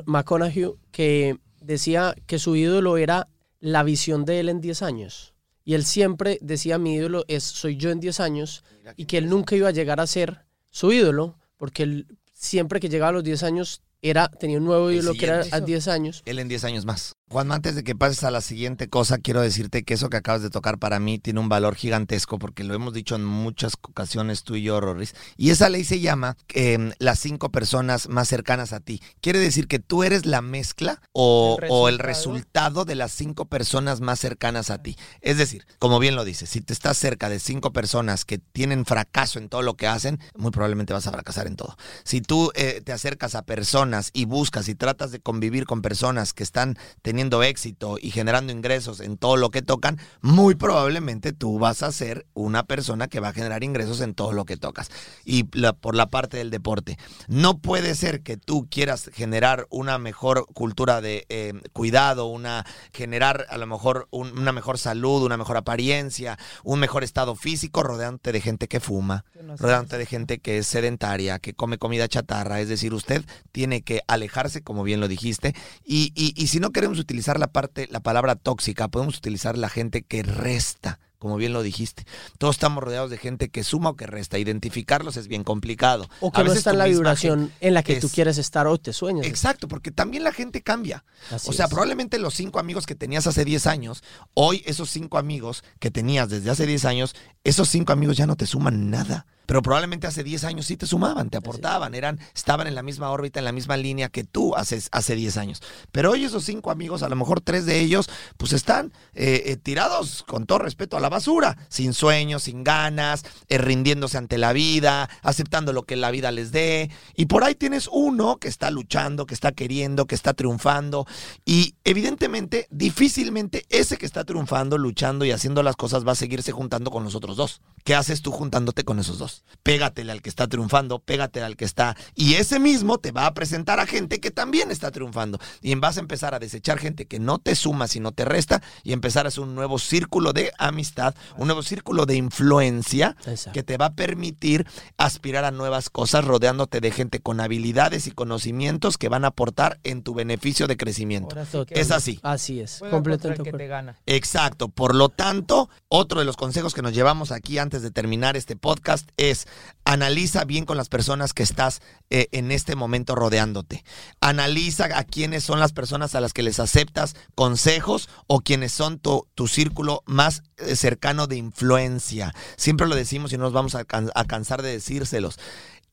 McConaughey 0.06 0.72
que 0.92 1.38
decía 1.60 2.16
que 2.26 2.40
su 2.40 2.56
ídolo 2.56 2.98
era 2.98 3.28
la 3.60 3.84
visión 3.84 4.26
de 4.26 4.40
él 4.40 4.50
en 4.50 4.62
10 4.62 4.82
años. 4.82 5.34
Y 5.64 5.76
él 5.76 5.86
siempre 5.86 6.40
decía, 6.42 6.78
mi 6.78 6.96
ídolo 6.96 7.24
es 7.28 7.44
soy 7.44 7.78
yo 7.78 7.92
en 7.92 8.00
10 8.00 8.20
años, 8.20 8.64
y 8.98 9.06
que 9.06 9.18
él 9.18 9.30
nunca 9.30 9.56
iba 9.56 9.68
a 9.68 9.72
llegar 9.72 10.00
a 10.00 10.08
ser 10.08 10.46
su 10.72 10.92
ídolo, 10.92 11.38
porque 11.58 11.84
él 11.84 12.08
siempre 12.34 12.80
que 12.80 12.90
llegaba 12.90 13.10
a 13.10 13.14
los 13.14 13.24
10 13.24 13.44
años 13.44 13.84
era, 14.02 14.28
tenía 14.28 14.58
un 14.58 14.66
nuevo 14.66 14.90
ídolo 14.90 15.14
que 15.14 15.26
era 15.26 15.44
a 15.52 15.60
10 15.60 15.88
años. 15.88 16.24
Él 16.26 16.40
en 16.40 16.48
10 16.48 16.64
años 16.64 16.86
más. 16.86 17.16
Juanma, 17.32 17.56
antes 17.56 17.76
de 17.76 17.86
que 17.86 17.96
pases 17.96 18.26
a 18.26 18.30
la 18.30 18.42
siguiente 18.42 18.90
cosa, 18.90 19.18
quiero 19.18 19.40
decirte 19.40 19.84
que 19.84 19.94
eso 19.94 20.10
que 20.10 20.18
acabas 20.18 20.42
de 20.42 20.50
tocar 20.50 20.80
para 20.80 21.00
mí 21.00 21.18
tiene 21.18 21.40
un 21.40 21.48
valor 21.48 21.76
gigantesco 21.76 22.38
porque 22.38 22.66
lo 22.66 22.74
hemos 22.74 22.94
dicho 22.94 23.16
en 23.16 23.24
muchas 23.24 23.76
ocasiones 23.82 24.44
tú 24.44 24.58
y 24.58 24.64
yo, 24.64 24.82
Rorris. 24.82 25.16
Y 25.38 25.52
esa 25.52 25.70
ley 25.70 25.86
se 25.86 26.02
llama 26.02 26.36
eh, 26.54 26.92
las 27.00 27.20
cinco 27.20 27.50
personas 27.50 28.10
más 28.10 28.28
cercanas 28.28 28.74
a 28.74 28.82
ti. 28.82 29.02
Quiere 29.22 29.40
decir 29.40 29.70
que 29.70 29.80
tú 29.80 30.04
eres 30.04 30.26
la 30.26 30.42
mezcla 30.42 31.02
o, 31.14 31.58
El 31.62 31.70
o 31.72 31.88
el 31.88 32.00
resultado. 32.00 32.34
resultado 32.34 32.84
de 32.84 32.96
las 32.96 33.14
cinco 33.14 33.46
personas 33.46 34.02
más 34.02 34.20
cercanas 34.20 34.70
a 34.70 34.80
ti. 34.80 34.98
Es 35.22 35.38
decir, 35.38 35.66
como 35.80 36.00
bien 36.00 36.18
lo 36.18 36.26
dices, 36.26 36.50
si 36.50 36.60
te 36.60 36.74
estás 36.74 36.98
cerca 36.98 37.30
de 37.30 37.40
cinco 37.40 37.72
personas 37.72 38.26
que 38.26 38.40
tienen 38.40 38.84
fracaso 38.84 39.40
en 39.40 39.48
todo 39.48 39.62
lo 39.62 39.76
que 39.76 39.88
hacen, 39.88 40.20
muy 40.36 40.52
probablemente 40.52 40.92
vas 40.92 41.08
a 41.08 41.14
fracasar 41.14 41.48
en 41.48 41.56
todo. 41.56 41.78
Si 42.04 42.20
tú 42.20 42.52
eh, 42.56 42.82
te 42.84 42.92
acercas 42.92 43.36
a 43.36 43.44
personas 43.44 44.10
y 44.12 44.26
buscas 44.26 44.68
y 44.68 44.76
tratas 44.76 45.14
de 45.14 45.22
convivir 45.22 45.66
con 45.66 45.82
personas 45.82 46.34
que 46.34 46.44
están 46.44 46.78
teniendo 47.02 47.20
éxito 47.30 47.97
y 48.01 48.09
generando 48.11 48.51
ingresos 48.51 48.99
en 48.99 49.17
todo 49.17 49.38
lo 49.38 49.51
que 49.51 49.61
tocan, 49.61 49.99
muy 50.22 50.55
probablemente 50.55 51.34
tú 51.34 51.59
vas 51.59 51.84
a 51.84 51.91
ser 51.91 52.26
una 52.34 52.63
persona 52.63 53.07
que 53.07 53.19
va 53.19 53.30
a 53.30 53.34
generar 53.34 53.63
ingresos 53.63 54.01
en 54.01 54.13
todo 54.13 54.32
lo 54.32 54.45
que 54.45 54.57
tocas. 54.57 54.89
Y 55.26 55.45
la- 55.57 55.74
por 55.74 55.95
la 55.95 56.09
parte 56.09 56.38
del 56.38 56.49
deporte, 56.49 56.97
no 57.28 57.57
puede 57.59 57.95
ser 57.95 58.22
que 58.22 58.38
tú 58.38 58.67
quieras 58.69 59.09
generar 59.13 59.67
una 59.69 59.97
mejor 59.97 60.45
cultura 60.53 61.01
de 61.01 61.26
eh, 61.30 61.53
cuidado, 61.74 62.26
una 62.28 62.65
generar 62.93 63.45
a 63.49 63.57
lo 63.57 63.67
mejor 63.67 64.07
un- 64.11 64.38
una 64.38 64.51
mejor 64.51 64.78
salud, 64.78 65.24
una 65.24 65.38
mejor 65.38 65.57
apariencia, 65.57 66.38
un 66.63 66.80
mejor 66.80 67.03
estado 67.03 67.36
físico, 67.36 67.84
rodeándote 67.84 68.32
de 68.32 68.41
gente 68.41 68.67
que 68.67 68.80
fuma, 68.80 69.26
no 69.43 69.55
rodeándote 69.57 69.97
de 69.97 70.05
gente 70.05 70.39
que 70.39 70.57
es 70.59 70.67
sedentaria, 70.67 71.39
que 71.39 71.53
come 71.53 71.78
comida 71.78 72.07
chatarra. 72.07 72.59
Es 72.61 72.69
decir, 72.69 72.93
usted 72.93 73.24
tiene 73.51 73.82
que 73.82 74.01
alejarse, 74.07 74.61
como 74.61 74.84
bien 74.84 74.99
lo 74.99 75.07
dijiste. 75.07 75.53
Y, 75.86 76.11
y- 76.15 76.34
y 76.41 76.47
si 76.47 76.59
no 76.59 76.72
queremos 76.72 76.97
utilizar 76.99 77.11
la 77.39 77.47
parte, 77.47 77.88
la 77.91 77.99
palabra 77.99 78.36
tóxica, 78.36 78.88
podemos 78.88 79.18
utilizar 79.18 79.57
la 79.57 79.70
gente 79.70 80.01
que 80.01 80.24
resta. 80.24 80.99
Como 81.22 81.38
bien 81.38 81.53
lo 81.53 81.61
dijiste, 81.61 82.03
todos 82.39 82.55
estamos 82.55 82.84
rodeados 82.84 83.11
de 83.11 83.19
gente 83.19 83.49
que 83.49 83.63
suma 83.63 83.91
o 83.91 83.95
que 83.95 84.07
resta. 84.07 84.39
Identificarlos 84.39 85.17
es 85.17 85.28
bien 85.28 85.43
complicado. 85.43 86.09
O 86.19 86.30
A 86.30 86.32
que 86.32 86.39
no 86.39 86.43
veces 86.45 86.57
está 86.57 86.72
en 86.72 86.80
la 86.80 86.86
vibración 86.86 87.51
en 87.61 87.76
la 87.76 87.84
que 87.84 87.99
tú 87.99 88.07
es- 88.07 88.13
quieres 88.13 88.39
estar 88.39 88.65
o 88.65 88.80
te 88.80 88.91
sueñas. 88.91 89.28
Exacto, 89.28 89.67
porque 89.67 89.91
también 89.91 90.24
la 90.24 90.32
gente 90.32 90.63
cambia. 90.63 91.03
Así 91.30 91.47
o 91.47 91.53
sea, 91.53 91.65
es. 91.65 91.69
probablemente 91.69 92.17
los 92.17 92.34
cinco 92.34 92.57
amigos 92.57 92.88
que 92.88 92.95
tenías 92.95 93.28
hace 93.28 93.45
10 93.45 93.67
años, 93.67 94.03
hoy 94.34 94.63
esos 94.65 94.89
cinco 94.89 95.19
amigos 95.19 95.63
que 95.80 95.91
tenías 95.91 96.28
desde 96.28 96.49
hace 96.49 96.65
10 96.65 96.86
años, 96.86 97.15
esos 97.43 97.69
cinco 97.69 97.93
amigos 97.93 98.17
ya 98.17 98.26
no 98.26 98.36
te 98.36 98.47
suman 98.47 98.89
nada. 98.89 99.28
Pero 99.47 99.61
probablemente 99.63 100.07
hace 100.07 100.24
10 100.24 100.45
años 100.45 100.65
sí 100.67 100.78
te 100.78 100.86
sumaban, 100.88 101.30
te 101.30 101.36
aportaban, 101.36 101.93
eran, 101.93 102.19
estaban 102.34 102.67
en 102.67 102.76
la 102.76 102.84
misma 102.84 103.09
órbita, 103.09 103.39
en 103.39 103.43
la 103.45 103.51
misma 103.51 103.76
línea 103.76 104.07
que 104.07 104.24
tú 104.24 104.55
hace, 104.55 104.82
hace 104.91 105.15
10 105.15 105.36
años. 105.36 105.61
Pero 105.91 106.11
hoy 106.11 106.24
esos 106.24 106.45
cinco 106.45 106.72
amigos, 106.72 107.03
a 107.03 107.09
lo 107.09 107.17
mejor 107.17 107.41
tres 107.41 107.65
de 107.65 107.82
ellos, 107.82 108.09
pues 108.38 108.53
están 108.53 108.93
eh, 109.13 109.43
eh, 109.47 109.57
tirados, 109.57 110.24
con 110.26 110.45
todo 110.45 110.59
respeto, 110.59 110.95
a 110.95 111.01
la 111.01 111.09
basura, 111.12 111.55
sin 111.70 111.93
sueños, 111.93 112.43
sin 112.43 112.64
ganas, 112.64 113.24
eh, 113.47 113.59
rindiéndose 113.59 114.18
ante 114.18 114.39
la 114.39 114.51
vida, 114.51 115.07
aceptando 115.22 115.74
lo 115.74 115.84
que 115.84 115.95
la 115.95 116.09
vida 116.09 116.32
les 116.32 116.51
dé. 116.51 116.89
Y 117.16 117.28
por 117.28 117.43
ahí 117.43 117.53
tienes 117.53 117.88
uno 117.91 118.38
que 118.38 118.47
está 118.47 118.72
luchando, 118.72 119.28
que 119.28 119.36
está 119.36 119.51
queriendo, 119.51 120.07
que 120.07 120.16
está 120.16 120.34
triunfando. 120.34 121.05
Y 121.45 121.76
evidentemente, 121.84 122.68
difícilmente 122.72 123.66
ese 123.70 123.97
que 123.97 124.07
está 124.07 124.24
triunfando, 124.24 124.80
luchando 124.80 125.24
y 125.24 125.32
haciendo 125.32 125.62
las 125.62 125.76
cosas 125.76 126.07
va 126.07 126.14
a 126.14 126.16
seguirse 126.16 126.51
juntando 126.51 126.89
con 126.89 127.03
los 127.03 127.14
otros 127.14 127.38
dos. 127.38 127.62
¿Qué 127.84 127.96
haces 127.96 128.22
tú 128.22 128.32
juntándote 128.32 128.84
con 128.84 129.00
esos 129.00 129.18
dos? 129.18 129.44
Pégatele 129.64 130.12
al 130.12 130.22
que 130.22 130.30
está 130.30 130.48
triunfando, 130.48 131.00
pégatele 131.00 131.46
al 131.46 131.56
que 131.58 131.66
está. 131.66 131.96
Y 132.16 132.36
ese 132.36 132.60
mismo 132.60 132.98
te 132.98 133.12
va 133.12 133.26
a 133.26 133.34
presentar 133.34 133.80
a 133.80 133.86
gente 133.86 134.20
que 134.20 134.32
también 134.32 134.72
está 134.72 134.92
triunfando. 134.92 135.40
Y 135.62 135.74
vas 135.76 135.98
a 135.98 136.02
empezar 136.02 136.34
a 136.34 136.40
desechar 136.40 136.78
gente 136.80 137.06
que 137.06 137.20
no 137.20 137.40
te 137.40 137.56
suma, 137.56 137.88
sino 137.88 138.12
te 138.12 138.26
resta, 138.26 138.62
y 138.84 138.94
empezar 138.94 139.26
a 139.26 139.30
hacer 139.30 139.44
un 139.44 139.56
nuevo 139.56 139.80
círculo 139.80 140.34
de 140.34 140.52
amistad. 140.58 141.16
un 141.38 141.48
nuevo 141.48 141.64
círculo 141.64 142.06
de 142.06 142.16
influencia 142.16 143.16
Exacto. 143.26 143.52
que 143.54 143.64
te 143.64 143.78
va 143.78 143.88
a 143.88 143.94
permitir 143.94 144.66
aspirar 144.98 145.46
a 145.46 145.52
nuevas 145.52 145.90
cosas 145.90 146.26
rodeándote 146.26 146.82
de 146.82 146.92
gente 146.92 147.20
con 147.20 147.40
habilidades 147.40 148.08
y 148.08 148.12
conocimientos 148.12 148.98
que 148.98 149.10
van 149.10 149.24
a 149.26 149.30
aportar 149.30 149.80
en 149.84 150.04
tu 150.04 150.14
beneficio 150.14 150.68
de 150.68 150.78
crecimiento. 150.78 151.36
Es 151.70 151.92
así. 151.92 152.20
Así 152.24 152.60
es, 152.60 152.82
completamente 152.90 153.44
que 153.44 153.52
de 153.52 153.58
te 153.58 153.64
acuerdo. 153.66 153.70
gana. 153.70 154.00
Exacto. 154.06 154.68
Por 154.70 154.94
lo 154.96 155.10
tanto, 155.10 155.70
otro 155.88 156.20
de 156.20 156.26
los 156.26 156.36
consejos 156.36 156.74
que 156.74 156.82
nos 156.82 156.94
llevamos 156.94 157.32
aquí 157.32 157.58
antes 157.58 157.70
de 157.80 157.91
terminar 157.91 158.36
este 158.36 158.57
podcast 158.57 159.09
es 159.15 159.47
analiza 159.86 160.43
bien 160.43 160.65
con 160.65 160.76
las 160.76 160.89
personas 160.89 161.34
que 161.34 161.43
estás 161.43 161.82
eh, 162.09 162.28
en 162.34 162.51
este 162.51 162.76
momento 162.76 163.15
rodeándote. 163.15 163.86
Analiza 164.19 164.89
a 164.97 165.03
quiénes 165.05 165.45
son 165.45 165.59
las 165.59 165.72
personas 165.72 166.13
a 166.13 166.22
las 166.22 166.34
que 166.34 166.43
les 166.43 166.59
aceptas 166.59 167.15
consejos 167.36 168.09
o 168.28 168.41
quienes 168.41 168.74
son 168.74 168.99
tu, 168.99 169.26
círculo 169.47 170.03
más 170.05 170.43
eh, 170.57 170.76
cercano 170.76 171.28
de 171.28 171.38
influencia. 171.38 172.34
Siempre 172.57 172.88
lo 172.88 172.95
decimos 172.95 173.32
y 173.32 173.38
no 173.38 173.43
nos 173.43 173.53
vamos 173.53 173.76
a, 173.76 173.86
a 174.15 174.26
cansar 174.26 174.61
de 174.61 174.74
decírselos. 174.74 175.39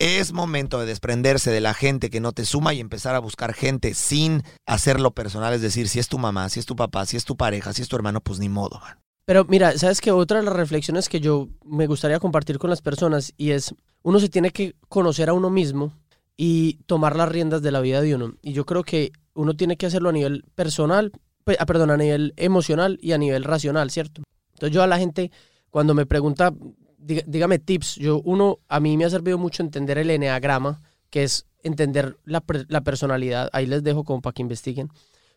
Es 0.00 0.32
momento 0.32 0.78
de 0.78 0.86
desprenderse 0.86 1.50
de 1.50 1.60
la 1.60 1.74
gente 1.74 2.10
que 2.10 2.20
no 2.20 2.32
te 2.32 2.44
suma 2.44 2.74
y 2.74 2.80
empezar 2.80 3.14
a 3.14 3.20
buscar 3.20 3.52
gente 3.54 3.94
sin 3.94 4.42
hacerlo 4.66 5.12
personal. 5.12 5.54
Es 5.54 5.62
decir, 5.62 5.88
si 5.88 5.98
es 5.98 6.08
tu 6.08 6.18
mamá, 6.18 6.48
si 6.48 6.60
es 6.60 6.66
tu 6.66 6.76
papá, 6.76 7.06
si 7.06 7.16
es 7.16 7.24
tu 7.24 7.36
pareja, 7.36 7.72
si 7.72 7.82
es 7.82 7.88
tu 7.88 7.96
hermano, 7.96 8.20
pues 8.20 8.38
ni 8.38 8.48
modo. 8.48 8.80
man. 8.80 9.07
Pero 9.28 9.44
mira, 9.44 9.76
sabes 9.76 10.00
que 10.00 10.10
otra 10.10 10.38
de 10.38 10.44
las 10.46 10.56
reflexiones 10.56 11.10
que 11.10 11.20
yo 11.20 11.50
me 11.62 11.86
gustaría 11.86 12.18
compartir 12.18 12.56
con 12.58 12.70
las 12.70 12.80
personas 12.80 13.34
y 13.36 13.50
es, 13.50 13.74
uno 14.02 14.20
se 14.20 14.30
tiene 14.30 14.52
que 14.52 14.74
conocer 14.88 15.28
a 15.28 15.34
uno 15.34 15.50
mismo 15.50 15.92
y 16.38 16.78
tomar 16.86 17.14
las 17.14 17.28
riendas 17.28 17.60
de 17.60 17.70
la 17.70 17.82
vida 17.82 18.00
de 18.00 18.14
uno. 18.14 18.36
Y 18.40 18.54
yo 18.54 18.64
creo 18.64 18.84
que 18.84 19.12
uno 19.34 19.54
tiene 19.54 19.76
que 19.76 19.84
hacerlo 19.84 20.08
a 20.08 20.12
nivel 20.12 20.44
personal, 20.54 21.12
pe- 21.44 21.58
ah, 21.58 21.66
perdón, 21.66 21.90
a 21.90 21.98
nivel 21.98 22.32
emocional 22.38 22.98
y 23.02 23.12
a 23.12 23.18
nivel 23.18 23.44
racional, 23.44 23.90
¿cierto? 23.90 24.22
Entonces 24.54 24.74
yo 24.74 24.82
a 24.82 24.86
la 24.86 24.96
gente, 24.98 25.30
cuando 25.68 25.92
me 25.92 26.06
pregunta, 26.06 26.54
dígame 26.96 27.58
tips, 27.58 27.96
yo 27.96 28.22
uno, 28.24 28.60
a 28.66 28.80
mí 28.80 28.96
me 28.96 29.04
ha 29.04 29.10
servido 29.10 29.36
mucho 29.36 29.62
entender 29.62 29.98
el 29.98 30.08
eneagrama, 30.08 30.80
que 31.10 31.24
es 31.24 31.44
entender 31.62 32.16
la, 32.24 32.42
la 32.68 32.80
personalidad, 32.80 33.50
ahí 33.52 33.66
les 33.66 33.82
dejo 33.82 34.04
como 34.04 34.22
para 34.22 34.32
que 34.32 34.40
investiguen. 34.40 34.88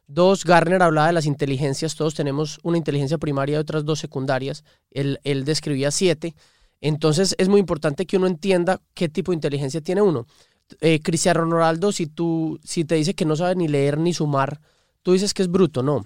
Dos, 0.08 0.44
Garner 0.44 0.84
hablaba 0.84 1.08
de 1.08 1.14
las 1.14 1.26
inteligencias, 1.26 1.96
todos 1.96 2.16
tenemos 2.16 2.60
una 2.64 2.78
inteligencia 2.78 3.18
primaria 3.18 3.56
y 3.56 3.60
otras 3.60 3.86
dos 3.86 4.00
secundarias, 4.00 4.64
él, 4.90 5.20
describía 5.46 5.92
siete, 5.92 6.36
entonces 6.82 7.36
es 7.38 7.48
muy 7.48 7.60
importante 7.60 8.06
que 8.06 8.18
uno 8.18 8.28
entienda 8.28 8.82
qué 8.94 9.08
tipo 9.08 9.32
de 9.32 9.36
inteligencia 9.36 9.82
tiene 9.82 10.02
uno. 10.02 10.26
Eh, 10.82 11.00
Cristiano 11.02 11.42
Ronaldo, 11.42 11.92
si, 11.92 12.08
tú, 12.08 12.60
si 12.64 12.84
te 12.84 12.96
dice 12.96 13.14
que 13.14 13.26
no 13.26 13.36
sabe 13.36 13.56
ni 13.56 13.68
leer 13.68 13.98
ni 14.00 14.14
sumar, 14.14 14.60
tú 15.04 15.14
dices 15.14 15.34
que 15.34 15.44
es 15.44 15.48
bruto, 15.50 15.84
no. 15.84 16.06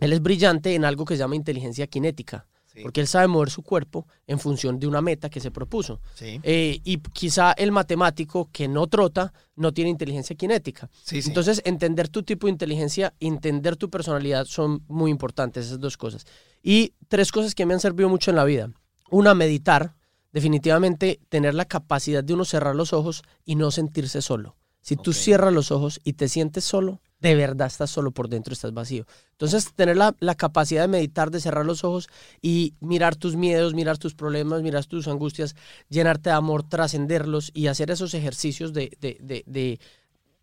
Él 0.00 0.12
es 0.12 0.20
brillante 0.20 0.74
en 0.74 0.84
algo 0.84 1.04
que 1.04 1.14
se 1.14 1.20
llama 1.20 1.36
inteligencia 1.36 1.88
cinética, 1.90 2.46
porque 2.82 3.00
él 3.00 3.06
sabe 3.06 3.28
mover 3.28 3.50
su 3.50 3.62
cuerpo 3.62 4.06
en 4.26 4.38
función 4.38 4.78
de 4.78 4.86
una 4.86 5.00
meta 5.00 5.28
que 5.28 5.40
se 5.40 5.50
propuso. 5.50 6.00
Sí. 6.14 6.40
Eh, 6.42 6.80
y 6.84 6.98
quizá 6.98 7.52
el 7.52 7.72
matemático 7.72 8.48
que 8.52 8.68
no 8.68 8.86
trota 8.86 9.32
no 9.56 9.72
tiene 9.72 9.90
inteligencia 9.90 10.36
cinética. 10.38 10.90
Sí, 11.02 11.22
sí. 11.22 11.28
Entonces, 11.28 11.62
entender 11.64 12.08
tu 12.08 12.22
tipo 12.22 12.46
de 12.46 12.52
inteligencia, 12.52 13.14
entender 13.20 13.76
tu 13.76 13.90
personalidad 13.90 14.44
son 14.46 14.82
muy 14.88 15.10
importantes, 15.10 15.66
esas 15.66 15.80
dos 15.80 15.96
cosas. 15.96 16.26
Y 16.62 16.94
tres 17.08 17.32
cosas 17.32 17.54
que 17.54 17.66
me 17.66 17.74
han 17.74 17.80
servido 17.80 18.08
mucho 18.08 18.30
en 18.30 18.36
la 18.36 18.44
vida. 18.44 18.70
Una, 19.10 19.34
meditar. 19.34 19.96
Definitivamente, 20.30 21.20
tener 21.30 21.54
la 21.54 21.64
capacidad 21.64 22.22
de 22.22 22.34
uno 22.34 22.44
cerrar 22.44 22.76
los 22.76 22.92
ojos 22.92 23.22
y 23.44 23.54
no 23.54 23.70
sentirse 23.70 24.20
solo. 24.20 24.56
Si 24.82 24.96
tú 24.96 25.12
cierras 25.12 25.52
los 25.52 25.70
ojos 25.70 26.00
y 26.04 26.14
te 26.14 26.28
sientes 26.28 26.64
solo, 26.64 27.00
de 27.20 27.34
verdad 27.34 27.66
estás 27.66 27.90
solo 27.90 28.12
por 28.12 28.28
dentro, 28.28 28.52
estás 28.52 28.72
vacío. 28.72 29.04
Entonces, 29.32 29.72
tener 29.74 29.96
la, 29.96 30.34
capacidad 30.36 30.82
de 30.82 30.88
meditar, 30.88 31.30
de 31.30 31.40
cerrar 31.40 31.66
los 31.66 31.82
ojos 31.82 32.08
y 32.40 32.74
mirar 32.80 33.16
tus 33.16 33.34
miedos, 33.34 33.74
mirar 33.74 33.98
tus 33.98 34.14
problemas, 34.14 34.62
mirar 34.62 34.84
tus 34.84 35.08
angustias, 35.08 35.56
llenarte 35.88 36.30
de 36.30 36.36
amor, 36.36 36.62
trascenderlos 36.62 37.50
y 37.54 37.66
hacer 37.66 37.90
esos 37.90 38.14
ejercicios 38.14 38.72
de 38.72 39.78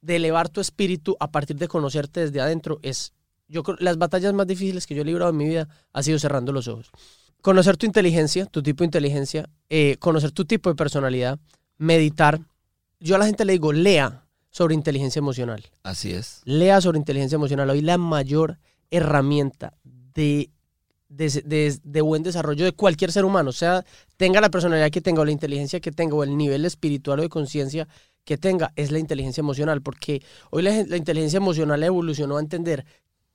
elevar 0.08 0.50
tu 0.50 0.60
espíritu 0.60 1.16
a 1.20 1.32
partir 1.32 1.56
de 1.56 1.68
conocerte 1.68 2.22
desde 2.22 2.42
adentro 2.42 2.80
es, 2.82 3.14
yo 3.48 3.64
creo, 3.64 3.78
las 3.80 3.98
batallas 3.98 4.34
más 4.34 4.48
difíciles 4.48 4.86
que 4.86 4.96
yo 4.96 5.04
he 5.04 5.06
librado 5.06 5.32
en 5.32 5.38
mi 5.38 5.46
vida 5.46 5.70
ha 5.94 6.04
sido 6.04 6.20
cerrando 6.20 6.52
los 6.52 6.68
ojos. 6.68 6.92
Conocer 7.42 7.78
tu 7.78 7.86
inteligencia, 7.86 8.48
tu 8.48 8.64
tipo 8.64 8.80
de 8.80 8.86
inteligencia, 8.86 9.50
eh, 9.70 9.98
conocer 10.00 10.32
tu 10.32 10.46
tipo 10.46 10.70
de 10.70 10.76
personalidad, 10.76 11.40
meditar. 11.78 12.42
Yo 13.00 13.16
a 13.16 13.20
la 13.20 13.28
gente 13.28 13.46
le 13.46 13.54
digo, 13.54 13.72
lea 13.72 14.25
sobre 14.56 14.74
inteligencia 14.74 15.20
emocional. 15.20 15.62
Así 15.84 16.14
es. 16.14 16.42
Lea 16.46 16.80
sobre 16.80 16.98
inteligencia 16.98 17.36
emocional. 17.36 17.70
Hoy 17.70 17.82
la 17.82 17.98
mayor 17.98 18.58
herramienta 18.90 19.74
de, 19.84 20.50
de, 21.10 21.30
de- 21.44 21.78
de 21.84 22.02
buen 22.02 22.24
desarrollo 22.24 22.64
de 22.64 22.72
cualquier 22.72 23.12
ser 23.12 23.26
humano, 23.26 23.50
o 23.50 23.54
sea, 23.54 23.84
tenga 24.16 24.40
la 24.40 24.50
personalidad 24.50 24.92
que 24.92 25.02
tenga 25.02 25.22
o 25.22 25.26
la 25.26 25.34
inteligencia 25.34 25.82
que 25.82 25.92
tenga 25.92 26.16
o 26.16 26.24
el 26.24 26.38
nivel 26.38 26.64
espiritual 26.64 27.20
o 27.20 27.24
de 27.24 27.28
conciencia 27.28 27.86
que 28.24 28.38
tenga, 28.38 28.72
es 28.78 28.92
la 28.92 29.00
inteligencia 29.00 29.42
emocional, 29.42 29.82
porque 29.82 30.24
hoy 30.52 30.64
la, 30.64 30.72
la 30.88 30.96
inteligencia 30.96 31.38
emocional 31.38 31.84
evolucionó 31.84 32.38
a 32.38 32.40
entender 32.40 32.86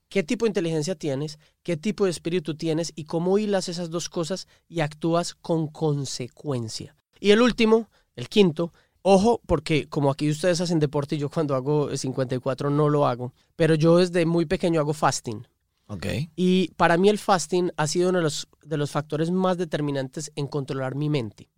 qué 0.08 0.22
tipo 0.22 0.46
de 0.46 0.50
inteligencia 0.50 0.94
tienes, 0.94 1.38
qué 1.62 1.76
tipo 1.76 2.06
de 2.06 2.10
espíritu 2.12 2.56
tienes 2.56 2.92
y 2.96 3.04
cómo 3.04 3.36
hilas 3.38 3.68
esas 3.68 3.90
dos 3.90 4.08
cosas 4.08 4.48
y 4.70 4.80
actúas 4.80 5.34
con 5.34 5.68
consecuencia. 5.68 6.96
Y 7.20 7.30
el 7.32 7.42
último, 7.42 7.90
el 8.16 8.28
quinto, 8.30 8.72
ojo, 9.02 9.40
porque 9.46 9.88
como 9.88 10.10
aquí 10.10 10.30
ustedes 10.30 10.60
hacen 10.60 10.78
deporte 10.78 11.16
y 11.16 11.18
yo 11.18 11.30
cuando 11.30 11.54
hago 11.54 11.96
54 11.96 12.70
no 12.70 12.88
lo 12.88 13.06
hago, 13.06 13.32
pero 13.56 13.74
yo 13.74 13.98
desde 13.98 14.26
muy 14.26 14.46
pequeño 14.46 14.80
hago 14.80 14.92
fasting. 14.92 15.46
Ok. 15.86 16.06
Y 16.36 16.68
para 16.76 16.96
mí 16.96 17.08
el 17.08 17.18
fasting 17.18 17.72
ha 17.76 17.86
sido 17.86 18.10
uno 18.10 18.18
de 18.18 18.24
los, 18.24 18.48
de 18.62 18.76
los 18.76 18.90
factores 18.90 19.30
más 19.30 19.58
determinantes 19.58 20.30
en 20.36 20.46
controlar 20.46 20.94
mi 20.94 21.08
mente. 21.08 21.48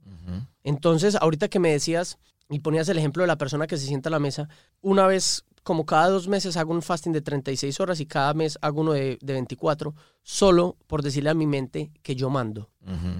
Entonces, 0.64 1.16
ahorita 1.16 1.48
que 1.48 1.58
me 1.58 1.72
decías 1.72 2.18
y 2.48 2.60
ponías 2.60 2.88
el 2.88 2.96
ejemplo 2.96 3.22
de 3.22 3.26
la 3.26 3.36
persona 3.36 3.66
que 3.66 3.76
se 3.76 3.86
sienta 3.86 4.08
a 4.08 4.12
la 4.12 4.20
mesa, 4.20 4.48
una 4.80 5.06
vez, 5.06 5.44
como 5.62 5.84
cada 5.84 6.08
dos 6.08 6.28
meses 6.28 6.56
hago 6.56 6.72
un 6.72 6.82
fasting 6.82 7.12
de 7.12 7.20
36 7.20 7.80
horas 7.80 8.00
y 8.00 8.06
cada 8.06 8.32
mes 8.32 8.58
hago 8.62 8.80
uno 8.80 8.92
de, 8.92 9.18
de 9.20 9.32
24, 9.32 9.94
solo 10.22 10.76
por 10.86 11.02
decirle 11.02 11.30
a 11.30 11.34
mi 11.34 11.46
mente 11.46 11.90
que 12.02 12.14
yo 12.14 12.30
mando, 12.30 12.70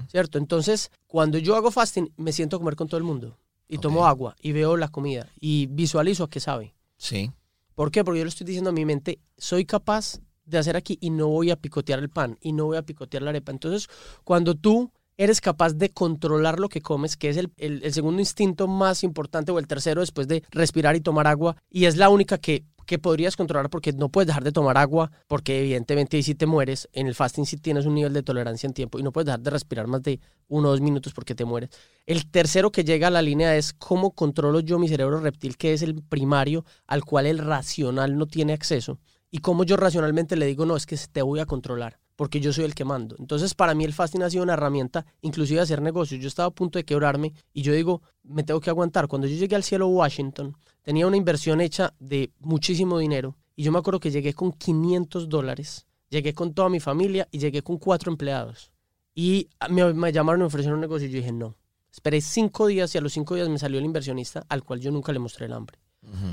¿cierto? 0.08 0.38
Entonces, 0.38 0.90
cuando 1.06 1.38
yo 1.38 1.56
hago 1.56 1.70
fasting, 1.70 2.12
me 2.16 2.32
siento 2.32 2.56
a 2.56 2.58
comer 2.60 2.76
con 2.76 2.88
todo 2.88 2.98
el 2.98 3.04
mundo 3.04 3.36
y 3.72 3.78
tomo 3.78 4.06
agua 4.06 4.36
y 4.38 4.52
veo 4.52 4.76
la 4.76 4.88
comida 4.88 5.32
y 5.40 5.66
visualizo 5.66 6.24
a 6.24 6.30
qué 6.30 6.40
sabe. 6.40 6.74
Sí. 6.98 7.32
¿Por 7.74 7.90
qué? 7.90 8.04
Porque 8.04 8.18
yo 8.18 8.24
le 8.26 8.28
estoy 8.28 8.46
diciendo 8.46 8.68
a 8.68 8.74
mi 8.74 8.84
mente, 8.84 9.18
soy 9.38 9.64
capaz 9.64 10.20
de 10.44 10.58
hacer 10.58 10.76
aquí 10.76 10.98
y 11.00 11.08
no 11.08 11.28
voy 11.28 11.50
a 11.50 11.56
picotear 11.56 11.98
el 11.98 12.10
pan 12.10 12.36
y 12.42 12.52
no 12.52 12.66
voy 12.66 12.76
a 12.76 12.82
picotear 12.82 13.22
la 13.22 13.30
arepa. 13.30 13.50
Entonces, 13.50 13.88
cuando 14.24 14.54
tú 14.54 14.92
eres 15.16 15.40
capaz 15.40 15.74
de 15.74 15.90
controlar 15.90 16.58
lo 16.60 16.68
que 16.68 16.80
comes, 16.82 17.16
que 17.16 17.28
es 17.28 17.36
el, 17.36 17.52
el- 17.56 17.92
segundo 17.92 18.20
instinto 18.20 18.66
más 18.68 19.04
importante 19.04 19.52
o 19.52 19.58
el 19.58 19.66
tercero 19.66 20.00
después 20.00 20.28
de 20.28 20.42
respirar 20.50 20.96
y 20.96 21.00
tomar 21.00 21.26
agua, 21.26 21.56
y 21.70 21.84
es 21.84 21.96
la 21.96 22.08
única 22.08 22.38
que, 22.38 22.64
que 22.86 22.98
podrías 22.98 23.36
controlar 23.36 23.70
porque 23.70 23.92
no 23.92 24.08
puedes 24.08 24.26
dejar 24.26 24.42
de 24.44 24.52
tomar 24.52 24.76
agua, 24.78 25.10
porque 25.28 25.60
evidentemente 25.60 26.20
si 26.22 26.34
te 26.34 26.46
mueres, 26.46 26.88
en 26.92 27.06
el 27.06 27.14
fasting 27.14 27.46
si 27.46 27.56
tienes 27.56 27.86
un 27.86 27.94
nivel 27.94 28.12
de 28.12 28.22
tolerancia 28.22 28.66
en 28.66 28.74
tiempo 28.74 28.98
y 28.98 29.02
no 29.02 29.12
puedes 29.12 29.26
dejar 29.26 29.40
de 29.40 29.50
respirar 29.50 29.86
más 29.86 30.02
de 30.02 30.20
uno 30.48 30.68
o 30.68 30.70
dos 30.72 30.80
minutos 30.80 31.12
porque 31.12 31.34
te 31.34 31.44
mueres. 31.44 31.70
El 32.06 32.28
tercero 32.30 32.72
que 32.72 32.84
llega 32.84 33.06
a 33.06 33.10
la 33.10 33.22
línea 33.22 33.56
es 33.56 33.72
cómo 33.72 34.10
controlo 34.12 34.60
yo 34.60 34.78
mi 34.78 34.88
cerebro 34.88 35.20
reptil, 35.20 35.56
que 35.56 35.72
es 35.72 35.82
el 35.82 36.02
primario 36.02 36.64
al 36.86 37.04
cual 37.04 37.26
el 37.26 37.38
racional 37.38 38.18
no 38.18 38.26
tiene 38.26 38.52
acceso. 38.52 38.98
Y 39.30 39.38
cómo 39.38 39.64
yo 39.64 39.76
racionalmente 39.78 40.36
le 40.36 40.44
digo, 40.46 40.66
no, 40.66 40.76
es 40.76 40.84
que 40.84 40.96
te 41.10 41.22
voy 41.22 41.40
a 41.40 41.46
controlar, 41.46 41.98
porque 42.16 42.40
yo 42.40 42.52
soy 42.52 42.64
el 42.64 42.74
que 42.74 42.84
mando. 42.84 43.16
Entonces, 43.18 43.54
para 43.54 43.74
mí 43.74 43.84
el 43.84 43.92
fasting 43.92 44.22
ha 44.22 44.30
sido 44.30 44.42
una 44.42 44.54
herramienta, 44.54 45.06
inclusive 45.20 45.58
de 45.58 45.62
hacer 45.62 45.82
negocios. 45.82 46.20
Yo 46.20 46.28
estaba 46.28 46.48
a 46.48 46.50
punto 46.50 46.78
de 46.78 46.84
quebrarme 46.84 47.32
y 47.52 47.62
yo 47.62 47.72
digo, 47.72 48.02
me 48.22 48.42
tengo 48.42 48.60
que 48.60 48.70
aguantar. 48.70 49.08
Cuando 49.08 49.26
yo 49.26 49.36
llegué 49.36 49.56
al 49.56 49.64
cielo 49.64 49.88
Washington, 49.88 50.56
tenía 50.82 51.06
una 51.06 51.16
inversión 51.16 51.60
hecha 51.60 51.94
de 51.98 52.32
muchísimo 52.40 52.98
dinero 52.98 53.36
y 53.56 53.64
yo 53.64 53.72
me 53.72 53.78
acuerdo 53.78 54.00
que 54.00 54.10
llegué 54.10 54.34
con 54.34 54.52
500 54.52 55.28
dólares, 55.28 55.86
llegué 56.08 56.34
con 56.34 56.54
toda 56.54 56.68
mi 56.68 56.80
familia 56.80 57.28
y 57.30 57.38
llegué 57.38 57.62
con 57.62 57.78
cuatro 57.78 58.10
empleados. 58.10 58.72
Y 59.14 59.48
me, 59.70 59.92
me 59.92 60.12
llamaron 60.12 60.40
y 60.40 60.42
me 60.42 60.46
ofrecieron 60.46 60.78
un 60.78 60.82
negocio 60.82 61.06
y 61.06 61.10
yo 61.10 61.18
dije, 61.18 61.32
no. 61.32 61.56
Esperé 61.92 62.22
cinco 62.22 62.66
días 62.66 62.94
y 62.94 62.98
a 62.98 63.02
los 63.02 63.12
cinco 63.12 63.34
días 63.34 63.48
me 63.50 63.58
salió 63.58 63.78
el 63.78 63.84
inversionista 63.84 64.46
al 64.48 64.64
cual 64.64 64.80
yo 64.80 64.90
nunca 64.90 65.12
le 65.12 65.18
mostré 65.18 65.46
el 65.46 65.52
hambre. 65.52 65.78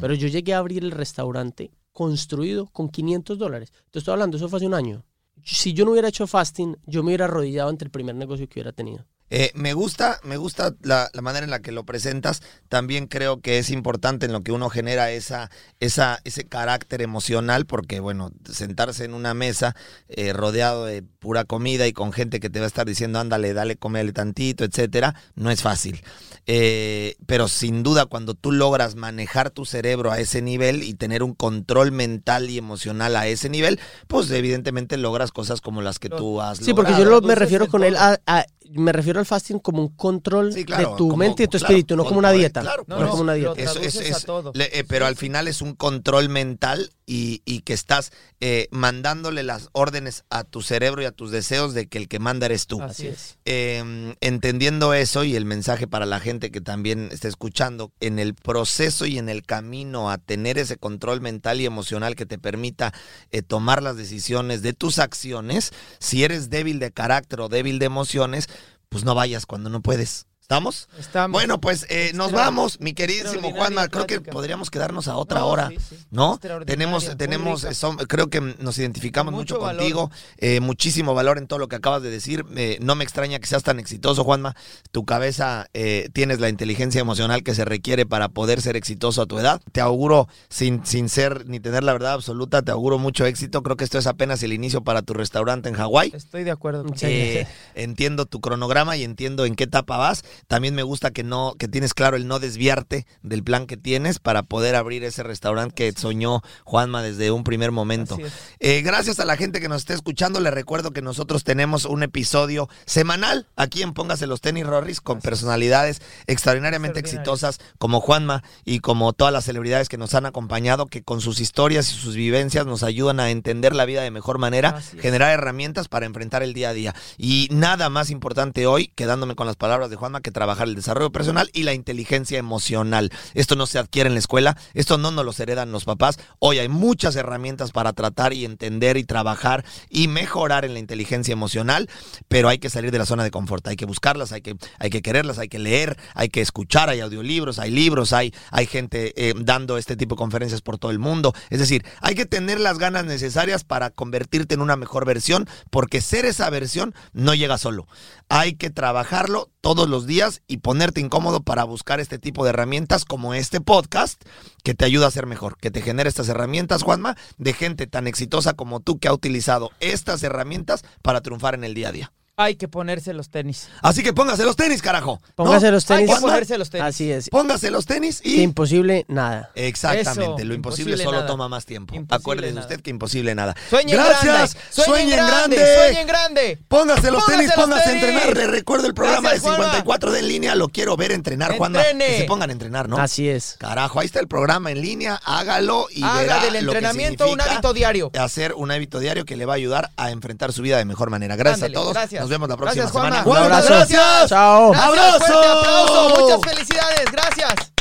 Pero 0.01 0.15
yo 0.15 0.27
llegué 0.27 0.53
a 0.53 0.57
abrir 0.57 0.83
el 0.83 0.91
restaurante 0.91 1.69
construido 1.91 2.67
con 2.67 2.89
500 2.89 3.37
dólares. 3.37 3.71
Te 3.91 3.99
estoy 3.99 4.13
hablando, 4.13 4.37
eso 4.37 4.49
fue 4.49 4.57
hace 4.57 4.65
un 4.67 4.73
año. 4.73 5.03
Si 5.43 5.73
yo 5.73 5.85
no 5.85 5.91
hubiera 5.91 6.09
hecho 6.09 6.27
fasting, 6.27 6.75
yo 6.85 7.03
me 7.03 7.09
hubiera 7.09 7.25
arrodillado 7.25 7.69
ante 7.69 7.85
el 7.85 7.91
primer 7.91 8.15
negocio 8.15 8.47
que 8.47 8.59
hubiera 8.59 8.71
tenido. 8.71 9.05
Eh, 9.31 9.51
me 9.53 9.73
gusta, 9.73 10.19
me 10.23 10.37
gusta 10.37 10.73
la, 10.81 11.09
la 11.13 11.21
manera 11.21 11.43
en 11.43 11.51
la 11.51 11.59
que 11.59 11.71
lo 11.71 11.83
presentas. 11.85 12.41
También 12.67 13.07
creo 13.07 13.41
que 13.41 13.57
es 13.59 13.69
importante 13.69 14.25
en 14.25 14.31
lo 14.33 14.41
que 14.41 14.51
uno 14.51 14.69
genera 14.69 15.11
esa, 15.11 15.49
esa, 15.79 16.19
ese 16.23 16.45
carácter 16.47 17.01
emocional, 17.01 17.65
porque 17.65 17.99
bueno, 17.99 18.31
sentarse 18.51 19.05
en 19.05 19.13
una 19.13 19.33
mesa 19.33 19.75
eh, 20.07 20.33
rodeado 20.33 20.85
de 20.85 21.03
pura 21.03 21.43
comida 21.45 21.85
y 21.87 21.93
con 21.93 22.11
gente 22.11 22.39
que 22.39 22.49
te 22.49 22.59
va 22.59 22.65
a 22.65 22.67
estar 22.67 22.85
diciendo, 22.87 23.19
ándale, 23.19 23.53
dale, 23.53 23.75
comele 23.75 24.13
tantito, 24.13 24.63
etcétera, 24.63 25.15
no 25.35 25.51
es 25.51 25.61
fácil. 25.61 26.01
Eh, 26.45 27.15
pero 27.27 27.47
sin 27.47 27.83
duda, 27.83 28.05
cuando 28.07 28.33
tú 28.33 28.51
logras 28.51 28.95
manejar 28.95 29.51
tu 29.51 29.65
cerebro 29.65 30.11
a 30.11 30.19
ese 30.19 30.41
nivel 30.41 30.81
y 30.83 30.95
tener 30.95 31.21
un 31.21 31.33
control 31.35 31.91
mental 31.91 32.49
y 32.49 32.57
emocional 32.57 33.15
a 33.15 33.27
ese 33.27 33.49
nivel, 33.49 33.79
pues 34.07 34.31
evidentemente 34.31 34.97
logras 34.97 35.31
cosas 35.31 35.61
como 35.61 35.81
las 35.81 35.99
que 35.99 36.09
tú 36.09 36.41
has 36.41 36.57
Sí, 36.57 36.73
porque 36.73 36.93
yo 36.93 37.05
lo- 37.05 37.21
me 37.21 37.35
refiero 37.35 37.67
con 37.67 37.83
él 37.83 37.95
a, 37.97 38.19
a- 38.25 38.45
me 38.71 38.91
refiero 38.91 39.19
al 39.19 39.25
fasting 39.25 39.59
como 39.59 39.81
un 39.81 39.89
control 39.95 40.53
Sí, 40.53 40.63
claro, 40.65 40.91
de 40.91 40.97
tu 40.97 41.07
como- 41.09 41.17
mente 41.17 41.43
y 41.43 41.47
tu 41.47 41.57
claro, 41.57 41.65
espíritu, 41.65 41.95
no 41.95 42.05
como 42.05 42.19
una 42.19 42.31
dieta. 42.31 42.61
claro, 42.61 42.83
no, 42.87 42.97
por 42.97 43.09
como 43.09 43.23
una 43.23 43.33
dieta. 43.33 43.53
Eso 43.57 43.79
es- 43.79 43.95
es- 43.95 44.25
le- 44.53 44.79
eh, 44.79 44.83
pero 44.87 45.05
al 45.05 45.15
final 45.15 45.47
es 45.47 45.61
un 45.61 45.73
control 45.75 46.29
mental 46.29 46.91
y, 47.09 47.41
y 47.43 47.61
que 47.61 47.73
estás 47.73 48.11
eh, 48.39 48.67
mandándole 48.69 49.41
las 49.41 49.69
órdenes 49.71 50.25
a 50.29 50.43
tu 50.43 50.61
cerebro 50.61 51.01
y 51.01 51.05
a 51.05 51.11
tus 51.11 51.31
deseos 51.31 51.73
de 51.73 51.87
que 51.87 51.97
el 51.97 52.07
que 52.07 52.19
manda 52.19 52.45
eres 52.45 52.67
tú. 52.67 52.79
Así 52.83 53.07
es. 53.07 53.39
Eh, 53.45 54.15
entendiendo 54.21 54.93
eso 54.93 55.23
y 55.23 55.35
el 55.35 55.43
mensaje 55.43 55.87
para 55.87 56.05
la 56.05 56.19
gente 56.19 56.51
que 56.51 56.61
también 56.61 57.09
está 57.11 57.27
escuchando, 57.27 57.91
en 57.99 58.19
el 58.19 58.35
proceso 58.35 59.07
y 59.07 59.17
en 59.17 59.27
el 59.27 59.43
camino 59.43 60.11
a 60.11 60.19
tener 60.19 60.59
ese 60.59 60.77
control 60.77 61.19
mental 61.19 61.59
y 61.61 61.65
emocional 61.65 62.13
que 62.13 62.27
te 62.27 62.37
permita 62.37 62.93
eh, 63.31 63.41
tomar 63.41 63.81
las 63.81 63.97
decisiones 63.97 64.61
de 64.61 64.73
tus 64.73 64.99
acciones, 64.99 65.71
si 65.97 66.23
eres 66.23 66.51
débil 66.51 66.77
de 66.77 66.91
carácter 66.91 67.41
o 67.41 67.49
débil 67.49 67.79
de 67.79 67.87
emociones, 67.87 68.49
pues 68.87 69.03
no 69.03 69.15
vayas 69.15 69.47
cuando 69.47 69.71
no 69.71 69.81
puedes. 69.81 70.27
¿Estamos? 70.51 70.89
Estamos. 70.97 71.31
Bueno, 71.39 71.61
pues 71.61 71.85
eh, 71.91 72.11
nos 72.15 72.31
vamos, 72.31 72.79
mi 72.79 72.93
queridísimo 72.93 73.51
Juanma. 73.51 73.87
Creo 73.87 74.07
que 74.07 74.19
podríamos 74.19 74.71
quedarnos 74.71 75.07
a 75.07 75.15
otra 75.15 75.41
No, 75.41 75.47
hora, 75.47 75.69
sí, 75.69 75.77
sí. 75.91 75.95
¿no? 76.09 76.39
Tenemos, 76.65 77.15
tenemos, 77.17 77.61
son- 77.73 77.97
creo 77.97 78.31
que 78.31 78.41
nos 78.41 78.79
identificamos 78.79 79.31
Mucho 79.31 79.59
contigo, 79.59 80.09
eh, 80.39 80.59
muchísimo 80.59 81.13
valor 81.13 81.37
en 81.37 81.45
todo 81.45 81.59
lo 81.59 81.67
que 81.67 81.75
acabas 81.75 82.01
de 82.01 82.09
decir. 82.09 82.45
Eh, 82.55 82.79
no 82.81 82.95
me 82.95 83.03
extraña 83.03 83.37
que 83.37 83.45
seas 83.45 83.61
tan 83.61 83.77
exitoso, 83.79 84.23
Juanma. 84.23 84.55
Tu 84.91 85.05
cabeza 85.05 85.67
eh, 85.75 86.09
tienes 86.13 86.39
la 86.39 86.49
inteligencia 86.49 86.99
emocional 86.99 87.43
que 87.43 87.53
se 87.53 87.63
requiere 87.63 88.07
para 88.07 88.29
poder 88.29 88.59
ser 88.63 88.75
exitoso 88.75 89.21
a 89.21 89.27
tu 89.27 89.37
edad. 89.37 89.61
Te 89.71 89.81
auguro, 89.81 90.27
sin, 90.49 90.83
sin 90.83 91.09
ser 91.09 91.45
ni 91.47 91.59
tener 91.59 91.83
la 91.83 91.93
verdad 91.93 92.13
absoluta, 92.13 92.63
te 92.63 92.71
auguro 92.71 92.97
mucho 92.97 93.27
éxito. 93.27 93.61
Creo 93.61 93.77
que 93.77 93.83
esto 93.83 93.99
es 93.99 94.07
apenas 94.07 94.41
el 94.41 94.51
inicio 94.53 94.81
para 94.83 95.03
tu 95.03 95.13
restaurante 95.13 95.69
en 95.69 95.75
Hawái. 95.75 96.11
Estoy 96.15 96.43
de 96.43 96.49
acuerdo 96.49 96.83
con 96.85 96.95
Eh, 97.03 97.45
entiendo 97.75 98.25
tu 98.25 98.41
cronograma 98.41 98.97
y 98.97 99.03
entiendo 99.03 99.45
en 99.45 99.53
qué 99.53 99.65
etapa 99.65 99.97
vas. 99.97 100.23
También 100.47 100.75
me 100.75 100.83
gusta 100.83 101.11
que 101.11 101.23
no, 101.23 101.55
que 101.57 101.67
tienes 101.67 101.93
claro 101.93 102.17
el 102.17 102.27
no 102.27 102.39
desviarte 102.39 103.05
del 103.21 103.43
plan 103.43 103.67
que 103.67 103.77
tienes 103.77 104.19
para 104.19 104.43
poder 104.43 104.75
abrir 104.75 105.03
ese 105.03 105.23
restaurante 105.23 105.75
que 105.75 105.91
soñó 105.99 106.41
Juanma 106.63 107.01
desde 107.01 107.31
un 107.31 107.43
primer 107.43 107.71
momento. 107.71 108.17
Eh, 108.59 108.81
gracias 108.81 109.19
a 109.19 109.25
la 109.25 109.37
gente 109.37 109.59
que 109.59 109.69
nos 109.69 109.81
esté 109.81 109.93
escuchando. 109.93 110.39
Les 110.39 110.53
recuerdo 110.53 110.91
que 110.91 111.01
nosotros 111.01 111.43
tenemos 111.43 111.85
un 111.85 112.03
episodio 112.03 112.69
semanal 112.85 113.47
aquí 113.55 113.81
en 113.81 113.93
Póngase 113.93 114.27
los 114.27 114.41
tenis 114.41 114.65
Rorris 114.65 115.01
con 115.01 115.19
personalidades 115.21 116.01
extraordinariamente 116.27 116.99
exitosas 116.99 117.59
como 117.77 118.01
Juanma 118.01 118.43
y 118.65 118.79
como 118.79 119.13
todas 119.13 119.33
las 119.33 119.45
celebridades 119.45 119.89
que 119.89 119.97
nos 119.97 120.13
han 120.13 120.25
acompañado, 120.25 120.87
que 120.87 121.03
con 121.03 121.21
sus 121.21 121.39
historias 121.39 121.91
y 121.91 121.95
sus 121.95 122.15
vivencias 122.15 122.65
nos 122.65 122.83
ayudan 122.83 123.19
a 123.19 123.29
entender 123.29 123.75
la 123.75 123.85
vida 123.85 124.01
de 124.01 124.11
mejor 124.11 124.37
manera, 124.37 124.81
generar 124.99 125.31
herramientas 125.31 125.87
para 125.87 126.05
enfrentar 126.05 126.43
el 126.43 126.53
día 126.53 126.69
a 126.69 126.73
día. 126.73 126.95
Y 127.17 127.47
nada 127.51 127.89
más 127.89 128.09
importante 128.09 128.67
hoy, 128.67 128.91
quedándome 128.95 129.35
con 129.35 129.47
las 129.47 129.55
palabras 129.55 129.89
de 129.89 129.95
Juanma, 129.95 130.21
que 130.21 130.28
trabajar 130.31 130.67
el 130.67 130.75
desarrollo 130.75 131.11
personal 131.11 131.49
y 131.53 131.63
la 131.63 131.73
inteligencia 131.73 132.37
emocional. 132.37 133.11
Esto 133.33 133.55
no 133.55 133.65
se 133.65 133.79
adquiere 133.79 134.07
en 134.07 134.13
la 134.13 134.19
escuela, 134.19 134.57
esto 134.73 134.97
no 134.97 135.11
nos 135.11 135.25
los 135.25 135.39
heredan 135.39 135.71
los 135.71 135.85
papás. 135.85 136.19
Hoy 136.39 136.59
hay 136.59 136.69
muchas 136.69 137.15
herramientas 137.15 137.71
para 137.71 137.93
tratar 137.93 138.33
y 138.33 138.45
entender 138.45 138.97
y 138.97 139.03
trabajar 139.03 139.65
y 139.89 140.07
mejorar 140.07 140.65
en 140.65 140.73
la 140.73 140.79
inteligencia 140.79 141.33
emocional, 141.33 141.89
pero 142.27 142.49
hay 142.49 142.59
que 142.59 142.69
salir 142.69 142.91
de 142.91 142.99
la 142.99 143.05
zona 143.05 143.23
de 143.23 143.31
confort, 143.31 143.67
hay 143.67 143.75
que 143.75 143.85
buscarlas, 143.85 144.31
hay 144.31 144.41
que, 144.41 144.55
hay 144.77 144.89
que 144.89 145.01
quererlas, 145.01 145.39
hay 145.39 145.49
que 145.49 145.59
leer, 145.59 145.97
hay 146.13 146.29
que 146.29 146.41
escuchar, 146.41 146.89
hay 146.89 146.99
audiolibros, 146.99 147.59
hay 147.59 147.71
libros, 147.71 148.13
hay, 148.13 148.33
hay 148.51 148.65
gente 148.65 149.13
eh, 149.15 149.33
dando 149.37 149.77
este 149.77 149.95
tipo 149.95 150.15
de 150.15 150.19
conferencias 150.19 150.61
por 150.61 150.77
todo 150.77 150.91
el 150.91 150.99
mundo. 150.99 151.33
Es 151.49 151.59
decir, 151.59 151.85
hay 152.01 152.15
que 152.15 152.25
tener 152.25 152.59
las 152.59 152.77
ganas 152.77 153.05
necesarias 153.05 153.63
para 153.63 153.89
convertirte 153.89 154.55
en 154.55 154.61
una 154.61 154.75
mejor 154.75 155.05
versión, 155.05 155.47
porque 155.69 156.01
ser 156.01 156.25
esa 156.25 156.49
versión 156.49 156.93
no 157.13 157.33
llega 157.33 157.57
solo. 157.57 157.87
Hay 158.29 158.53
que 158.53 158.69
trabajarlo 158.69 159.49
todos 159.61 159.89
los 159.89 160.05
días 160.05 160.18
y 160.47 160.57
ponerte 160.57 160.99
incómodo 160.99 161.41
para 161.41 161.63
buscar 161.63 162.01
este 162.01 162.19
tipo 162.19 162.43
de 162.43 162.49
herramientas 162.49 163.05
como 163.05 163.33
este 163.33 163.61
podcast 163.61 164.21
que 164.63 164.73
te 164.73 164.83
ayuda 164.83 165.07
a 165.07 165.11
ser 165.11 165.25
mejor, 165.25 165.57
que 165.57 165.71
te 165.71 165.81
genere 165.81 166.09
estas 166.09 166.27
herramientas, 166.27 166.83
Juanma, 166.83 167.15
de 167.37 167.53
gente 167.53 167.87
tan 167.87 168.05
exitosa 168.05 168.53
como 168.53 168.81
tú 168.81 168.99
que 168.99 169.07
ha 169.07 169.13
utilizado 169.13 169.71
estas 169.79 170.21
herramientas 170.23 170.83
para 171.01 171.21
triunfar 171.21 171.53
en 171.53 171.63
el 171.63 171.73
día 171.73 171.89
a 171.89 171.91
día. 171.93 172.11
Hay 172.41 172.55
que 172.55 172.69
ponerse 172.69 173.13
los 173.13 173.29
tenis. 173.29 173.67
Así 173.81 174.01
que 174.01 174.13
póngase 174.13 174.45
los 174.45 174.55
tenis, 174.55 174.81
carajo. 174.81 175.19
¿no? 175.21 175.33
Póngase 175.35 175.71
los 175.71 175.83
tenis. 175.83 176.09
Hay 176.09 176.15
que 176.15 176.21
ponerse 176.21 176.57
los 176.57 176.69
tenis. 176.69 176.87
Así 176.87 177.11
es. 177.11 177.29
Póngase 177.29 177.69
los 177.69 177.85
tenis 177.85 178.21
y... 178.23 178.37
Que 178.37 178.41
imposible, 178.43 179.05
nada. 179.09 179.51
Exactamente, 179.55 180.11
Eso, 180.11 180.45
lo 180.45 180.53
imposible, 180.53 180.93
imposible 180.93 180.97
solo 181.03 181.17
nada. 181.17 181.27
toma 181.27 181.49
más 181.49 181.65
tiempo. 181.65 181.93
Imposible 181.93 182.15
Acuérdese 182.21 182.53
nada. 182.53 182.65
usted 182.67 182.81
que 182.81 182.89
imposible 182.91 183.35
nada. 183.35 183.55
Sueñen 183.69 183.97
Gracias, 183.97 184.23
grande. 184.23 184.53
sueñen 184.69 185.17
grande. 185.17 185.75
Sueñen 185.75 186.07
grande. 186.07 186.59
Póngase 186.69 187.11
los 187.11 187.25
tenis, 187.25 187.51
Póngase 187.51 187.57
los 187.57 187.65
póngase 187.65 187.89
a 187.89 187.93
entrenar. 187.93 188.37
Le 188.37 188.47
recuerdo 188.47 188.87
el 188.87 188.93
programa 188.93 189.21
Gracias, 189.31 189.43
de 189.43 189.49
Juanma. 189.49 189.63
54 189.65 190.11
de 190.13 190.19
en 190.19 190.27
línea. 190.29 190.55
Lo 190.55 190.69
quiero 190.69 190.95
ver 190.95 191.11
entrenar, 191.11 191.57
Juanma. 191.57 191.81
Que 191.83 192.19
se 192.19 192.23
pongan 192.23 192.49
a 192.51 192.53
entrenar, 192.53 192.87
¿no? 192.87 192.97
Así 192.99 193.27
es. 193.27 193.55
Carajo, 193.59 193.99
ahí 193.99 194.05
está 194.05 194.21
el 194.21 194.29
programa 194.29 194.71
en 194.71 194.81
línea. 194.81 195.19
Hágalo 195.25 195.87
y 195.91 196.03
Haga 196.03 196.19
verá 196.21 196.39
del 196.39 196.65
lo 196.65 196.71
que 196.71 196.77
entrenamiento 196.77 197.29
un 197.29 197.41
hábito 197.41 197.73
diario. 197.73 198.11
Hacer 198.17 198.53
un 198.53 198.71
hábito 198.71 198.99
diario 198.99 199.25
que 199.25 199.35
le 199.35 199.45
va 199.45 199.53
a 199.53 199.57
ayudar 199.57 199.89
a 199.97 200.11
enfrentar 200.11 200.53
su 200.53 200.61
vida 200.61 200.77
de 200.77 200.85
mejor 200.85 201.09
manera. 201.09 201.35
Gracias 201.35 201.63
Ándele, 201.63 201.77
a 201.77 201.81
todos. 201.81 201.93
gracias. 201.93 202.21
Nos 202.21 202.28
vemos 202.29 202.47
la 202.49 202.55
próxima 202.57 202.83
Gracias, 202.83 202.91
semana. 202.91 203.23
Juanma, 203.23 203.39
Un 203.47 203.51
abrazo. 203.53 203.67
gracias. 203.73 204.29
Chao. 204.29 204.71
Gracias, 204.71 204.89
¡Abrazo! 204.89 205.19
fuerte 205.25 205.47
aplauso. 205.47 206.09
Muchas 206.21 206.41
felicidades. 206.53 207.11
Gracias. 207.11 207.71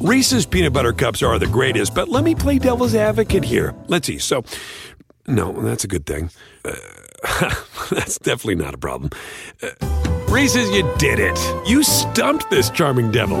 Reese's 0.00 0.46
peanut 0.46 0.72
butter 0.72 0.92
cups 0.92 1.22
are 1.22 1.38
the 1.38 1.46
greatest, 1.46 1.94
but 1.94 2.08
let 2.08 2.22
me 2.22 2.34
play 2.34 2.58
devil's 2.58 2.94
advocate 2.94 3.44
here. 3.44 3.74
Let's 3.88 4.06
see. 4.06 4.18
So, 4.18 4.44
no, 5.26 5.52
that's 5.52 5.82
a 5.84 5.88
good 5.88 6.06
thing. 6.06 6.30
Uh, 6.64 6.74
that's 7.90 8.18
definitely 8.18 8.54
not 8.56 8.74
a 8.74 8.78
problem. 8.78 9.10
Uh, 9.62 9.70
Reese's, 10.28 10.70
you 10.70 10.88
did 10.98 11.18
it. 11.18 11.38
You 11.68 11.82
stumped 11.82 12.50
this 12.50 12.70
charming 12.70 13.10
devil. 13.10 13.40